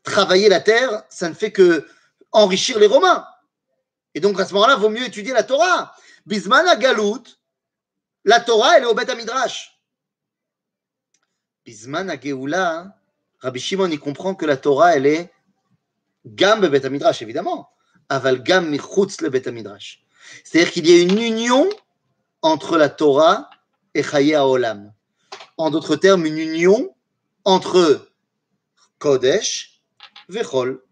travailler 0.04 0.50
la 0.50 0.62
terre, 0.62 1.04
ça 1.10 1.28
ne 1.30 1.34
fait 1.34 1.52
que 1.52 1.86
enrichir 2.32 2.80
les 2.80 2.88
Romains. 2.88 3.26
Et 4.14 4.20
donc 4.20 4.40
à 4.40 4.46
ce 4.46 4.54
moment-là, 4.54 4.76
vaut 4.76 4.90
mieux 4.90 5.06
étudier 5.06 5.34
la 5.34 5.44
Torah. 5.44 5.94
Bisman 6.30 6.64
la 6.64 6.76
Galut, 6.76 7.40
la 8.24 8.40
Torah, 8.40 8.78
elle 8.78 8.84
est 8.84 8.86
au 8.86 8.94
Beth 8.94 9.10
Midrash. 9.18 9.82
Bisman 11.66 12.08
à 12.08 12.22
Géoula, 12.22 12.96
Rabbi 13.40 13.60
Shimon, 13.60 13.90
il 13.90 14.00
comprend 14.00 14.36
que 14.36 14.46
la 14.46 14.56
Torah, 14.56 14.96
elle 14.96 15.08
est 15.08 15.34
Gam 16.28 16.62
Bet 16.68 16.88
Midrash, 16.88 17.24
évidemment. 17.24 17.72
Aval 18.10 18.44
Gam 18.44 18.70
Michutz 18.70 19.22
le 19.22 19.30
Bet 19.30 19.52
Midrash. 19.52 20.06
C'est-à-dire 20.44 20.72
qu'il 20.72 20.88
y 20.88 21.00
a 21.00 21.02
une 21.02 21.20
union 21.20 21.68
entre 22.44 22.78
la 22.78 22.90
Torah 22.90 23.50
et 23.96 24.04
Chaye 24.04 24.36
Olam. 24.36 24.94
En 25.58 25.72
d'autres 25.72 25.96
termes, 25.96 26.28
une 26.28 26.38
union 26.38 26.96
entre 27.44 28.08
Kodesh 29.00 29.82
et. 30.28 30.84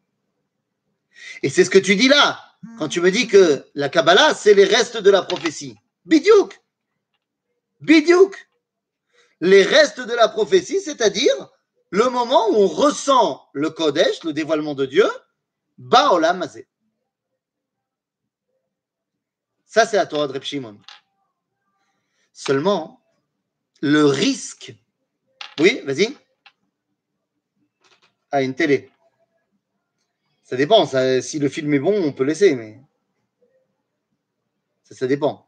Et 1.43 1.49
c'est 1.51 1.63
ce 1.63 1.69
que 1.69 1.77
tu 1.77 1.95
dis 1.95 2.07
là, 2.07 2.46
quand 2.77 2.87
tu 2.89 3.01
me 3.01 3.11
dis 3.11 3.27
que 3.27 3.65
la 3.75 3.89
Kabbalah, 3.89 4.33
c'est 4.33 4.53
les 4.53 4.65
restes 4.65 4.97
de 4.97 5.09
la 5.09 5.21
prophétie. 5.21 5.75
Bidiouk 6.05 6.59
Bidiouk 7.81 8.49
Les 9.41 9.63
restes 9.63 10.01
de 10.01 10.13
la 10.13 10.27
prophétie, 10.27 10.81
c'est-à-dire 10.81 11.49
le 11.89 12.09
moment 12.09 12.49
où 12.49 12.55
on 12.55 12.67
ressent 12.67 13.47
le 13.53 13.69
Kodesh, 13.69 14.23
le 14.23 14.33
dévoilement 14.33 14.75
de 14.75 14.85
Dieu, 14.85 15.07
Baolam 15.77 16.41
Hazeh. 16.41 16.67
Ça, 19.65 19.85
c'est 19.85 19.97
la 19.97 20.05
Torah 20.05 20.27
de 20.27 20.33
Reb 20.33 20.43
Shimon. 20.43 20.79
Seulement, 22.33 23.01
le 23.81 24.05
risque. 24.05 24.73
Oui, 25.59 25.81
vas-y. 25.85 26.15
Ah, 28.31 28.41
une 28.41 28.55
télé. 28.55 28.89
Ça 30.47 30.55
dépend. 30.55 30.85
si 31.21 31.39
le 31.39 31.49
film 31.49 31.73
est 31.73 31.79
bon, 31.79 32.01
on 32.01 32.13
peut 32.13 32.23
laisser, 32.23 32.55
mais. 32.55 32.79
Ça, 34.83 35.05
dépend. 35.05 35.45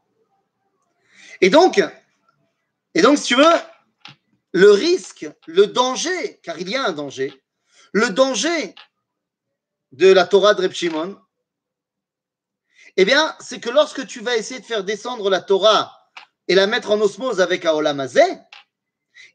Et 1.40 1.48
donc, 1.48 1.82
et 2.94 3.00
donc, 3.00 3.16
si 3.16 3.24
tu 3.24 3.36
veux, 3.36 3.54
le 4.52 4.70
risque, 4.70 5.26
le 5.46 5.66
danger, 5.68 6.38
car 6.42 6.58
il 6.58 6.68
y 6.68 6.76
a 6.76 6.84
un 6.84 6.92
danger, 6.92 7.32
le 7.92 8.10
danger 8.10 8.74
de 9.92 10.12
la 10.12 10.26
Torah 10.26 10.52
de 10.52 10.60
Reb 10.60 10.72
Shimon, 10.72 11.18
eh 12.98 13.06
bien, 13.06 13.34
c'est 13.40 13.58
que 13.60 13.70
lorsque 13.70 14.06
tu 14.06 14.20
vas 14.20 14.36
essayer 14.36 14.60
de 14.60 14.66
faire 14.66 14.84
descendre 14.84 15.30
la 15.30 15.40
Torah 15.40 15.96
et 16.46 16.54
la 16.54 16.66
mettre 16.66 16.90
en 16.90 17.00
osmose 17.00 17.40
avec 17.40 17.64
Aolam 17.64 18.00
Hazeh, 18.00 18.38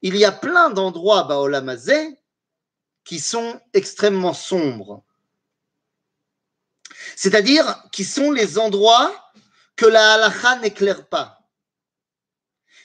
il 0.04 0.16
y 0.16 0.26
a 0.26 0.32
plein 0.32 0.70
d'endroits 0.70 1.24
Baolam 1.24 1.70
Hazeh 1.70 2.16
qui 3.04 3.20
sont 3.20 3.60
extrêmement 3.74 4.34
sombres. 4.34 5.05
C'est-à-dire 7.16 7.84
qui 7.92 8.04
sont 8.04 8.32
les 8.32 8.58
endroits 8.58 9.32
que 9.76 9.86
la 9.86 10.14
halakha 10.14 10.58
n'éclaire 10.60 11.08
pas. 11.08 11.40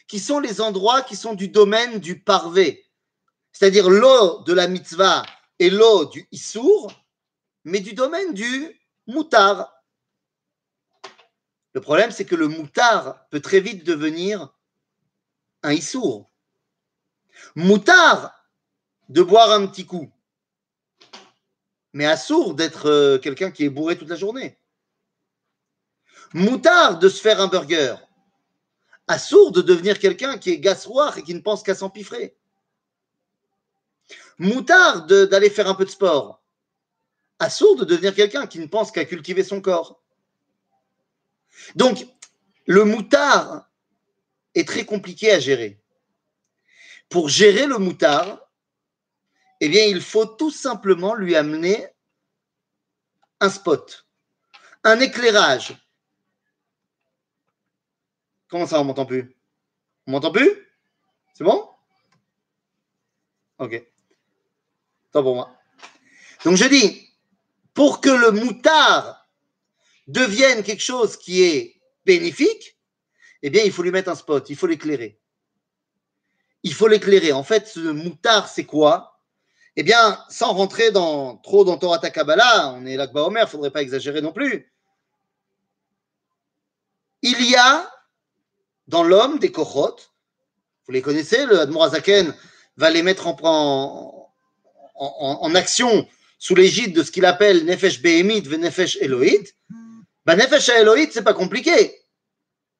Qui 0.06 0.18
sont 0.18 0.40
les 0.40 0.60
endroits 0.60 1.02
qui 1.02 1.16
sont 1.16 1.34
du 1.34 1.48
domaine 1.48 2.00
du 2.00 2.20
parvé. 2.20 2.84
C'est-à-dire 3.52 3.88
l'eau 3.88 4.42
de 4.42 4.52
la 4.52 4.68
mitzvah 4.68 5.24
et 5.58 5.70
l'eau 5.70 6.06
du 6.06 6.26
issour, 6.32 6.92
mais 7.64 7.80
du 7.80 7.92
domaine 7.92 8.34
du 8.34 8.80
moutar. 9.06 9.72
Le 11.72 11.80
problème, 11.80 12.10
c'est 12.10 12.24
que 12.24 12.34
le 12.34 12.48
moutar 12.48 13.28
peut 13.28 13.40
très 13.40 13.60
vite 13.60 13.84
devenir 13.84 14.52
un 15.62 15.72
issour. 15.72 16.28
Moutar 17.54 18.34
de 19.08 19.22
boire 19.22 19.50
un 19.50 19.66
petit 19.66 19.86
coup, 19.86 20.10
mais 21.92 22.06
assourd 22.06 22.54
d'être 22.54 22.86
euh, 22.86 23.18
quelqu'un 23.18 23.50
qui 23.50 23.64
est 23.64 23.68
bourré 23.68 23.96
toute 23.96 24.08
la 24.08 24.16
journée. 24.16 24.56
Moutard 26.32 26.98
de 26.98 27.08
se 27.08 27.20
faire 27.20 27.40
un 27.40 27.48
burger, 27.48 27.96
assourd 29.08 29.50
de 29.50 29.62
devenir 29.62 29.98
quelqu'un 29.98 30.38
qui 30.38 30.50
est 30.50 30.60
gasroir 30.60 31.18
et 31.18 31.22
qui 31.22 31.34
ne 31.34 31.40
pense 31.40 31.62
qu'à 31.62 31.74
s'empiffrer. 31.74 32.36
Moutard 34.38 35.06
d'aller 35.06 35.50
faire 35.50 35.68
un 35.68 35.74
peu 35.74 35.84
de 35.84 35.90
sport, 35.90 36.42
assourd 37.38 37.76
de 37.76 37.84
devenir 37.84 38.14
quelqu'un 38.14 38.46
qui 38.46 38.58
ne 38.58 38.66
pense 38.66 38.92
qu'à 38.92 39.04
cultiver 39.04 39.42
son 39.42 39.60
corps. 39.60 40.00
Donc, 41.74 42.06
le 42.66 42.84
moutard 42.84 43.68
est 44.54 44.66
très 44.66 44.84
compliqué 44.84 45.32
à 45.32 45.40
gérer. 45.40 45.80
Pour 47.08 47.28
gérer 47.28 47.66
le 47.66 47.78
moutard, 47.78 48.49
eh 49.60 49.68
bien, 49.68 49.84
il 49.84 50.00
faut 50.00 50.26
tout 50.26 50.50
simplement 50.50 51.14
lui 51.14 51.36
amener 51.36 51.86
un 53.40 53.50
spot, 53.50 54.06
un 54.84 54.98
éclairage. 55.00 55.76
Comment 58.48 58.66
ça, 58.66 58.80
on 58.80 58.84
m'entend 58.84 59.06
plus? 59.06 59.36
On 60.06 60.12
m'entend 60.12 60.32
plus? 60.32 60.50
C'est 61.34 61.44
bon? 61.44 61.68
Ok. 63.58 63.82
Tant 65.12 65.22
pour 65.22 65.34
moi. 65.34 65.54
Donc 66.44 66.56
je 66.56 66.64
dis, 66.64 67.08
pour 67.74 68.00
que 68.00 68.08
le 68.08 68.30
moutard 68.30 69.28
devienne 70.06 70.62
quelque 70.62 70.82
chose 70.82 71.16
qui 71.16 71.42
est 71.42 71.80
bénéfique, 72.04 72.78
eh 73.42 73.50
bien, 73.50 73.62
il 73.62 73.72
faut 73.72 73.82
lui 73.82 73.90
mettre 73.90 74.10
un 74.10 74.14
spot, 74.14 74.48
il 74.50 74.56
faut 74.56 74.66
l'éclairer. 74.66 75.20
Il 76.62 76.74
faut 76.74 76.88
l'éclairer. 76.88 77.32
En 77.32 77.44
fait, 77.44 77.68
ce 77.68 77.80
moutard, 77.80 78.48
c'est 78.48 78.66
quoi? 78.66 79.19
Eh 79.76 79.82
bien, 79.82 80.18
sans 80.28 80.52
rentrer 80.52 80.90
dans, 80.90 81.36
trop 81.36 81.64
dans 81.64 81.78
Torah 81.78 81.98
Takabala, 81.98 82.72
on 82.74 82.86
est 82.86 82.96
que 82.96 83.18
Omer, 83.18 83.42
il 83.42 83.44
ne 83.44 83.50
faudrait 83.50 83.70
pas 83.70 83.82
exagérer 83.82 84.20
non 84.20 84.32
plus. 84.32 84.72
Il 87.22 87.48
y 87.48 87.54
a 87.54 87.90
dans 88.88 89.04
l'homme 89.04 89.38
des 89.38 89.52
kochot, 89.52 89.96
vous 90.86 90.92
les 90.92 91.02
connaissez, 91.02 91.46
le 91.46 91.60
Admorazaken 91.60 92.34
va 92.76 92.90
les 92.90 93.02
mettre 93.02 93.28
en, 93.28 94.34
action 95.54 96.08
sous 96.38 96.54
l'égide 96.54 96.94
de 96.94 97.02
ce 97.02 97.10
qu'il 97.12 97.24
appelle 97.24 97.64
Nefesh 97.64 98.02
Behemit 98.02 98.42
ve 98.42 98.56
Nefesh 98.56 98.96
Elohit. 99.00 99.54
Ben, 100.24 100.36
Nefesh 100.36 100.70
Elohit, 100.70 101.10
c'est 101.12 101.22
pas 101.22 101.34
compliqué. 101.34 101.96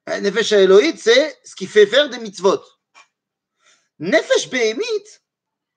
Nefesh 0.09 0.53
Elohit, 0.53 0.99
c'est 0.99 1.39
ce 1.45 1.55
qui 1.55 1.67
fait 1.67 1.87
faire 1.87 2.09
des 2.09 2.19
mitzvot. 2.19 2.61
Nefesh 4.01 4.49
Behemit, 4.51 5.20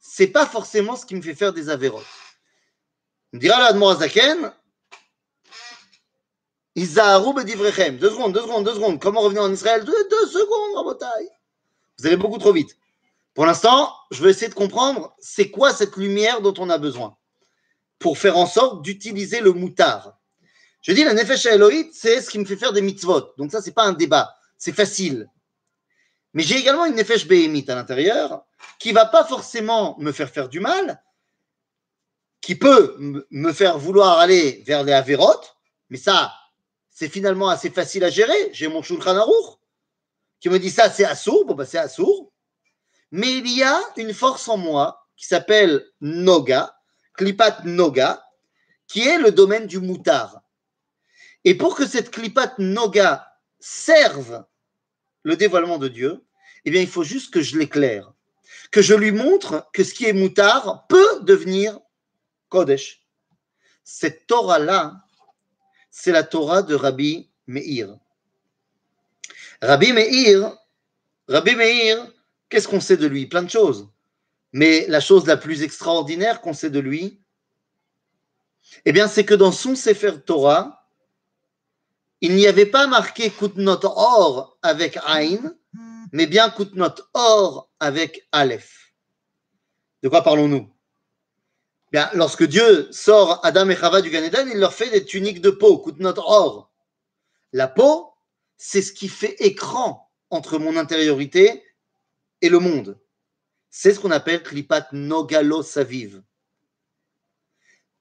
c'est 0.05 0.27
pas 0.27 0.45
forcément 0.45 0.97
ce 0.97 1.05
qui 1.05 1.15
me 1.15 1.21
fait 1.21 1.33
faire 1.33 1.53
des 1.53 1.69
avérotes. 1.69 2.05
On 3.33 3.37
dira 3.37 3.57
là, 3.57 3.67
Admorazaken, 3.67 4.51
Izaharu 6.75 7.33
bedivrechem. 7.33 7.97
Deux 7.97 8.11
secondes, 8.11 8.33
deux 8.33 8.41
secondes, 8.41 8.65
deux 8.65 8.75
secondes. 8.75 8.99
Comment 8.99 9.21
revenir 9.21 9.43
en 9.43 9.51
Israël? 9.51 9.83
Deux, 9.85 10.09
deux 10.09 10.27
secondes, 10.27 10.75
Rabotai. 10.75 11.29
Vous 11.97 12.05
allez 12.05 12.17
beaucoup 12.17 12.37
trop 12.37 12.51
vite. 12.51 12.77
Pour 13.33 13.45
l'instant, 13.45 13.95
je 14.11 14.21
vais 14.23 14.31
essayer 14.31 14.49
de 14.49 14.53
comprendre 14.53 15.15
c'est 15.19 15.49
quoi 15.49 15.73
cette 15.73 15.95
lumière 15.95 16.41
dont 16.41 16.53
on 16.57 16.69
a 16.69 16.77
besoin 16.77 17.17
pour 17.97 18.17
faire 18.17 18.37
en 18.37 18.45
sorte 18.45 18.83
d'utiliser 18.83 19.39
le 19.39 19.53
moutard? 19.53 20.19
Je 20.81 20.91
dis 20.91 21.05
la 21.05 21.13
Nefesh 21.13 21.45
Elohit, 21.45 21.91
c'est 21.93 22.21
ce 22.21 22.29
qui 22.29 22.39
me 22.39 22.45
fait 22.45 22.57
faire 22.57 22.73
des 22.73 22.81
mitzvot. 22.81 23.33
Donc 23.37 23.51
ça, 23.51 23.61
c'est 23.61 23.71
pas 23.71 23.85
un 23.85 23.93
débat, 23.93 24.35
c'est 24.57 24.73
facile. 24.73 25.29
Mais 26.33 26.43
j'ai 26.43 26.57
également 26.57 26.85
une 26.85 26.95
Nefesh 26.95 27.27
Behemit 27.27 27.65
à 27.67 27.75
l'intérieur 27.75 28.45
qui 28.79 28.91
va 28.91 29.05
pas 29.05 29.23
forcément 29.23 29.97
me 29.99 30.11
faire 30.11 30.29
faire 30.29 30.49
du 30.49 30.59
mal, 30.59 31.03
qui 32.41 32.55
peut 32.55 32.97
me 33.29 33.53
faire 33.53 33.77
vouloir 33.77 34.19
aller 34.19 34.63
vers 34.65 34.83
les 34.83 34.93
Averot, 34.93 35.41
mais 35.89 35.97
ça, 35.97 36.33
c'est 36.89 37.09
finalement 37.09 37.49
assez 37.49 37.69
facile 37.69 38.03
à 38.03 38.09
gérer. 38.09 38.49
J'ai 38.53 38.67
mon 38.67 38.81
Shulchan 38.81 39.25
qui 40.39 40.49
me 40.49 40.59
dit 40.59 40.69
ça, 40.69 40.89
c'est 40.89 41.05
assourd. 41.05 41.45
Bon, 41.45 41.55
bah, 41.55 41.65
c'est 41.65 41.77
assourd. 41.77 42.31
Mais 43.11 43.31
il 43.31 43.47
y 43.47 43.63
a 43.63 43.79
une 43.97 44.13
force 44.13 44.47
en 44.47 44.57
moi 44.57 45.07
qui 45.15 45.25
s'appelle 45.25 45.85
Noga, 46.01 46.75
Klipat 47.13 47.63
Noga, 47.65 48.25
qui 48.87 49.07
est 49.07 49.17
le 49.17 49.31
domaine 49.31 49.67
du 49.67 49.79
moutard. 49.79 50.41
Et 51.45 51.55
pour 51.55 51.75
que 51.75 51.87
cette 51.87 52.11
Klipat 52.11 52.55
Noga 52.57 53.27
serve 53.59 54.43
le 55.23 55.35
dévoilement 55.35 55.77
de 55.77 55.87
Dieu, 55.87 56.23
eh 56.65 56.71
bien, 56.71 56.81
il 56.81 56.87
faut 56.87 57.03
juste 57.03 57.33
que 57.33 57.41
je 57.41 57.57
l'éclaire, 57.57 58.13
que 58.71 58.81
je 58.81 58.93
lui 58.93 59.11
montre 59.11 59.69
que 59.73 59.83
ce 59.83 59.93
qui 59.93 60.05
est 60.05 60.13
moutard 60.13 60.85
peut 60.87 61.21
devenir 61.21 61.79
Kodesh. 62.49 63.01
Cette 63.83 64.27
Torah-là, 64.27 65.03
c'est 65.89 66.11
la 66.11 66.23
Torah 66.23 66.61
de 66.61 66.75
Rabbi 66.75 67.29
Meir. 67.47 67.97
Rabbi 69.61 69.93
Meir, 69.93 70.57
Rabbi 71.27 71.55
Meir, 71.55 72.11
qu'est-ce 72.49 72.67
qu'on 72.67 72.81
sait 72.81 72.97
de 72.97 73.07
lui? 73.07 73.25
Plein 73.27 73.43
de 73.43 73.49
choses. 73.49 73.89
Mais 74.51 74.85
la 74.87 74.99
chose 74.99 75.25
la 75.25 75.37
plus 75.37 75.63
extraordinaire 75.63 76.41
qu'on 76.41 76.53
sait 76.53 76.69
de 76.69 76.79
lui, 76.79 77.19
eh 78.85 78.91
bien, 78.91 79.07
c'est 79.07 79.25
que 79.25 79.33
dans 79.33 79.51
son 79.51 79.75
Sefer 79.75 80.21
Torah, 80.25 80.82
il 82.23 82.35
n'y 82.35 82.47
avait 82.47 82.65
pas 82.65 82.87
marqué 82.87 83.29
Kutnot 83.29 83.83
Or 83.83 84.57
avec 84.61 84.97
Ain, 85.05 85.57
mais 86.13 86.25
bien 86.25 86.49
Kutnot 86.49 86.95
Or 87.13 87.69
avec 87.81 88.25
Aleph. 88.31 88.93
De 90.01 90.07
quoi 90.07 90.21
parlons-nous? 90.21 90.73
Bien, 91.91 92.09
lorsque 92.13 92.45
Dieu 92.45 92.89
sort 92.93 93.41
Adam 93.43 93.69
et 93.69 93.75
Chava 93.75 94.01
du 94.01 94.09
Gan 94.09 94.23
Eden, 94.23 94.49
il 94.49 94.57
leur 94.57 94.73
fait 94.73 94.89
des 94.89 95.03
tuniques 95.03 95.41
de 95.41 95.49
peau, 95.49 95.79
Kutnot 95.79 96.13
Or. 96.17 96.71
La 97.51 97.67
peau, 97.67 98.13
c'est 98.55 98.81
ce 98.81 98.93
qui 98.93 99.09
fait 99.09 99.35
écran 99.39 100.09
entre 100.29 100.59
mon 100.59 100.77
intériorité 100.77 101.61
et 102.41 102.47
le 102.47 102.59
monde. 102.59 102.97
C'est 103.69 103.93
ce 103.93 103.99
qu'on 103.99 104.11
appelle 104.11 104.43
Klipat 104.43 104.87
Nogalo 104.93 105.61
Saviv. 105.61 106.23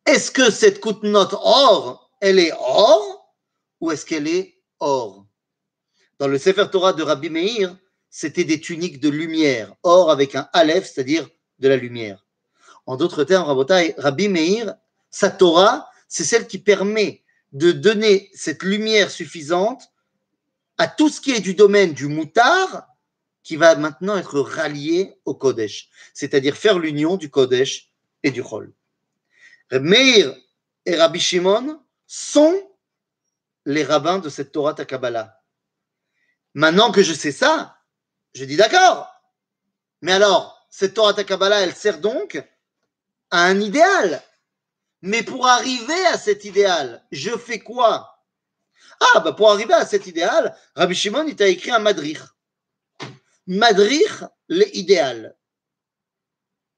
Est-ce 0.07 0.31
que 0.31 0.49
cette 0.49 0.81
Kutnot 0.81 1.33
Or, 1.33 2.13
elle 2.21 2.39
est 2.39 2.53
or? 2.53 3.12
Ou 3.83 3.91
est-ce 3.91 4.07
qu'elle 4.07 4.29
est 4.29 4.55
or 4.79 5.27
Dans 6.19 6.29
le 6.29 6.39
Sefer 6.39 6.67
Torah 6.71 6.93
de 6.93 7.03
Rabbi 7.03 7.29
Meir, 7.29 7.77
c'était 8.09 8.45
des 8.45 8.61
tuniques 8.61 9.01
de 9.01 9.09
lumière, 9.09 9.75
or 9.83 10.11
avec 10.11 10.37
un 10.37 10.49
Aleph, 10.53 10.87
c'est-à-dire 10.87 11.29
de 11.59 11.69
la 11.69 11.77
lumière. 11.77 12.25
En 12.87 12.97
d'autres 12.97 13.25
termes, 13.25 13.49
Rabbi 13.99 14.29
Meir, 14.29 14.77
sa 15.11 15.31
Torah, 15.31 15.91
c'est 16.07 16.25
celle 16.25 16.47
qui 16.47 16.59
permet 16.59 17.25
de 17.51 17.73
donner 17.73 18.31
cette 18.35 18.63
lumière 18.63 19.11
suffisante 19.11 19.83
à 20.79 20.87
tout 20.87 21.09
ce 21.09 21.21
qui 21.21 21.33
est 21.33 21.41
du 21.41 21.55
domaine 21.55 21.93
du 21.93 22.07
moutard 22.07 22.87
qui 23.43 23.57
va 23.57 23.75
maintenant 23.75 24.17
être 24.17 24.39
rallié 24.41 25.17
au 25.25 25.35
Kodesh, 25.35 25.89
c'est-à-dire 26.15 26.57
faire 26.57 26.79
l'union 26.79 27.17
du 27.17 27.31
Kodesh 27.31 27.91
et 28.23 28.31
du 28.31 28.45
Chol. 28.45 28.73
Meir 29.73 30.37
et 30.87 30.95
Rabbi 30.95 31.19
Shimon 31.19 31.81
sont 32.07 32.72
les 33.65 33.85
rabbins 33.85 34.19
de 34.19 34.29
cette 34.29 34.53
Torah 34.53 34.75
Takabala. 34.75 35.43
Maintenant 36.55 36.93
que 36.93 37.03
je 37.03 37.15
sais 37.15 37.33
ça, 37.33 37.79
je 38.35 38.45
dis 38.45 38.57
d'accord. 38.57 39.09
Mais 40.01 40.13
alors, 40.13 40.67
cette 40.71 40.95
Torah 40.95 41.15
Takabala, 41.15 41.61
elle 41.61 41.75
sert 41.75 42.01
donc 42.01 42.37
à 43.31 43.45
un 43.45 43.61
idéal. 43.61 44.23
Mais 45.01 45.23
pour 45.23 45.47
arriver 45.47 46.07
à 46.07 46.19
cet 46.19 46.45
idéal, 46.45 47.05
je 47.11 47.37
fais 47.37 47.59
quoi? 47.59 48.13
Ah, 49.01 49.21
bah 49.21 49.33
pour 49.33 49.51
arriver 49.51 49.75
à 49.75 49.85
cet 49.85 50.07
idéal, 50.07 50.57
Rabbi 50.77 50.95
Shimon, 50.95 51.27
il 51.27 51.35
t'a 51.35 51.49
écrit 51.49 51.73
un 51.73 51.81
madrich. 51.81 52.21
Madrich, 53.47 54.23
l'idéal. 54.49 55.37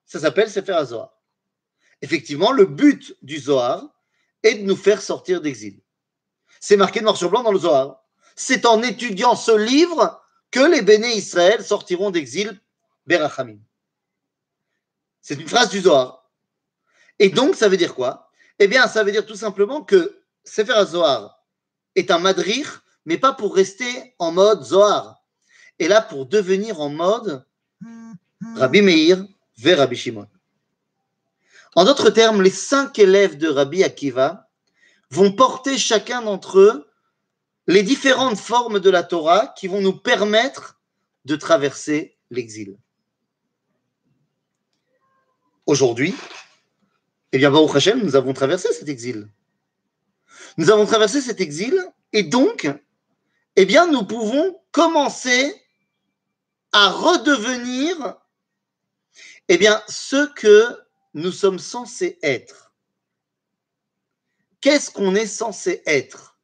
Ça 0.07 0.20
s'appelle 0.20 0.51
Sefer 0.51 0.85
Zohar. 0.87 1.20
Effectivement, 2.01 2.53
le 2.53 2.66
but 2.66 3.16
du 3.22 3.39
Zohar 3.39 3.85
est 4.43 4.55
de 4.57 4.62
nous 4.62 4.76
faire 4.76 5.03
sortir 5.03 5.41
d'exil. 5.41 5.84
C'est 6.67 6.79
marqué 6.79 7.03
noir 7.03 7.15
sur 7.15 7.29
blanc 7.29 7.43
dans 7.43 7.53
le 7.53 7.59
Zohar. 7.59 8.03
C'est 8.37 8.65
en 8.65 8.83
étudiant 8.83 9.37
ce 9.37 9.55
livre 9.55 10.19
que 10.51 10.61
les 10.61 10.81
béné 10.81 11.15
Israël 11.15 11.62
sortiront 11.62 12.11
d'exil 12.11 12.59
Berachamim. 13.07 13.59
C'est 15.21 15.35
une 15.35 15.47
phrase 15.47 15.69
du 15.69 15.83
Zohar. 15.83 16.31
Et 17.19 17.29
donc, 17.29 17.55
ça 17.55 17.69
veut 17.69 17.77
dire 17.77 17.95
quoi? 17.95 18.31
Eh 18.59 18.67
bien, 18.67 18.89
ça 18.89 19.05
veut 19.05 19.12
dire 19.12 19.27
tout 19.27 19.35
simplement 19.35 19.83
que 19.83 20.23
Sefer 20.43 20.87
Zohar 20.87 21.45
est 21.97 22.11
un 22.11 22.19
madrich, 22.19 22.69
mais 23.05 23.19
pas 23.19 23.35
pour 23.35 23.55
rester 23.55 24.15
en 24.19 24.33
mode 24.33 24.65
Zohar. 24.65 25.23
Et 25.79 25.87
là, 25.87 26.01
pour 26.01 26.25
devenir 26.25 26.81
en 26.81 26.89
mode 26.89 27.45
Rabbi 28.57 28.81
Meir 28.81 29.23
vers 29.59 29.77
Rabbi 29.77 29.97
Shimon. 29.97 30.29
En 31.75 31.85
d'autres 31.85 32.09
termes, 32.09 32.41
les 32.41 32.49
cinq 32.49 32.99
élèves 32.99 33.37
de 33.37 33.49
Rabbi 33.49 33.85
Akiva 33.85 34.49
vont 35.15 35.33
porter 35.33 35.79
chacun 35.79 36.23
d'entre 36.23 36.59
eux 36.59 36.91
les 37.67 37.83
différentes 37.83 38.39
formes 38.39 38.81
de 38.81 38.91
la 38.91 39.03
Torah 39.03 39.47
qui 39.57 39.69
vont 39.69 39.81
nous 39.81 39.97
permettre 39.97 40.81
de 41.25 41.37
traverser 41.37 42.19
l'exil. 42.31 42.77
Aujourd'hui, 45.67 46.15
eh 47.33 47.39
bien, 47.39 47.51
nous 47.51 48.17
avons 48.17 48.33
traversé 48.35 48.73
cet 48.73 48.89
exil. 48.89 49.31
Nous 50.59 50.71
avons 50.71 50.85
traversé 50.85 51.21
cet 51.21 51.41
exil 51.41 51.75
et 52.12 52.25
donc, 52.25 52.69
eh 53.57 53.65
bien, 53.65 53.87
nous 53.87 54.05
pouvons 54.05 54.61
commencer 54.73 55.55
à 56.73 56.91
redevenir, 56.91 58.17
eh 59.49 59.59
bien, 59.59 59.81
ce 59.89 60.27
que 60.35 60.79
nous 61.15 61.33
sommes 61.33 61.61
censés 61.61 62.19
être. 62.23 62.64
Qu'est-ce 64.65 64.91
qu'on 64.91 65.15
est 65.15 65.27
censé 65.27 65.83
être? 65.85 66.39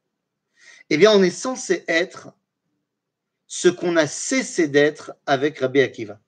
Eh 0.90 0.98
bien, 0.98 1.10
on 1.10 1.22
est 1.22 1.30
censé 1.30 1.86
être 1.88 2.34
ce 3.46 3.68
qu'on 3.68 3.96
a 3.96 4.06
cessé 4.06 4.68
d'être 4.68 5.14
avec 5.24 5.58
Rabbi 5.58 5.80
Akiva. 5.80 6.20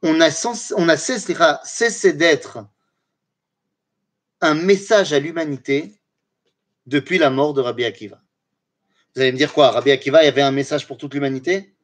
On 0.00 0.22
a, 0.22 0.30
cessé, 0.30 2.14
d'être 2.14 2.66
un 4.40 4.54
message 4.54 5.12
à 5.12 5.18
l'humanité 5.18 6.00
depuis 6.86 7.18
la 7.18 7.28
mort 7.28 7.52
de 7.52 7.60
Rabbi 7.60 7.84
Akiva. 7.84 8.22
Vous 9.14 9.20
allez 9.20 9.32
me 9.32 9.36
dire 9.36 9.52
quoi? 9.52 9.70
Rabbi 9.70 9.90
Akiva, 9.90 10.22
il 10.22 10.24
y 10.24 10.28
avait 10.28 10.40
un 10.40 10.50
message 10.50 10.86
pour 10.86 10.96
toute 10.96 11.12
l'humanité? 11.12 11.74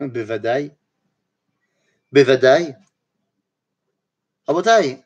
Bevadaï. 0.00 0.74
Bevadaï. 2.12 2.78
Rabotai, 4.46 5.04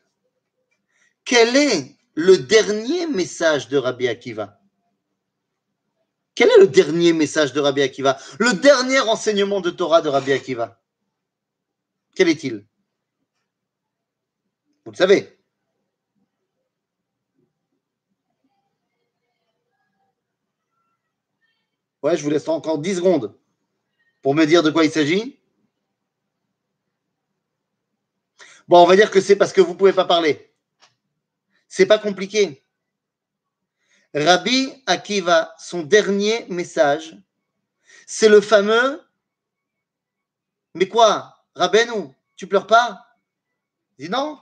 quel 1.25 1.57
est 1.57 2.00
le 2.15 2.37
dernier 2.37 3.07
message 3.07 3.67
de 3.69 3.77
Rabbi 3.77 4.07
Akiva 4.07 4.59
Quel 6.35 6.49
est 6.49 6.59
le 6.59 6.67
dernier 6.67 7.13
message 7.13 7.53
de 7.53 7.59
Rabbi 7.59 7.81
Akiva? 7.81 8.17
Le 8.39 8.53
dernier 8.53 8.99
enseignement 8.99 9.61
de 9.61 9.69
Torah 9.69 10.01
de 10.01 10.09
Rabbi 10.09 10.31
Akiva 10.31 10.81
Quel 12.15 12.29
est-il? 12.29 12.65
Vous 14.85 14.91
le 14.91 14.97
savez. 14.97 15.37
Ouais, 22.01 22.17
je 22.17 22.23
vous 22.23 22.31
laisse 22.31 22.47
encore 22.47 22.79
10 22.79 22.95
secondes 22.95 23.37
pour 24.23 24.33
me 24.33 24.45
dire 24.45 24.63
de 24.63 24.71
quoi 24.71 24.85
il 24.85 24.91
s'agit. 24.91 25.39
Bon, 28.67 28.81
on 28.83 28.87
va 28.87 28.95
dire 28.95 29.11
que 29.11 29.21
c'est 29.21 29.35
parce 29.35 29.53
que 29.53 29.61
vous 29.61 29.73
ne 29.73 29.77
pouvez 29.77 29.93
pas 29.93 30.05
parler. 30.05 30.50
C'est 31.73 31.85
pas 31.85 31.99
compliqué. 31.99 32.65
Rabbi 34.13 34.83
Akiva, 34.87 35.55
son 35.57 35.83
dernier 35.83 36.45
message, 36.49 37.15
c'est 38.05 38.27
le 38.27 38.41
fameux 38.41 39.01
Mais 40.73 40.89
quoi, 40.89 41.37
Rabbeinu, 41.55 42.13
tu 42.35 42.45
pleures 42.45 42.67
pas? 42.67 43.05
Il 43.97 44.07
dit 44.07 44.11
non, 44.11 44.37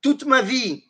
toute 0.00 0.24
ma 0.24 0.40
vie, 0.40 0.82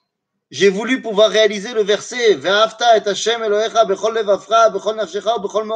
j'ai 0.53 0.69
voulu 0.69 1.03
pouvoir 1.03 1.29
réaliser 1.29 1.75
le 1.75 1.83
verset 1.83 2.37
Ve'afta 2.37 2.97
et 2.97 3.09
Hashem 3.09 3.43
Elohecha 3.43 3.85
bechol 3.85 4.15
bechol 4.15 4.95
nafshecha, 4.95 5.39
bechol. 5.41 5.67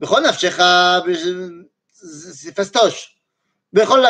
Bechol 0.00 0.26
c'est 1.92 2.56
fastoche. 2.56 3.22
Bechol 3.72 4.04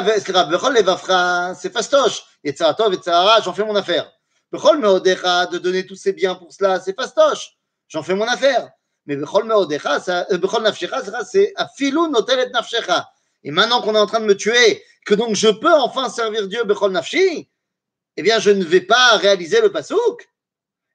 c'est 1.55 1.71
fastoche. 1.71 2.25
Yetzaratov, 2.43 2.95
Yetzarara, 2.95 3.43
j'en 3.43 3.53
fais 3.53 3.65
mon 3.67 3.77
affaire. 3.77 4.11
Bechol 4.53 4.79
meodecha, 4.79 5.47
de 5.47 5.59
donner 5.59 5.87
tous 5.87 5.97
ses 5.97 6.13
biens 6.13 6.35
pour 6.35 6.53
cela, 6.53 6.79
c'est 6.79 6.95
fastoche. 6.95 7.57
J'en 7.89 8.03
fais 8.03 8.15
mon 8.15 8.27
affaire. 8.27 8.71
Mais 9.07 9.17
Bechol 9.17 9.45
meodecha, 9.45 9.99
Bechol 10.31 10.63
nafshecha, 10.63 11.03
c'est 11.25 11.55
nafshecha. 12.53 13.11
Et 13.43 13.51
maintenant 13.51 13.81
qu'on 13.81 13.95
est 13.95 13.99
en 13.99 14.07
train 14.07 14.21
de 14.21 14.27
me 14.27 14.37
tuer, 14.37 14.85
que 15.07 15.15
donc 15.15 15.35
je 15.35 15.49
peux 15.49 15.73
enfin 15.73 16.09
servir 16.11 16.47
Dieu, 16.49 16.65
Bechol 16.65 16.93
nafshi, 16.93 17.49
eh 18.17 18.23
bien, 18.23 18.39
je 18.39 18.51
ne 18.51 18.63
vais 18.63 18.83
pas 18.83 19.17
réaliser 19.17 19.61
le 19.63 19.73
pasouk. 19.73 20.29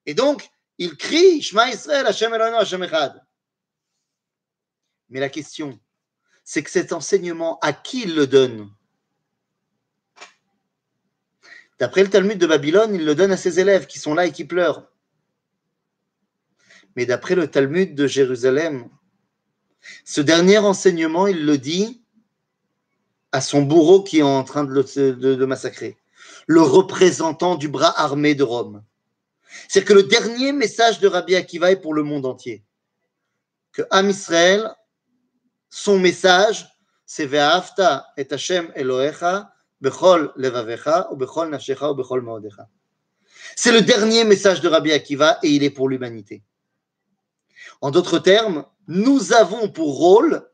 Et 0.06 0.14
donc, 0.14 0.48
il 0.78 0.96
crie 0.96 1.42
Shema 1.42 1.70
Israël, 1.70 2.06
Hashem 2.06 2.32
Eloheinu, 2.34 2.58
Hashem. 2.58 2.88
Mais 5.10 5.20
la 5.20 5.30
question, 5.30 5.80
c'est 6.44 6.62
que 6.62 6.70
cet 6.70 6.94
enseignement, 6.94 7.58
à 7.60 7.74
qui 7.74 8.04
il 8.04 8.16
le 8.16 8.28
donne? 8.28 8.70
D'après 11.80 12.04
le 12.04 12.10
Talmud 12.10 12.38
de 12.38 12.48
Babylone, 12.48 12.96
il 12.96 13.06
le 13.06 13.16
donne 13.16 13.32
à 13.32 13.38
ses 13.38 13.60
élèves 13.60 13.86
qui 13.86 14.00
sont 14.00 14.14
là 14.14 14.26
et 14.26 14.32
qui 14.32 14.46
pleurent. 14.46 14.88
Mais 16.96 17.06
d'après 17.06 17.36
le 17.36 17.48
Talmud 17.48 17.94
de 17.94 18.08
Jérusalem, 18.08 18.90
ce 20.04 20.22
dernier 20.22 20.58
enseignement, 20.58 21.28
il 21.28 21.46
le 21.46 21.58
dit 21.58 22.02
à 23.32 23.42
son 23.42 23.62
bourreau 23.62 24.04
qui 24.04 24.20
est 24.20 24.24
en 24.24 24.44
train 24.44 24.64
de 24.64 24.74
le 24.74 25.46
massacrer 25.46 25.98
le 26.48 26.62
représentant 26.62 27.56
du 27.56 27.68
bras 27.68 27.94
armé 28.00 28.34
de 28.34 28.44
Rome. 28.44 28.84
C'est 29.68 29.84
que 29.84 29.94
le 29.94 30.04
dernier 30.04 30.54
message 30.54 31.00
de 31.00 31.08
Rabbi 31.08 31.36
Akiva 31.36 31.72
est 31.72 31.82
pour 31.82 31.94
le 31.94 32.04
monde 32.04 32.26
entier. 32.26 32.64
Que 33.74 33.84
Am 33.92 34.10
Israël, 34.10 34.72
son 35.70 36.00
message, 36.00 36.66
c'est 37.06 37.26
Ve'afta 37.26 38.08
et 38.16 38.28
Hashem 38.32 38.72
Elohecha 38.76 39.54
C'est 43.56 43.72
le 43.72 43.82
dernier 43.82 44.24
message 44.24 44.62
de 44.62 44.68
Rabbi 44.68 44.92
Akiva 44.92 45.40
et 45.44 45.50
il 45.50 45.64
est 45.64 45.70
pour 45.70 45.90
l'humanité. 45.90 46.44
En 47.82 47.92
d'autres 47.92 48.20
termes, 48.20 48.66
nous 48.88 49.34
avons 49.34 49.70
pour 49.70 49.98
rôle, 49.98 50.50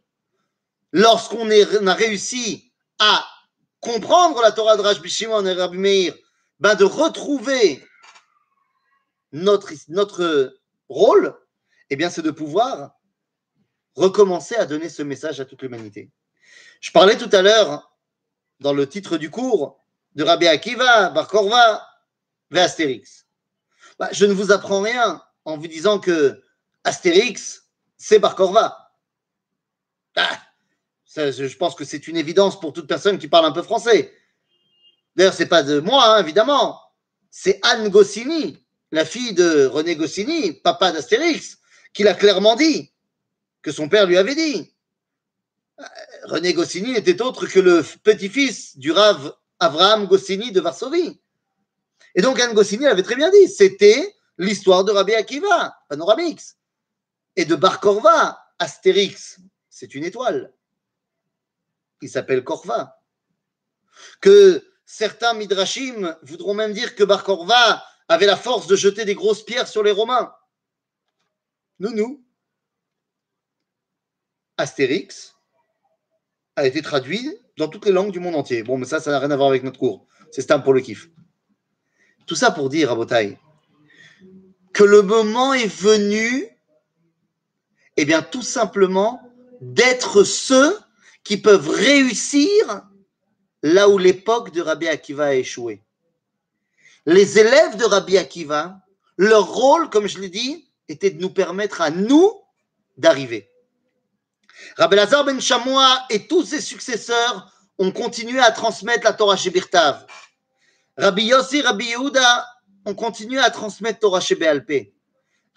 lorsqu'on 0.92 1.50
a 1.50 1.94
réussi 1.94 2.72
à 3.00 3.26
comprendre 3.80 4.42
la 4.42 4.52
Torah 4.52 4.76
de 4.78 4.82
Rajbi 4.82 5.10
Shimon 5.10 5.46
et 5.46 5.54
Rabbi 5.54 5.78
Meir, 5.78 6.14
ben 6.60 6.76
de 6.76 6.84
retrouver 6.84 7.84
notre, 9.32 9.72
notre 9.90 10.56
rôle, 10.90 11.36
eh 11.90 11.96
bien, 11.96 12.10
c'est 12.10 12.22
de 12.22 12.32
pouvoir 12.32 12.96
recommencer 13.96 14.56
à 14.56 14.66
donner 14.66 14.90
ce 14.90 15.04
message 15.04 15.40
à 15.40 15.46
toute 15.46 15.62
l'humanité. 15.62 16.12
Je 16.82 16.92
parlais 16.92 17.18
tout 17.18 17.30
à 17.32 17.42
l'heure, 17.42 17.93
dans 18.64 18.74
le 18.74 18.88
titre 18.88 19.18
du 19.18 19.30
cours, 19.30 19.84
de 20.16 20.24
Rabbi 20.24 20.48
Akiva, 20.48 21.10
Bar 21.10 21.28
Korva, 21.28 21.86
Astérix. 22.52 23.26
Ben, 24.00 24.08
je 24.12 24.26
ne 24.26 24.34
vous 24.34 24.52
apprends 24.52 24.82
rien 24.82 25.22
en 25.46 25.58
vous 25.58 25.68
disant 25.68 26.00
que 26.00 26.42
Astérix, 26.84 27.66
c'est 27.98 28.20
Bar 28.20 28.36
Korva. 28.36 28.92
Ah, 30.16 30.40
je 31.16 31.58
pense 31.58 31.76
que 31.76 31.84
c'est 31.84 32.08
une 32.08 32.18
évidence 32.18 32.60
pour 32.60 32.74
toute 32.74 32.88
personne 32.88 33.20
qui 33.20 33.28
parle 33.28 33.46
un 33.46 33.52
peu 33.52 33.64
français. 33.64 34.14
D'ailleurs, 35.16 35.34
c'est 35.34 35.48
pas 35.48 35.62
de 35.62 35.80
moi, 35.80 36.16
hein, 36.16 36.22
évidemment. 36.22 36.80
C'est 37.30 37.60
Anne 37.64 37.90
Goscinny, 37.90 38.66
la 38.92 39.06
fille 39.06 39.34
de 39.34 39.66
René 39.66 39.96
Goscinny, 39.96 40.54
papa 40.54 40.92
d'Astérix, 40.92 41.58
qui 41.94 42.04
l'a 42.04 42.14
clairement 42.14 42.56
dit, 42.56 42.92
que 43.62 43.72
son 43.72 43.90
père 43.90 44.06
lui 44.06 44.18
avait 44.18 44.36
dit. 44.36 44.73
René 46.24 46.54
Goscinny 46.54 46.94
n'était 46.94 47.22
autre 47.22 47.48
que 47.48 47.60
le 47.60 47.84
petit-fils 48.04 48.78
du 48.78 48.92
rave 48.92 49.36
Abraham 49.60 50.08
Goscinny 50.08 50.52
de 50.52 50.62
Varsovie. 50.62 51.20
Et 52.16 52.22
donc 52.22 52.40
Anne 52.40 52.54
Goscinny 52.54 52.86
avait 52.86 53.04
très 53.04 53.16
bien 53.16 53.32
dit, 53.32 53.48
c'était 53.48 54.16
l'histoire 54.38 54.84
de 54.84 54.92
Rabbi 54.92 55.14
Akiva, 55.14 55.76
Panoramix, 55.90 56.58
et 57.36 57.46
de 57.46 57.56
Bar 57.56 57.80
Korva, 57.80 58.40
Astérix, 58.60 59.40
c'est 59.70 59.96
une 59.96 60.04
étoile 60.04 60.54
il 62.04 62.10
s'appelle 62.10 62.44
Korva. 62.44 63.02
Que 64.22 64.64
certains 64.86 65.34
midrashim 65.34 66.16
voudront 66.22 66.54
même 66.54 66.74
dire 66.74 66.96
que 66.96 67.04
Bar 67.04 67.24
Korva 67.24 67.84
avait 68.08 68.26
la 68.26 68.36
force 68.36 68.68
de 68.68 68.76
jeter 68.76 69.06
des 69.06 69.16
grosses 69.16 69.44
pierres 69.44 69.68
sur 69.68 69.84
les 69.84 69.92
Romains. 69.92 70.34
Nous, 71.80 71.92
nous. 71.92 72.24
Astérix 74.58 75.33
a 76.56 76.66
été 76.66 76.82
traduit 76.82 77.30
dans 77.58 77.68
toutes 77.68 77.86
les 77.86 77.92
langues 77.92 78.12
du 78.12 78.20
monde 78.20 78.36
entier. 78.36 78.64
Bon, 78.64 78.78
mais 78.78 78.86
ça, 78.86 79.00
ça 79.00 79.12
n'a 79.12 79.20
rien 79.20 79.32
à 79.32 79.36
voir 79.36 79.50
avec 79.50 79.64
notre 79.64 79.80
cours. 79.80 80.06
C'est 80.32 80.42
stam 80.42 80.64
pour 80.64 80.74
le 80.74 80.82
kiff. 80.82 81.10
Tout 82.26 82.36
ça 82.36 82.52
pour 82.52 82.70
dire 82.70 82.92
à 82.92 82.96
Botaï 82.96 83.38
que 84.74 84.84
le 84.84 85.04
moment 85.04 85.54
est 85.54 85.68
venu, 85.68 86.48
eh 87.98 88.06
bien, 88.06 88.24
tout 88.24 88.42
simplement, 88.42 89.22
d'être 89.62 90.24
ceux 90.24 90.78
qui 91.24 91.38
peuvent 91.38 91.70
réussir 91.70 92.82
là 93.62 93.88
où 93.88 93.98
l'époque 93.98 94.52
de 94.52 94.62
Rabbi 94.62 94.88
Akiva 94.88 95.26
a 95.26 95.34
échoué. 95.36 95.82
Les 97.06 97.38
élèves 97.38 97.78
de 97.78 97.86
Rabbi 97.86 98.18
Akiva, 98.18 98.82
leur 99.18 99.54
rôle, 99.54 99.90
comme 99.90 100.08
je 100.08 100.20
l'ai 100.20 100.30
dit, 100.30 100.68
était 100.90 101.12
de 101.12 101.22
nous 101.22 101.30
permettre 101.30 101.82
à 101.82 101.92
nous 101.92 102.32
d'arriver. 102.98 103.50
Rabbi 104.78 104.96
Lazar 104.96 105.24
ben 105.26 105.40
Chamois 105.40 106.06
et 106.10 106.28
tous 106.28 106.46
ses 106.46 106.62
successeurs 106.62 107.52
ont 107.78 107.92
continué 107.92 108.40
à 108.40 108.52
transmettre 108.52 109.04
la 109.06 109.14
Torah 109.14 109.36
chez 109.36 109.50
Birtav. 109.50 110.06
Rabbi 110.98 111.26
Yossi, 111.26 111.62
Rabbi 111.62 111.86
Yehuda 111.86 112.46
ont 112.86 112.96
continué 112.96 113.40
à 113.40 113.50
transmettre 113.50 114.00
Torah 114.00 114.20
chez 114.20 114.36
Be'alpé. 114.36 114.94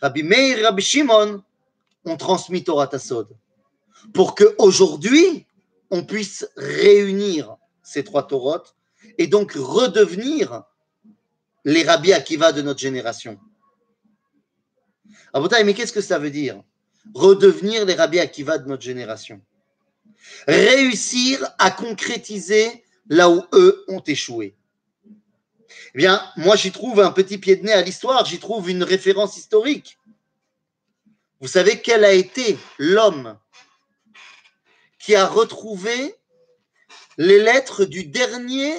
Rabbi 0.01 0.23
Meir, 0.23 0.63
Rabbi 0.65 0.83
Shimon 0.83 1.43
ont 2.05 2.17
transmis 2.17 2.65
Torah 2.65 2.87
Tassod. 2.87 3.29
Pour 4.15 4.35
que 4.35 4.55
aujourd'hui, 4.59 5.47
on 5.91 6.05
puisse 6.05 6.47
réunir 6.57 7.57
ces 7.83 8.05
trois 8.05 8.27
Torotes 8.27 8.75
et 9.19 9.27
donc 9.27 9.53
redevenir 9.53 10.65
les 11.65 11.83
Rabbi 11.83 12.13
Akiva 12.13 12.53
de 12.53 12.63
notre 12.63 12.81
génération. 12.81 13.39
Abotai, 15.33 15.65
mais 15.65 15.75
qu'est-ce 15.75 15.93
que 15.93 16.01
ça 16.01 16.19
veut 16.19 16.31
dire? 16.31 16.63
Redevenir 17.15 17.85
les 17.85 17.95
Rabbi 17.95 18.19
Akiva 18.19 18.59
de 18.59 18.69
notre 18.69 18.83
génération. 18.83 19.41
Réussir 20.47 21.47
à 21.59 21.71
concrétiser 21.71 22.85
là 23.09 23.31
où 23.31 23.45
eux 23.53 23.85
ont 23.89 24.01
échoué. 24.01 24.55
Eh 25.95 25.99
bien, 25.99 26.23
moi, 26.37 26.57
j'y 26.57 26.73
trouve 26.73 27.01
un 27.01 27.11
petit 27.11 27.39
pied 27.39 27.57
de 27.57 27.65
nez 27.65 27.73
à 27.73 27.83
l'histoire, 27.83 28.25
j'y 28.27 28.39
trouve 28.39 28.69
une 28.69 28.83
référence 28.83 29.37
historique. 29.37 29.99
Vous 31.41 31.49
savez 31.49 31.81
quel 31.81 32.05
a 32.05 32.13
été 32.13 32.59
l'homme 32.79 33.39
qui 34.99 35.15
a 35.15 35.27
retrouvé 35.27 36.15
les 37.19 37.39
lettres 37.39 37.85
du 37.85 38.05
dernier 38.05 38.75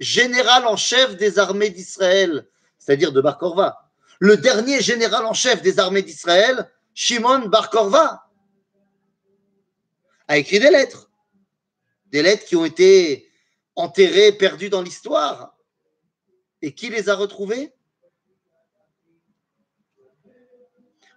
général 0.00 0.66
en 0.66 0.76
chef 0.76 1.16
des 1.16 1.38
armées 1.38 1.70
d'Israël, 1.70 2.46
c'est-à-dire 2.78 3.12
de 3.12 3.20
Bar 3.20 3.38
Korva. 3.38 3.90
Le 4.18 4.36
dernier 4.36 4.80
général 4.80 5.24
en 5.24 5.34
chef 5.34 5.62
des 5.62 5.78
armées 5.78 6.02
d'Israël, 6.02 6.68
Shimon 7.00 7.46
Bar 7.46 7.70
Korva, 7.70 8.28
a 10.26 10.36
écrit 10.36 10.58
des 10.58 10.68
lettres. 10.68 11.08
Des 12.06 12.22
lettres 12.22 12.44
qui 12.44 12.56
ont 12.56 12.64
été 12.64 13.30
enterrées, 13.76 14.32
perdues 14.32 14.68
dans 14.68 14.82
l'histoire. 14.82 15.56
Et 16.60 16.74
qui 16.74 16.88
les 16.88 17.08
a 17.08 17.14
retrouvés 17.14 17.72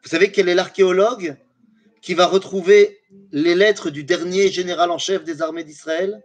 Vous 0.04 0.10
savez 0.10 0.32
quel 0.32 0.50
est 0.50 0.54
l'archéologue 0.54 1.36
qui 2.04 2.14
va 2.14 2.28
retrouver 2.28 3.02
les 3.32 3.56
lettres 3.56 3.90
du 3.90 4.04
dernier 4.04 4.52
général 4.52 4.92
en 4.92 5.00
chef 5.00 5.24
des 5.24 5.42
armées 5.42 5.64
d'Israël? 5.64 6.22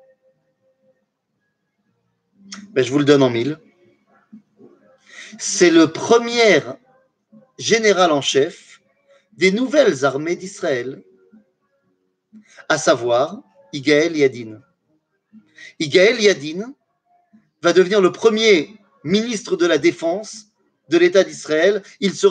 Ben, 2.73 2.85
Je 2.85 2.91
vous 2.91 2.99
le 2.99 3.07
donne 3.07 3.23
en 3.23 3.31
mille. 3.31 3.59
C'est 5.39 5.71
le 5.71 5.91
premier 5.91 6.61
général 7.59 8.13
en 8.13 8.21
chef 8.21 8.66
des 9.37 9.53
nouvelles 9.53 10.05
armées 10.05 10.37
d'Israël, 10.37 11.03
à 12.69 12.79
savoir 12.79 13.43
Igaël 13.73 14.17
Yadin. 14.17 14.61
Igaël 15.79 16.21
Yadin 16.21 16.75
va 17.63 17.73
devenir 17.73 18.01
le 18.01 18.13
premier 18.13 18.75
ministre 19.05 19.57
de 19.57 19.67
la 19.67 19.79
Défense 19.79 20.47
de 20.89 20.99
l'État 20.99 21.25
d'Israël. 21.25 21.83
Il 22.01 22.15
sera 22.15 22.25